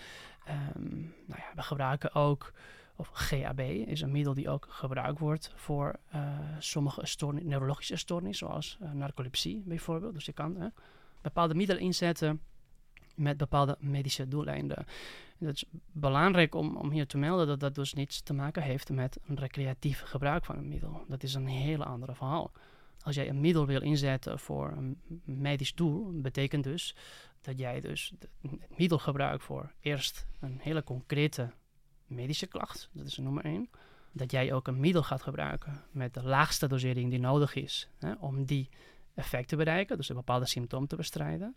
Um, 0.76 1.14
nou 1.26 1.42
ja, 1.42 1.52
we 1.56 1.62
gebruiken 1.62 2.14
ook, 2.14 2.54
of 2.96 3.10
GHB 3.14 3.60
is 3.60 4.02
een 4.02 4.12
middel 4.12 4.34
die 4.34 4.50
ook 4.50 4.66
gebruikt 4.70 5.20
wordt 5.20 5.54
voor 5.56 5.96
uh, 6.16 6.40
sommige 6.60 7.04
neurologische 7.32 7.96
stoornissen, 7.96 8.48
zoals 8.48 8.78
uh, 8.82 8.92
narcolepsie 8.92 9.64
bijvoorbeeld. 9.66 10.14
Dus 10.14 10.26
je 10.26 10.34
kan 10.34 10.72
bepaalde 11.22 11.56
middelen 11.56 11.82
inzetten 11.82 12.42
met 13.16 13.38
bepaalde 13.38 13.78
medische 13.80 14.28
doeleinden. 14.28 14.78
En 15.40 15.48
het 15.48 15.56
is 15.56 15.66
belangrijk 15.92 16.56
om, 16.56 16.78
om 16.78 16.92
hier 16.92 17.08
te 17.08 17.18
melden 17.18 17.48
dat 17.48 17.60
dat 17.60 17.76
dus 17.76 17.94
niets 17.94 18.22
te 18.22 18.34
maken 18.34 18.62
heeft 18.62 18.90
met 18.90 19.20
een 19.28 19.38
recreatief 19.38 20.02
gebruik 20.02 20.46
van 20.46 20.58
een 20.58 20.68
middel. 20.68 21.06
Dat 21.08 21.24
is 21.24 21.34
een 21.34 21.48
heel 21.48 21.84
ander 21.84 22.16
verhaal. 22.16 22.52
als 23.02 23.16
jij 23.16 23.30
een 23.30 23.40
middel 23.40 23.66
wil 23.66 23.82
inzetten 23.82 24.40
voor 24.40 24.72
een 24.72 25.00
medisch 25.24 25.76
doel, 25.76 26.22
betekent 26.22 26.64
dus 26.64 26.96
dat 27.42 27.60
jij 27.60 27.82
dus 27.82 28.14
het 28.20 28.78
middel 28.78 28.98
gebruikt 28.98 29.44
voor 29.44 29.72
eerst 29.80 30.28
een 30.40 30.60
hele 30.62 30.84
concrete 30.84 31.52
medische 32.08 32.48
klacht, 32.48 32.90
dat 32.92 33.06
is 33.06 33.18
nummer 33.18 33.46
één. 33.46 33.70
Dat 34.12 34.32
jij 34.32 34.54
ook 34.54 34.68
een 34.68 34.80
middel 34.80 35.04
gaat 35.04 35.22
gebruiken 35.22 35.84
met 35.92 36.14
de 36.14 36.24
laagste 36.24 36.68
dosering 36.68 37.10
die 37.10 37.20
nodig 37.20 37.56
is 37.56 37.90
hè, 38.00 38.14
om 38.20 38.46
die 38.46 38.70
effect 39.16 39.48
te 39.48 39.56
bereiken, 39.56 39.98
dus 39.98 40.10
een 40.10 40.16
bepaalde 40.16 40.46
symptoom 40.46 40.88
te 40.88 40.96
bestrijden. 40.96 41.56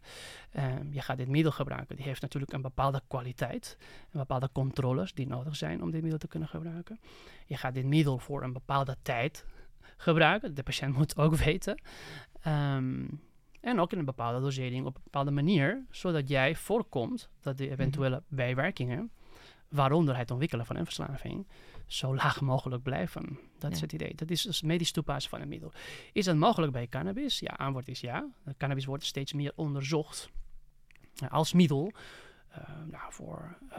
Um, 0.56 0.92
je 0.92 1.00
gaat 1.00 1.16
dit 1.16 1.28
middel 1.28 1.52
gebruiken. 1.52 1.96
Die 1.96 2.04
heeft 2.04 2.22
natuurlijk 2.22 2.52
een 2.52 2.62
bepaalde 2.62 3.02
kwaliteit, 3.08 3.76
een 4.12 4.20
bepaalde 4.20 4.48
controles 4.52 5.14
die 5.14 5.26
nodig 5.26 5.56
zijn 5.56 5.82
om 5.82 5.90
dit 5.90 6.00
middel 6.00 6.18
te 6.18 6.28
kunnen 6.28 6.48
gebruiken. 6.48 7.00
Je 7.46 7.56
gaat 7.56 7.74
dit 7.74 7.84
middel 7.84 8.18
voor 8.18 8.42
een 8.42 8.52
bepaalde 8.52 8.96
tijd 9.02 9.44
gebruiken. 9.96 10.54
De 10.54 10.62
patiënt 10.62 10.96
moet 10.96 11.16
ook 11.16 11.36
weten. 11.44 11.82
Um, 12.46 13.20
en 13.60 13.80
ook 13.80 13.92
in 13.92 13.98
een 13.98 14.04
bepaalde 14.04 14.40
dosering 14.40 14.86
op 14.86 14.96
een 14.96 15.02
bepaalde 15.04 15.30
manier, 15.30 15.84
zodat 15.90 16.28
jij 16.28 16.54
voorkomt 16.54 17.30
dat 17.40 17.58
de 17.58 17.64
mhm. 17.64 17.72
eventuele 17.72 18.22
bijwerkingen, 18.28 19.10
waaronder 19.68 20.16
het 20.16 20.30
ontwikkelen 20.30 20.66
van 20.66 20.76
een 20.76 20.84
verslaving, 20.84 21.46
zo 21.86 22.14
laag 22.14 22.40
mogelijk 22.40 22.82
blijven. 22.82 23.38
Dat 23.58 23.72
is 23.72 23.80
het 23.80 23.92
idee. 23.92 24.14
Dat 24.14 24.30
is 24.30 24.42
dus 24.42 24.62
medisch 24.62 24.92
toepassen 24.92 25.30
van 25.30 25.40
een 25.40 25.48
middel. 25.48 25.72
Is 26.12 26.24
dat 26.24 26.36
mogelijk 26.36 26.72
bij 26.72 26.88
cannabis? 26.88 27.38
Ja, 27.38 27.54
antwoord 27.56 27.88
is 27.88 28.00
ja. 28.00 28.28
cannabis 28.56 28.84
wordt 28.84 29.04
steeds 29.04 29.32
meer 29.32 29.52
onderzocht 29.54 30.30
als 31.28 31.52
middel 31.52 31.92
uh, 32.50 32.58
nou, 32.90 33.12
voor 33.12 33.56
uh, 33.70 33.78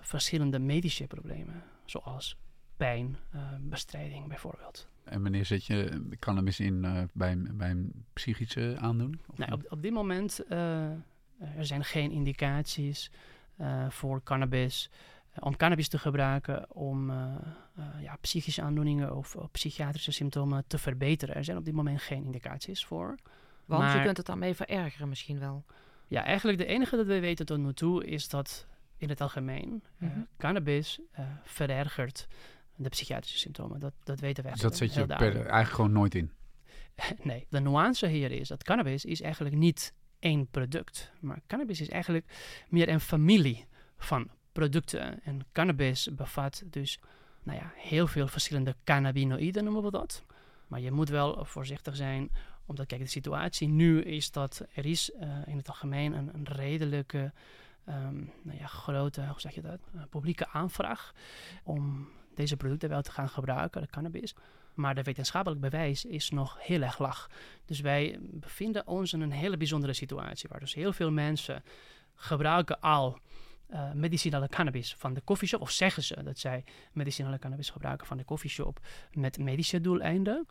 verschillende 0.00 0.58
medische 0.58 1.06
problemen, 1.06 1.62
zoals 1.84 2.36
pijnbestrijding 2.76 4.22
uh, 4.22 4.28
bijvoorbeeld. 4.28 4.88
En 5.04 5.22
wanneer 5.22 5.44
zet 5.44 5.66
je 5.66 6.02
cannabis 6.18 6.60
in 6.60 6.84
uh, 6.84 7.02
bij, 7.12 7.36
bij 7.36 7.70
een 7.70 8.04
psychische 8.12 8.76
aandoening? 8.80 9.20
Nou, 9.34 9.52
op, 9.52 9.64
op 9.68 9.82
dit 9.82 9.92
moment 9.92 10.40
uh, 10.48 10.90
er 11.38 11.66
zijn 11.66 11.84
geen 11.84 12.10
indicaties 12.10 13.10
uh, 13.12 13.18
voor 13.88 14.22
cannabis. 14.22 14.90
om 15.38 15.56
cannabis 15.56 15.88
te 15.88 15.98
gebruiken 15.98 16.74
om 16.74 17.10
ja, 18.00 18.16
psychische 18.20 18.62
aandoeningen 18.62 19.16
of 19.16 19.36
psychiatrische 19.52 20.12
symptomen 20.12 20.64
te 20.66 20.78
verbeteren. 20.78 21.34
Er 21.34 21.44
zijn 21.44 21.56
op 21.56 21.64
dit 21.64 21.74
moment 21.74 22.00
geen 22.00 22.24
indicaties 22.24 22.84
voor. 22.84 23.18
Want 23.64 23.82
maar, 23.82 23.96
je 23.96 24.04
kunt 24.04 24.16
het 24.16 24.26
daarmee 24.26 24.54
verergeren 24.54 25.08
misschien 25.08 25.38
wel. 25.38 25.64
Ja, 26.08 26.24
eigenlijk 26.24 26.58
de 26.58 26.66
enige 26.66 26.96
dat 26.96 27.06
we 27.06 27.20
weten 27.20 27.46
tot 27.46 27.58
nu 27.58 27.72
toe 27.72 28.04
is 28.04 28.28
dat 28.28 28.66
in 28.96 29.08
het 29.08 29.20
algemeen 29.20 29.82
mm 29.98 30.10
-hmm. 30.10 30.26
cannabis 30.38 31.00
verergert 31.42 32.28
de 32.76 32.88
psychiatrische 32.88 33.38
symptomen. 33.38 33.80
Dat, 33.80 33.92
dat 34.04 34.20
weten 34.20 34.42
wij. 34.44 34.52
Dus 34.52 34.62
dat 34.62 34.76
zet 34.76 34.94
je 34.94 35.06
per, 35.06 35.34
eigenlijk 35.34 35.68
gewoon 35.68 35.92
nooit 35.92 36.14
in? 36.14 36.32
nee, 37.22 37.46
de 37.48 37.60
nuance 37.60 38.06
hier 38.06 38.30
is 38.30 38.48
dat 38.48 38.64
cannabis 38.64 39.04
is 39.04 39.20
eigenlijk 39.20 39.54
niet 39.54 39.92
één 40.22 40.46
product. 40.50 41.12
Maar 41.20 41.40
cannabis 41.46 41.80
is 41.80 41.88
eigenlijk 41.88 42.26
meer 42.68 42.88
een 42.88 43.00
familie 43.00 43.66
van 43.96 44.30
producten. 44.52 45.22
En 45.22 45.46
cannabis 45.52 46.08
bevat 46.14 46.62
dus 46.66 47.00
nou 47.42 47.58
ja, 47.58 47.72
heel 47.76 48.06
veel 48.06 48.28
verschillende 48.28 48.76
cannabinoïden, 48.84 49.64
noemen 49.64 49.82
we 49.82 49.90
dat. 49.90 50.24
Maar 50.66 50.80
je 50.80 50.90
moet 50.90 51.08
wel 51.08 51.44
voorzichtig 51.44 51.96
zijn, 51.96 52.30
omdat 52.66 52.86
kijk, 52.86 53.00
de 53.00 53.06
situatie 53.06 53.68
nu 53.68 54.02
is 54.02 54.30
dat 54.30 54.66
er 54.74 54.86
is 54.86 55.10
uh, 55.10 55.46
in 55.46 55.56
het 55.56 55.68
algemeen 55.68 56.12
een, 56.12 56.44
redelijke, 56.44 57.32
um, 57.88 58.32
nou 58.42 58.58
ja, 58.58 58.66
grote, 58.66 59.26
hoe 59.26 59.40
zeg 59.40 59.54
je 59.54 59.60
dat, 59.60 59.80
uh, 59.94 60.02
publieke 60.10 60.48
aanvraag 60.48 61.14
om 61.64 62.08
deze 62.34 62.56
producten 62.56 62.88
wel 62.88 63.02
te 63.02 63.12
gaan 63.12 63.28
gebruiken, 63.28 63.80
de 63.80 63.88
cannabis. 63.90 64.34
Maar 64.74 64.94
de 64.94 65.02
wetenschappelijk 65.02 65.60
bewijs 65.60 66.04
is 66.04 66.30
nog 66.30 66.56
heel 66.60 66.82
erg 66.82 66.98
laag. 66.98 67.28
Dus 67.64 67.80
wij 67.80 68.18
bevinden 68.20 68.86
ons 68.86 69.12
in 69.12 69.20
een 69.20 69.32
hele 69.32 69.56
bijzondere 69.56 69.92
situatie, 69.92 70.48
waar 70.48 70.60
dus 70.60 70.74
heel 70.74 70.92
veel 70.92 71.10
mensen 71.10 71.62
gebruiken 72.14 72.80
al 72.80 73.18
uh, 73.70 73.92
medicinale 73.92 74.48
cannabis 74.48 74.94
van 74.98 75.14
de 75.14 75.20
koffieshop, 75.20 75.60
of 75.60 75.70
zeggen 75.70 76.02
ze 76.02 76.22
dat 76.22 76.38
zij 76.38 76.64
medicinale 76.92 77.38
cannabis 77.38 77.70
gebruiken 77.70 78.06
van 78.06 78.16
de 78.16 78.24
koffieshop 78.24 78.80
met 79.12 79.38
medische 79.38 79.80
doeleinden. 79.80 80.46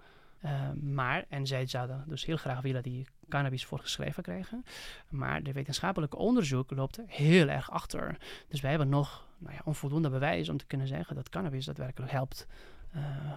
Uh, 0.45 0.71
maar, 0.71 1.25
en 1.29 1.47
zij 1.47 1.65
zouden 1.65 2.03
dus 2.07 2.25
heel 2.25 2.37
graag 2.37 2.61
willen 2.61 2.83
die 2.83 3.07
cannabis 3.29 3.65
voorgeschreven 3.65 4.23
krijgen. 4.23 4.63
Maar 5.09 5.43
de 5.43 5.51
wetenschappelijke 5.51 6.17
onderzoek 6.17 6.71
loopt 6.71 6.99
heel 7.05 7.47
erg 7.47 7.71
achter. 7.71 8.17
Dus 8.47 8.61
wij 8.61 8.69
hebben 8.69 8.89
nog 8.89 9.27
nou 9.37 9.53
ja, 9.53 9.61
onvoldoende 9.63 10.09
bewijs 10.09 10.49
om 10.49 10.57
te 10.57 10.65
kunnen 10.65 10.87
zeggen 10.87 11.15
dat 11.15 11.29
cannabis 11.29 11.65
daadwerkelijk 11.65 12.11
helpt 12.11 12.47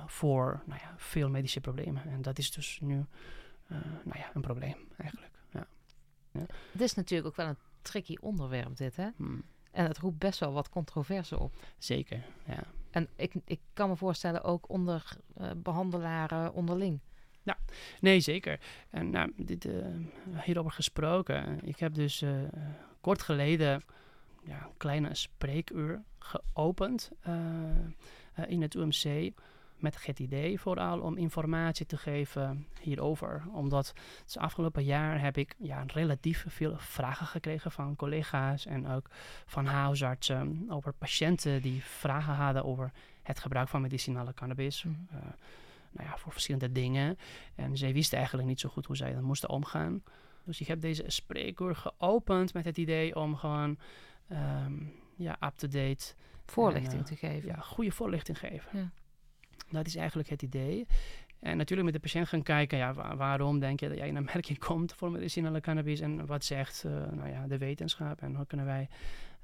voor 0.07 0.63
nou 0.67 0.81
ja, 0.83 0.95
veel 0.97 1.31
medische 1.31 1.61
problemen. 1.61 2.03
En 2.05 2.23
dat 2.23 2.39
is 2.39 2.51
dus 2.51 2.79
nu 2.83 2.95
uh, 2.95 3.79
nou 4.05 4.19
ja, 4.19 4.31
een 4.35 4.41
probleem 4.41 4.77
eigenlijk. 4.97 5.33
Ja. 5.51 5.67
Ja. 6.31 6.47
Het 6.73 6.81
is 6.81 6.95
natuurlijk 6.95 7.29
ook 7.29 7.37
wel 7.37 7.47
een 7.47 7.59
tricky 7.83 8.17
onderwerp 8.21 8.77
dit, 8.77 8.97
hè? 8.97 9.09
Hmm. 9.17 9.43
En 9.71 9.85
het 9.87 9.99
roept 9.99 10.19
best 10.19 10.41
wel 10.41 10.53
wat 10.53 10.69
controverse 10.69 11.39
op. 11.39 11.55
Zeker, 11.79 12.25
ja. 12.47 12.63
En 12.91 13.09
ik, 13.17 13.33
ik 13.45 13.61
kan 13.73 13.89
me 13.89 13.97
voorstellen 13.97 14.43
ook 14.43 14.69
onder 14.69 15.17
uh, 15.41 15.51
behandelaren 15.57 16.53
onderling. 16.53 17.01
Ja, 17.43 17.59
nee, 18.01 18.21
zeker. 18.21 18.61
En 18.91 19.11
nou, 19.11 19.33
dit, 19.37 19.65
uh, 19.65 19.87
hierover 20.45 20.71
gesproken. 20.71 21.67
Ik 21.67 21.79
heb 21.79 21.95
dus 21.95 22.23
uh, 22.23 22.43
kort 23.01 23.23
geleden 23.23 23.83
ja, 24.45 24.63
een 24.65 24.77
kleine 24.77 25.15
spreekuur 25.15 26.03
geopend 26.19 27.11
in 28.47 28.63
het 28.63 28.75
UMC. 28.75 29.33
Met 29.77 30.07
het 30.07 30.19
idee 30.19 30.61
vooral 30.61 31.01
om 31.01 31.17
informatie 31.17 31.87
te 31.87 31.97
geven 31.97 32.67
hierover. 32.81 33.43
Omdat 33.53 33.93
het 34.25 34.39
afgelopen 34.39 34.85
jaar 34.85 35.21
heb 35.21 35.37
ik 35.37 35.55
ja, 35.59 35.85
relatief 35.87 36.45
veel 36.49 36.75
vragen 36.79 37.27
gekregen 37.27 37.71
van 37.71 37.97
collega's 37.97 38.67
en 38.67 38.89
ook 38.89 39.11
van 39.47 39.67
huisartsen 39.67 40.67
over 40.69 40.93
patiënten 40.93 41.63
die 41.63 41.83
vragen 41.83 42.35
hadden 42.35 42.65
over 42.65 42.93
het 43.23 43.39
gebruik 43.39 43.69
van 43.69 43.81
medicinale 43.81 44.35
cannabis. 44.35 44.83
Mm. 44.83 45.07
Uh, 45.13 45.19
nou 45.91 46.09
ja, 46.09 46.17
voor 46.17 46.33
verschillende 46.33 46.73
dingen. 46.73 47.19
En 47.55 47.77
zij 47.77 47.93
wisten 47.93 48.19
eigenlijk 48.19 48.49
niet 48.49 48.61
zo 48.61 48.69
goed 48.69 48.87
hoe 48.87 48.97
zij 48.97 49.13
dan 49.13 49.25
moesten 49.25 49.49
omgaan. 49.49 50.03
Dus 50.45 50.61
ik 50.61 50.67
heb 50.67 50.81
deze 50.81 51.05
spreekuur 51.07 51.77
geopend 51.77 52.55
met 52.55 52.65
het 52.65 52.79
idee 52.79 53.17
om 53.17 53.37
gewoon 53.37 53.79
um, 54.31 54.93
ja, 55.17 55.37
up-to-date 55.41 56.15
voorlichting 56.47 57.07
te 57.07 57.17
geven. 57.17 57.49
Ja, 57.49 57.57
goede 57.57 57.91
voorlichting 57.91 58.39
geven. 58.39 58.79
Ja. 58.79 58.91
Dat 59.71 59.87
is 59.87 59.97
eigenlijk 59.97 60.29
het 60.29 60.43
idee. 60.43 60.87
En 61.41 61.57
natuurlijk 61.57 61.85
met 61.85 61.95
de 61.97 62.01
patiënt 62.01 62.29
gaan 62.29 62.43
kijken, 62.43 62.79
ja, 62.79 63.17
waarom 63.17 63.59
denk 63.61 63.81
je 63.81 63.89
dat 63.89 63.99
jij 63.99 64.09
in 64.09 64.25
merking 64.25 64.59
komt 64.69 64.93
voor 64.93 65.11
medicinale 65.11 65.61
cannabis 65.61 66.01
en 66.01 66.27
wat 66.27 66.45
zegt 66.45 66.85
uh, 66.87 66.93
nou 66.93 67.29
ja, 67.29 67.47
de 67.47 67.59
wetenschap 67.59 68.21
en 68.21 68.35
hoe 68.35 68.47
kunnen 68.47 68.67
wij 68.67 68.89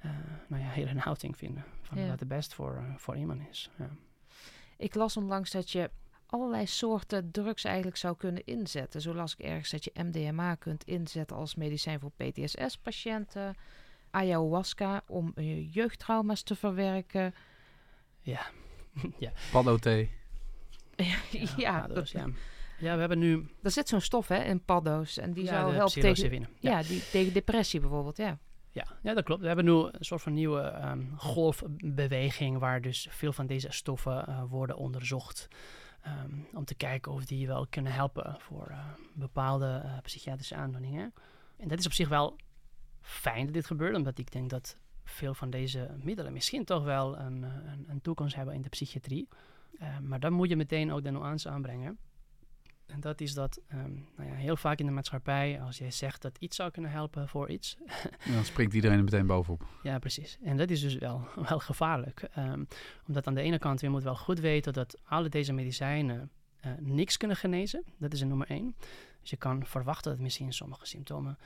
uh, 0.05 0.11
nou 0.49 0.63
ja, 0.63 0.69
heel 0.69 0.87
een 0.87 0.99
houding 0.99 1.37
vinden 1.37 1.65
van 1.83 1.99
ja. 1.99 2.09
wat 2.09 2.21
het 2.21 2.29
best 2.29 2.55
voor, 2.55 2.83
uh, 2.89 2.97
voor 2.97 3.17
iemand 3.17 3.41
is. 3.51 3.71
Ja. 3.79 3.91
Ik 4.77 4.95
las 4.95 5.17
onlangs 5.17 5.51
dat 5.51 5.71
je 5.71 5.91
allerlei 6.27 6.67
soorten 6.67 7.31
drugs 7.31 7.65
eigenlijk 7.65 7.97
zou 7.97 8.17
kunnen 8.17 8.45
inzetten. 8.45 9.01
Zo 9.01 9.15
las 9.15 9.33
ik 9.33 9.45
ergens 9.45 9.71
dat 9.71 9.85
je 9.85 9.93
MDMA 9.95 10.55
kunt 10.55 10.85
inzetten 10.85 11.37
als 11.37 11.55
medicijn 11.55 12.01
voor 12.01 12.11
PTSS-patiënten, 12.11 13.55
ayahuasca 14.11 15.03
om 15.07 15.33
jeugdtrauma's 15.71 16.43
te 16.43 16.57
verwerken. 16.57 17.35
Ja. 18.21 18.41
ja. 19.19 19.33
Paddo-thee. 19.53 20.11
ja, 20.97 21.17
ja, 21.57 21.89
ja. 22.05 22.27
Ja, 22.79 22.95
we 22.95 23.01
hebben 23.01 23.19
nu... 23.19 23.47
Er 23.63 23.71
zit 23.71 23.89
zo'n 23.89 24.01
stof 24.01 24.29
hè, 24.29 24.43
in 24.45 24.65
paddo's 24.65 25.19
en 25.19 25.33
die 25.33 25.45
ja, 25.45 25.51
zou 25.51 25.75
helpen 25.75 26.01
tegen, 26.01 26.41
ja. 26.41 26.47
ja. 26.59 26.83
die, 26.83 27.03
tegen 27.11 27.33
depressie 27.33 27.81
bijvoorbeeld, 27.81 28.17
ja. 28.17 28.39
Ja, 28.73 28.87
ja, 29.03 29.15
dat 29.15 29.25
klopt. 29.25 29.41
We 29.41 29.47
hebben 29.47 29.65
nu 29.65 29.73
een 29.73 29.93
soort 30.01 30.23
van 30.23 30.33
nieuwe 30.33 30.81
um, 30.85 31.13
golfbeweging 31.17 32.59
waar 32.59 32.83
dus 32.83 33.07
veel 33.11 33.33
van 33.33 33.47
deze 33.47 33.67
stoffen 33.71 34.25
uh, 34.29 34.43
worden 34.49 34.77
onderzocht. 34.77 35.49
Um, 36.07 36.47
om 36.53 36.65
te 36.65 36.75
kijken 36.75 37.13
of 37.13 37.25
die 37.25 37.47
wel 37.47 37.67
kunnen 37.71 37.93
helpen 37.93 38.37
voor 38.39 38.67
uh, 38.71 38.79
bepaalde 39.15 39.83
uh, 39.85 39.99
psychiatrische 40.03 40.55
aandoeningen. 40.55 41.15
En 41.57 41.69
dat 41.69 41.79
is 41.79 41.87
op 41.87 41.93
zich 41.93 42.09
wel 42.09 42.37
fijn 43.01 43.45
dat 43.45 43.55
dit 43.55 43.67
gebeurt, 43.67 43.97
omdat 43.97 44.19
ik 44.19 44.33
denk 44.33 44.51
dat 44.51 44.77
veel 45.05 45.35
van 45.35 45.51
deze 45.51 45.91
middelen 46.03 46.33
misschien 46.33 46.65
toch 46.65 46.85
wel 46.85 47.19
een, 47.19 47.43
een, 47.43 47.85
een 47.89 48.01
toekomst 48.01 48.35
hebben 48.35 48.55
in 48.55 48.63
de 48.63 48.69
psychiatrie. 48.69 49.29
Uh, 49.81 49.99
maar 49.99 50.21
dan 50.21 50.33
moet 50.33 50.49
je 50.49 50.57
meteen 50.57 50.93
ook 50.93 51.03
de 51.03 51.11
nuance 51.11 51.49
aanbrengen. 51.49 51.99
En 52.87 53.01
dat 53.01 53.21
is 53.21 53.35
dat 53.35 53.61
um, 53.73 54.07
nou 54.17 54.29
ja, 54.29 54.35
heel 54.35 54.57
vaak 54.57 54.79
in 54.79 54.87
de 54.87 54.93
maatschappij, 54.93 55.61
als 55.61 55.79
jij 55.79 55.91
zegt 55.91 56.23
dat 56.23 56.37
iets 56.39 56.57
zou 56.57 56.71
kunnen 56.71 56.91
helpen 56.91 57.29
voor 57.29 57.51
iets. 57.51 57.77
dan 58.35 58.45
springt 58.45 58.75
iedereen 58.75 58.99
er 58.99 59.05
meteen 59.05 59.27
bovenop. 59.27 59.67
Ja, 59.83 59.99
precies. 59.99 60.39
En 60.43 60.57
dat 60.57 60.71
is 60.71 60.81
dus 60.81 60.95
wel, 60.95 61.29
wel 61.49 61.59
gevaarlijk. 61.59 62.29
Um, 62.39 62.67
omdat 63.07 63.27
aan 63.27 63.35
de 63.35 63.41
ene 63.41 63.59
kant, 63.59 63.81
je 63.81 63.89
moet 63.89 64.03
wel 64.03 64.17
goed 64.17 64.41
weten 64.41 64.73
dat 64.73 65.01
alle 65.05 65.29
deze 65.29 65.53
medicijnen 65.53 66.31
uh, 66.67 66.73
niks 66.79 67.17
kunnen 67.17 67.37
genezen. 67.37 67.85
Dat 67.99 68.13
is 68.13 68.23
nummer 68.23 68.51
één. 68.51 68.75
Dus 69.21 69.31
je 69.31 69.37
kan 69.37 69.67
verwachten 69.67 70.11
dat 70.11 70.21
misschien 70.21 70.53
sommige 70.53 70.87
symptomen 70.87 71.39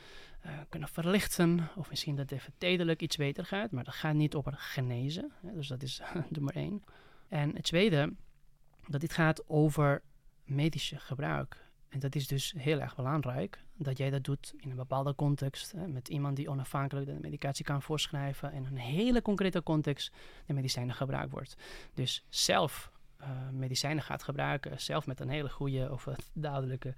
uh, 0.46 0.52
kunnen 0.68 0.88
verlichten. 0.88 1.68
Of 1.76 1.90
misschien 1.90 2.16
dat 2.16 2.30
even 2.30 2.52
tijdelijk 2.58 3.02
iets 3.02 3.16
beter 3.16 3.44
gaat. 3.44 3.70
Maar 3.70 3.84
dat 3.84 3.94
gaat 3.94 4.14
niet 4.14 4.34
over 4.34 4.52
genezen. 4.56 5.32
Hè, 5.40 5.52
dus 5.54 5.68
dat 5.68 5.82
is 5.82 6.02
nummer 6.28 6.56
één. 6.56 6.84
En 7.28 7.54
het 7.54 7.64
tweede, 7.64 8.12
dat 8.86 9.00
dit 9.00 9.12
gaat 9.12 9.48
over 9.48 10.02
medische 10.44 10.98
gebruik. 10.98 11.62
En 11.88 12.00
dat 12.00 12.14
is 12.14 12.26
dus 12.26 12.54
heel 12.56 12.80
erg 12.80 12.96
belangrijk 12.96 13.64
dat 13.76 13.98
jij 13.98 14.10
dat 14.10 14.24
doet 14.24 14.54
in 14.56 14.70
een 14.70 14.76
bepaalde 14.76 15.14
context. 15.14 15.72
Hè, 15.72 15.88
met 15.88 16.08
iemand 16.08 16.36
die 16.36 16.48
onafhankelijk 16.48 17.06
de 17.06 17.18
medicatie 17.20 17.64
kan 17.64 17.82
voorschrijven. 17.82 18.52
En 18.52 18.56
in 18.56 18.66
een 18.66 18.76
hele 18.76 19.22
concrete 19.22 19.62
context 19.62 20.12
de 20.46 20.52
medicijnen 20.52 20.94
gebruikt 20.94 21.30
wordt. 21.30 21.56
Dus 21.94 22.24
zelf 22.28 22.92
medicijnen 23.52 24.02
gaat 24.02 24.22
gebruiken, 24.22 24.80
zelf 24.80 25.06
met 25.06 25.20
een 25.20 25.28
hele 25.28 25.50
goede 25.50 25.92
of 25.92 26.08
duidelijke 26.32 26.94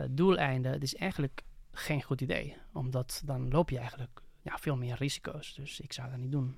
uh, 0.00 0.06
doeleinde. 0.10 0.68
Het 0.68 0.82
is 0.82 0.94
eigenlijk 0.94 1.42
geen 1.72 2.02
goed 2.02 2.20
idee. 2.20 2.56
Omdat 2.72 3.22
dan 3.24 3.48
loop 3.48 3.70
je 3.70 3.78
eigenlijk 3.78 4.20
ja, 4.42 4.58
veel 4.58 4.76
meer 4.76 4.96
risico's. 4.98 5.54
Dus 5.54 5.80
ik 5.80 5.92
zou 5.92 6.10
dat 6.10 6.18
niet 6.18 6.32
doen. 6.32 6.56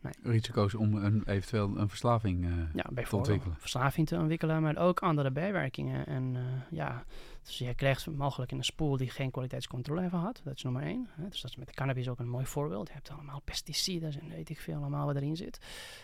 Nee. 0.00 0.12
Risico's 0.22 0.74
om 0.74 0.94
een, 0.94 1.22
eventueel 1.26 1.78
een 1.78 1.88
verslaving 1.88 2.44
uh, 2.44 2.74
ja, 2.74 3.02
te 3.04 3.16
ontwikkelen. 3.16 3.56
Verslaving 3.58 4.06
te 4.06 4.16
ontwikkelen, 4.16 4.62
maar 4.62 4.76
ook 4.76 5.00
andere 5.00 5.30
bijwerkingen. 5.30 6.06
En 6.06 6.34
uh, 6.34 6.42
ja, 6.70 7.04
dus 7.48 7.58
je 7.58 7.74
krijgt 7.74 8.06
mogelijk 8.06 8.52
in 8.52 8.58
een 8.58 8.64
spoel 8.64 8.96
die 8.96 9.10
geen 9.10 9.30
kwaliteitscontrole 9.30 10.00
heeft 10.00 10.12
gehad. 10.12 10.40
Dat 10.44 10.56
is 10.56 10.62
nummer 10.62 10.82
één. 10.82 11.08
Hè. 11.10 11.28
Dus 11.28 11.40
dat 11.40 11.50
is 11.50 11.56
met 11.56 11.66
de 11.66 11.74
cannabis 11.74 12.08
ook 12.08 12.18
een 12.18 12.28
mooi 12.28 12.46
voorbeeld. 12.46 12.86
Je 12.88 12.92
hebt 12.92 13.10
allemaal 13.10 13.40
pesticiden 13.44 14.20
en 14.20 14.28
weet 14.28 14.48
ik 14.48 14.60
veel 14.60 14.76
allemaal 14.76 15.06
wat 15.06 15.16
erin 15.16 15.36
zit. 15.36 15.56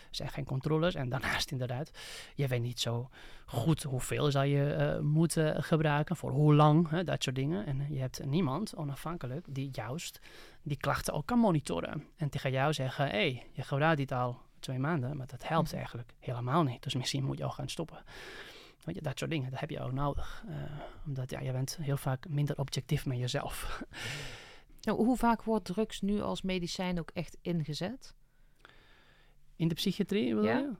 Er 0.09 0.15
zijn 0.15 0.29
geen 0.29 0.45
controles. 0.45 0.95
En 0.95 1.09
daarnaast 1.09 1.51
inderdaad, 1.51 1.91
je 2.35 2.47
weet 2.47 2.61
niet 2.61 2.79
zo 2.79 3.09
goed 3.45 3.83
hoeveel 3.83 4.31
zou 4.31 4.45
je 4.45 4.95
uh, 4.97 5.03
moeten 5.03 5.63
gebruiken, 5.63 6.15
voor 6.15 6.31
hoe 6.31 6.53
lang, 6.53 6.89
hè, 6.89 7.03
dat 7.03 7.23
soort 7.23 7.35
dingen. 7.35 7.65
En 7.65 7.85
je 7.89 7.99
hebt 7.99 8.25
niemand 8.25 8.75
onafhankelijk 8.75 9.45
die 9.49 9.69
juist 9.71 10.19
die 10.61 10.77
klachten 10.77 11.13
ook 11.13 11.25
kan 11.25 11.39
monitoren. 11.39 12.03
En 12.17 12.29
tegen 12.29 12.51
jou 12.51 12.73
zeggen, 12.73 13.05
hé, 13.05 13.11
hey, 13.11 13.47
je 13.51 13.61
gebruikt 13.61 13.97
dit 13.97 14.11
al 14.11 14.37
twee 14.59 14.79
maanden, 14.79 15.17
maar 15.17 15.27
dat 15.27 15.47
helpt 15.47 15.67
mhm. 15.67 15.77
eigenlijk 15.77 16.13
helemaal 16.19 16.63
niet. 16.63 16.83
Dus 16.83 16.95
misschien 16.95 17.23
moet 17.23 17.37
je 17.37 17.45
ook 17.45 17.53
gaan 17.53 17.69
stoppen. 17.69 18.03
Weet 18.85 18.95
je, 18.95 19.01
dat 19.01 19.19
soort 19.19 19.31
dingen, 19.31 19.51
dat 19.51 19.59
heb 19.59 19.69
je 19.69 19.79
ook 19.79 19.91
nodig. 19.91 20.43
Uh, 20.49 20.55
omdat 21.05 21.29
ja, 21.29 21.39
je 21.39 21.51
bent 21.51 21.77
heel 21.81 21.97
vaak 21.97 22.27
minder 22.29 22.57
objectief 22.57 23.05
met 23.05 23.17
jezelf. 23.17 23.63
Nou, 24.81 24.97
hoe 24.97 25.17
vaak 25.17 25.43
wordt 25.43 25.65
drugs 25.65 26.01
nu 26.01 26.21
als 26.21 26.41
medicijn 26.41 26.99
ook 26.99 27.11
echt 27.13 27.37
ingezet? 27.41 28.15
In 29.55 29.67
de 29.67 29.75
psychiatrie, 29.75 30.35
wil 30.35 30.43
ja? 30.43 30.57
je? 30.57 30.71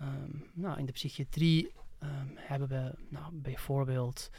Um, 0.00 0.50
nou, 0.54 0.78
in 0.78 0.86
de 0.86 0.92
psychiatrie 0.92 1.72
um, 2.02 2.32
hebben 2.36 2.68
we 2.68 2.94
nou, 3.08 3.34
bijvoorbeeld... 3.34 4.30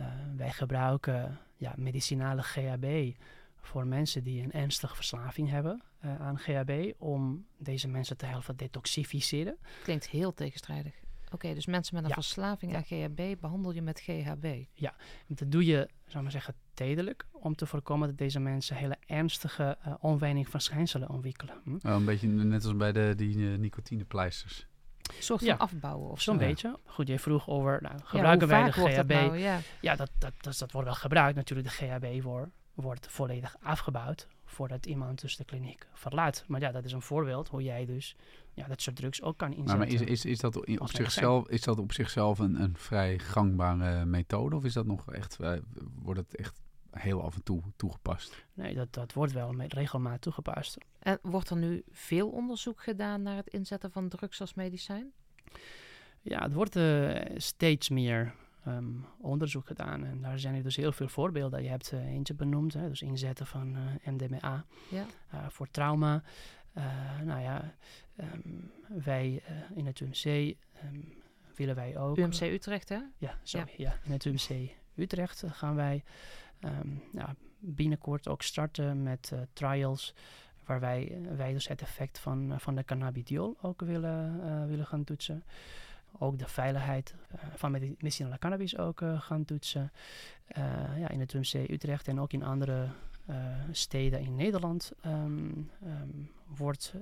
Uh, 0.00 0.06
wij 0.36 0.50
gebruiken 0.50 1.38
ja, 1.56 1.74
medicinale 1.76 2.42
GHB 2.42 3.16
voor 3.60 3.86
mensen 3.86 4.24
die 4.24 4.42
een 4.42 4.52
ernstige 4.52 4.94
verslaving 4.94 5.48
hebben 5.48 5.82
uh, 6.04 6.20
aan 6.20 6.38
GHB... 6.38 6.92
om 6.98 7.46
deze 7.58 7.88
mensen 7.88 8.16
te 8.16 8.26
helpen 8.26 8.56
detoxificeren. 8.56 9.58
Klinkt 9.82 10.08
heel 10.08 10.34
tegenstrijdig. 10.34 10.94
Oké, 11.32 11.54
dus 11.54 11.66
mensen 11.66 11.94
met 11.94 12.04
een 12.04 12.10
verslaving 12.10 12.76
aan 12.76 12.84
GHB 12.84 13.40
behandel 13.40 13.72
je 13.72 13.82
met 13.82 14.00
GHB? 14.00 14.64
Ja, 14.72 14.94
dat 15.26 15.50
doe 15.50 15.64
je, 15.64 15.88
zou 16.06 16.22
maar 16.22 16.32
zeggen, 16.32 16.54
tijdelijk 16.74 17.26
om 17.32 17.54
te 17.54 17.66
voorkomen 17.66 18.08
dat 18.08 18.18
deze 18.18 18.40
mensen 18.40 18.76
hele 18.76 18.96
ernstige 19.06 19.78
uh, 19.86 19.94
onwijning 20.00 20.48
van 20.48 20.60
schijnselen 20.60 21.08
ontwikkelen. 21.08 21.54
Hm? 21.64 21.78
een 21.82 22.04
beetje 22.04 22.28
net 22.28 22.64
als 22.64 22.76
bij 22.76 22.92
de 22.92 23.12
die 23.16 23.36
uh, 23.36 23.58
nicotinepleisters. 23.58 24.66
Soort 25.18 25.44
van 25.44 25.58
afbouwen 25.58 26.10
of 26.10 26.20
Zo'n 26.20 26.38
beetje. 26.38 26.78
Goed, 26.84 27.08
je 27.08 27.18
vroeg 27.18 27.48
over, 27.48 27.78
nou, 27.82 27.94
gebruiken 28.02 28.48
wij 28.48 28.64
de 28.64 28.72
GHB? 28.72 29.08
Nou, 29.08 29.38
ja, 29.38 29.58
ja 29.80 29.96
dat, 29.96 30.10
dat, 30.18 30.32
dat, 30.40 30.58
dat, 30.58 30.72
wordt 30.72 30.88
wel 30.88 30.96
gebruikt 30.96 31.36
natuurlijk. 31.36 31.68
De 31.68 31.74
GHB 31.74 32.22
wordt, 32.22 32.50
wordt 32.74 33.06
volledig 33.10 33.56
afgebouwd 33.60 34.26
voordat 34.46 34.86
iemand 34.86 35.20
dus 35.20 35.36
de 35.36 35.44
kliniek 35.44 35.86
verlaat. 35.92 36.44
Maar 36.46 36.60
ja, 36.60 36.72
dat 36.72 36.84
is 36.84 36.92
een 36.92 37.02
voorbeeld 37.02 37.48
hoe 37.48 37.62
jij 37.62 37.86
dus 37.86 38.16
ja, 38.54 38.66
dat 38.66 38.82
soort 38.82 38.96
drugs 38.96 39.22
ook 39.22 39.36
kan 39.36 39.52
inzetten. 39.52 39.78
Maar, 39.78 39.88
is, 39.88 40.00
is, 40.00 40.24
is, 40.24 40.38
dat 40.38 40.56
op 40.78 40.90
zichzelf, 40.90 41.48
is 41.48 41.62
dat 41.62 41.78
op 41.78 41.92
zichzelf 41.92 42.38
een, 42.38 42.60
een 42.60 42.76
vrij 42.76 43.18
gangbare 43.18 44.04
methode? 44.04 44.56
Of 44.56 44.64
is 44.64 44.72
dat 44.72 44.86
nog 44.86 45.12
echt, 45.12 45.38
uh, 45.40 45.52
wordt 45.94 46.20
het 46.20 46.36
echt 46.36 46.60
heel 46.90 47.22
af 47.22 47.34
en 47.34 47.42
toe 47.42 47.62
toegepast? 47.76 48.46
Nee, 48.54 48.74
dat, 48.74 48.92
dat 48.92 49.12
wordt 49.12 49.32
wel 49.32 49.52
met 49.52 49.72
regelmaat 49.72 50.20
toegepast. 50.20 50.78
En 50.98 51.18
wordt 51.22 51.50
er 51.50 51.56
nu 51.56 51.82
veel 51.90 52.28
onderzoek 52.28 52.82
gedaan 52.82 53.22
naar 53.22 53.36
het 53.36 53.48
inzetten 53.48 53.90
van 53.90 54.08
drugs 54.08 54.40
als 54.40 54.54
medicijn? 54.54 55.12
Ja, 56.22 56.42
het 56.42 56.52
wordt 56.52 56.76
uh, 56.76 57.20
steeds 57.36 57.88
meer 57.88 58.34
um, 58.66 59.04
onderzoek 59.18 59.66
gedaan. 59.66 60.04
En 60.04 60.20
daar 60.20 60.38
zijn 60.38 60.54
er 60.54 60.62
dus 60.62 60.76
heel 60.76 60.92
veel 60.92 61.08
voorbeelden. 61.08 61.62
Je 61.62 61.68
hebt 61.68 61.92
uh, 61.92 62.06
eentje 62.06 62.34
benoemd, 62.34 62.74
hè, 62.74 62.88
dus 62.88 63.02
inzetten 63.02 63.46
van 63.46 63.76
uh, 63.76 64.12
MDMA 64.12 64.64
ja. 64.90 65.06
voor 65.48 65.70
trauma. 65.70 66.22
nou 67.24 67.40
ja, 67.40 67.74
um, 68.16 68.70
wij 69.04 69.42
in 69.74 69.86
het 69.86 70.00
UMC 70.00 70.24
um, 70.84 71.14
willen 71.54 71.74
wij 71.74 71.98
ook... 71.98 72.18
UMC 72.18 72.40
Utrecht, 72.40 72.88
hè? 72.88 72.98
Ja, 73.18 73.38
sorry. 73.42 73.74
Ja. 73.76 73.90
ja 73.90 73.98
in 74.04 74.12
het 74.12 74.24
UMC 74.24 74.70
Utrecht 74.94 75.44
gaan 75.46 75.74
wij 75.74 76.04
nou, 77.10 77.28
binnenkort 77.58 78.28
ook 78.28 78.42
starten 78.42 79.02
met 79.02 79.32
trials 79.52 80.14
waar 80.64 80.80
wij, 80.80 81.18
wij 81.36 81.52
dus 81.52 81.68
het 81.68 81.82
effect 81.82 82.18
van, 82.18 82.54
van 82.60 82.74
de 82.74 82.84
cannabidiol 82.84 83.56
ook 83.60 83.80
willen, 83.80 84.68
willen 84.68 84.86
gaan 84.86 85.04
toetsen 85.04 85.44
ook 86.18 86.38
de 86.38 86.48
veiligheid 86.48 87.14
uh, 87.34 87.40
van 87.54 87.70
medicinale 87.70 88.38
cannabis 88.38 88.78
ook 88.78 89.00
uh, 89.00 89.20
gaan 89.20 89.44
toetsen. 89.44 89.92
Uh, 90.58 90.98
ja, 90.98 91.08
in 91.08 91.20
het 91.20 91.32
UMC 91.32 91.70
Utrecht 91.70 92.08
en 92.08 92.20
ook 92.20 92.32
in 92.32 92.42
andere 92.42 92.88
steden 93.70 94.20
in 94.20 94.34
Nederland 94.34 94.92
um, 95.06 95.70
um, 95.84 96.30
wordt 96.56 96.94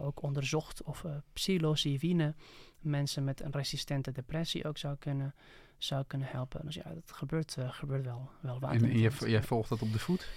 ook 0.00 0.22
onderzocht 0.22 0.82
of 0.82 1.04
psilocybine 1.32 2.34
mensen 2.80 3.24
met 3.24 3.40
een 3.40 3.52
resistente 3.52 4.12
depressie 4.12 4.64
ook 4.64 4.78
zou 4.78 4.96
kunnen, 4.98 5.34
zou 5.78 6.04
kunnen 6.06 6.28
helpen. 6.30 6.60
Dus 6.64 6.74
ja, 6.74 6.94
dat 6.94 7.12
gebeurt, 7.12 7.56
gebeurt 7.60 8.04
wel, 8.04 8.30
wel. 8.40 8.60
En 8.60 8.98
jij, 8.98 9.10
jij 9.18 9.42
volgt 9.42 9.68
dat 9.68 9.82
op 9.82 9.92
de 9.92 9.98
voet? 9.98 10.28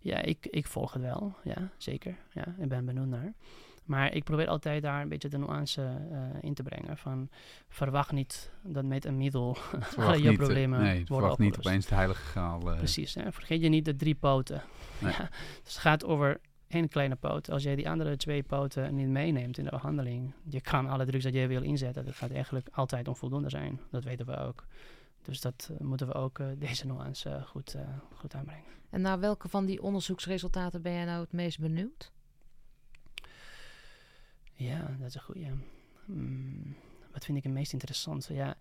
Ja, 0.00 0.22
ik, 0.22 0.46
ik 0.46 0.66
volg 0.66 0.92
het 0.92 1.02
wel. 1.02 1.34
Ja, 1.44 1.70
zeker. 1.76 2.16
Ja, 2.32 2.54
ik 2.58 2.68
ben 2.68 2.84
benieuwd 2.84 3.06
naar. 3.06 3.34
Maar 3.90 4.14
ik 4.14 4.24
probeer 4.24 4.48
altijd 4.48 4.82
daar 4.82 5.02
een 5.02 5.08
beetje 5.08 5.28
de 5.28 5.38
nuance 5.38 5.80
uh, 6.10 6.18
in 6.40 6.54
te 6.54 6.62
brengen. 6.62 6.96
Van 6.96 7.28
verwacht 7.68 8.12
niet 8.12 8.50
dat 8.62 8.84
met 8.84 9.04
een 9.04 9.16
middel 9.16 9.56
alle 9.96 10.22
je 10.22 10.32
problemen 10.32 10.78
uh, 10.78 10.84
nee, 10.84 11.06
verwacht 11.06 11.38
niet 11.38 11.58
opeens 11.58 11.86
de 11.86 11.94
heilige 11.94 12.22
graal. 12.22 12.68
Uh. 12.68 12.76
Precies, 12.76 13.14
hè? 13.14 13.32
vergeet 13.32 13.62
je 13.62 13.68
niet 13.68 13.84
de 13.84 13.96
drie 13.96 14.14
poten. 14.14 14.62
Nee. 14.98 15.12
ja, 15.12 15.28
dus 15.62 15.72
het 15.72 15.82
gaat 15.82 16.04
over 16.04 16.40
één 16.68 16.88
kleine 16.88 17.16
poot. 17.16 17.50
Als 17.50 17.62
jij 17.62 17.76
die 17.76 17.90
andere 17.90 18.16
twee 18.16 18.42
poten 18.42 18.94
niet 18.94 19.08
meeneemt 19.08 19.58
in 19.58 19.64
de 19.64 19.70
behandeling, 19.70 20.34
je 20.48 20.60
kan 20.60 20.88
alle 20.88 21.06
drugs 21.06 21.24
dat 21.24 21.32
jij 21.32 21.48
wil 21.48 21.62
inzetten, 21.62 22.04
dat 22.04 22.14
gaat 22.14 22.30
eigenlijk 22.30 22.68
altijd 22.72 23.08
onvoldoende 23.08 23.48
zijn. 23.48 23.80
Dat 23.90 24.04
weten 24.04 24.26
we 24.26 24.36
ook. 24.36 24.66
Dus 25.22 25.40
dat 25.40 25.70
moeten 25.78 26.06
we 26.06 26.14
ook 26.14 26.40
deze 26.58 26.86
nuance 26.86 27.42
goed, 27.46 27.76
goed 28.14 28.34
aanbrengen. 28.34 28.64
En 28.90 29.00
naar 29.00 29.20
welke 29.20 29.48
van 29.48 29.66
die 29.66 29.82
onderzoeksresultaten 29.82 30.82
ben 30.82 30.92
jij 30.92 31.04
nou 31.04 31.20
het 31.20 31.32
meest 31.32 31.60
benieuwd? 31.60 32.12
Ja, 34.60 34.96
dat 34.98 35.08
is 35.08 35.14
een 35.14 35.20
goede. 35.20 35.46
Hmm, 36.04 36.76
wat 37.12 37.24
vind 37.24 37.38
ik 37.38 37.44
het 37.44 37.52
meest 37.52 37.72
interessante? 37.72 38.34
Ja, 38.34 38.56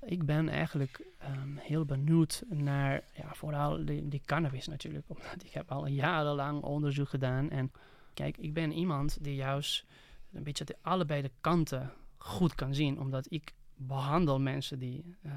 ik 0.00 0.24
ben 0.26 0.48
eigenlijk 0.48 1.06
um, 1.22 1.56
heel 1.56 1.84
benieuwd 1.84 2.42
naar, 2.48 3.04
ja, 3.14 3.34
vooral 3.34 3.84
die, 3.84 4.08
die, 4.08 4.22
cannabis 4.24 4.66
natuurlijk. 4.66 5.04
Omdat 5.16 5.44
ik 5.44 5.52
heb 5.52 5.70
al 5.70 5.86
jarenlang 5.86 6.62
onderzoek 6.62 7.08
gedaan. 7.08 7.50
En 7.50 7.72
kijk, 8.14 8.36
ik 8.36 8.52
ben 8.52 8.72
iemand 8.72 9.24
die 9.24 9.34
juist 9.34 9.84
een 10.32 10.42
beetje 10.42 10.64
de, 10.64 10.76
allebei 10.82 11.22
de 11.22 11.32
kanten 11.40 11.92
goed 12.16 12.54
kan 12.54 12.74
zien. 12.74 13.00
Omdat 13.00 13.32
ik 13.32 13.52
behandel 13.74 14.40
mensen 14.40 14.78
die 14.78 15.16
uh, 15.22 15.32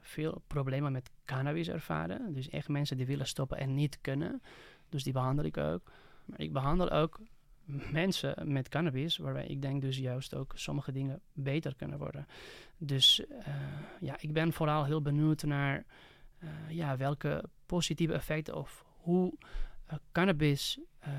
veel 0.00 0.42
problemen 0.46 0.92
met 0.92 1.10
cannabis 1.24 1.68
ervaren. 1.68 2.32
Dus 2.32 2.48
echt 2.48 2.68
mensen 2.68 2.96
die 2.96 3.06
willen 3.06 3.26
stoppen 3.26 3.58
en 3.58 3.74
niet 3.74 3.98
kunnen. 4.00 4.42
Dus 4.88 5.02
die 5.02 5.12
behandel 5.12 5.44
ik 5.44 5.56
ook. 5.56 5.90
Maar 6.24 6.40
ik 6.40 6.52
behandel 6.52 6.90
ook 6.90 7.20
mensen 7.92 8.52
met 8.52 8.68
cannabis, 8.68 9.16
waarbij 9.16 9.46
ik 9.46 9.62
denk 9.62 9.80
dus 9.80 9.98
juist 9.98 10.34
ook 10.34 10.52
sommige 10.54 10.92
dingen 10.92 11.20
beter 11.32 11.74
kunnen 11.74 11.98
worden. 11.98 12.26
Dus 12.78 13.20
uh, 13.30 13.46
ja, 14.00 14.16
ik 14.20 14.32
ben 14.32 14.52
vooral 14.52 14.84
heel 14.84 15.02
benieuwd 15.02 15.42
naar 15.42 15.84
uh, 16.42 16.50
ja, 16.68 16.96
welke 16.96 17.44
positieve 17.66 18.12
effecten 18.12 18.56
of 18.56 18.84
hoe 18.86 19.34
uh, 19.92 19.98
cannabis 20.12 20.78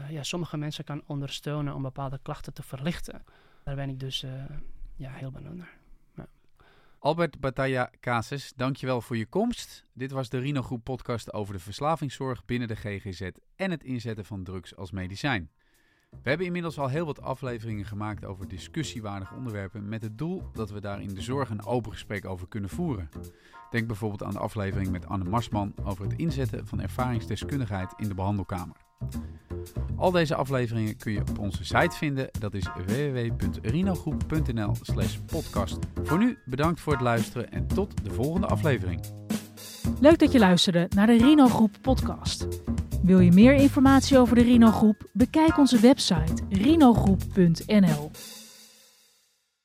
ja, 0.10 0.24
sommige 0.24 0.58
mensen 0.58 0.84
kan 0.84 1.04
ondersteunen 1.06 1.74
om 1.74 1.82
bepaalde 1.82 2.20
klachten 2.22 2.54
te 2.54 2.64
verlichten. 2.64 3.24
Daar 3.64 3.76
ben 3.76 3.90
ik 3.90 4.00
dus 4.00 4.26
ja, 4.96 5.12
heel 5.12 5.32
benieuwd 5.32 5.56
naar. 5.56 5.78
Albert 7.00 7.40
Bataya 7.40 7.92
Cases, 8.00 8.54
dankjewel 8.56 9.02
voor 9.02 9.18
je 9.18 9.26
komst. 9.26 9.86
Dit 9.94 10.12
was 10.12 10.30
de 10.30 10.38
Rino 10.38 10.62
Groep 10.62 10.84
podcast 10.84 11.34
over 11.34 11.54
de 11.54 11.60
verslavingszorg 11.60 12.46
binnen 12.46 12.68
de 12.68 12.76
GGZ 12.76 13.30
en 13.56 13.72
het 13.72 13.84
inzetten 13.84 14.26
van 14.26 14.44
drugs 14.44 14.76
als 14.76 14.92
medicijn. 14.92 15.50
We 16.10 16.34
hebben 16.34 16.46
inmiddels 16.46 16.80
al 16.80 16.88
heel 16.88 17.06
wat 17.06 17.22
afleveringen 17.22 17.86
gemaakt 17.86 18.26
over 18.26 18.48
discussiewaardige 18.48 19.36
onderwerpen 19.36 19.90
met 19.90 20.02
het 20.02 20.18
doel 20.18 20.44
dat 20.54 20.70
we 20.70 20.82
daar 20.82 21.02
in 21.02 21.14
de 21.14 21.22
zorg 21.22 21.50
een 21.50 21.66
open 21.66 21.92
gesprek 21.92 22.26
over 22.26 22.48
kunnen 22.48 22.70
voeren. 22.70 23.10
Denk 23.70 23.88
bijvoorbeeld 23.88 24.24
aan 24.24 24.32
de 24.32 24.40
aflevering 24.40 24.92
met 24.92 25.06
Anne 25.06 25.30
Marsman 25.30 25.74
over 25.84 26.04
het 26.04 26.14
inzetten 26.14 26.68
van 26.68 26.82
ervaringsdeskundigheid 26.82 27.94
in 27.98 28.08
de 28.08 28.14
behandelkamer. 28.14 28.76
Al 29.96 30.12
deze 30.12 30.36
afleveringen 30.36 30.98
kun 30.98 31.12
je 31.12 31.20
op 31.20 31.40
onze 31.40 31.64
site 31.64 31.96
vinden, 31.96 32.30
dat 32.40 32.54
is 32.54 32.68
www.rinogroep.nl/podcast. 32.86 35.80
Voor 36.04 36.18
nu 36.18 36.38
bedankt 36.46 36.80
voor 36.80 36.94
het 36.94 37.02
luisteren 37.02 37.52
en 37.52 37.68
tot 37.68 38.04
de 38.04 38.14
volgende 38.14 38.48
aflevering. 38.48 39.02
Leuk 40.00 40.20
dat 40.20 40.32
je 40.32 40.40
luisterde 40.40 40.90
naar 40.96 41.08
de 41.08 41.18
Rino 41.18 41.48
Groep 41.48 41.76
podcast. 41.82 42.48
Wil 43.08 43.20
je 43.20 43.32
meer 43.32 43.54
informatie 43.54 44.18
over 44.18 44.36
de 44.36 44.42
Rino 44.42 44.72
Groep? 44.72 45.10
Bekijk 45.14 45.58
onze 45.58 45.80
website 45.80 46.44
rinogroep.nl. 46.50 48.12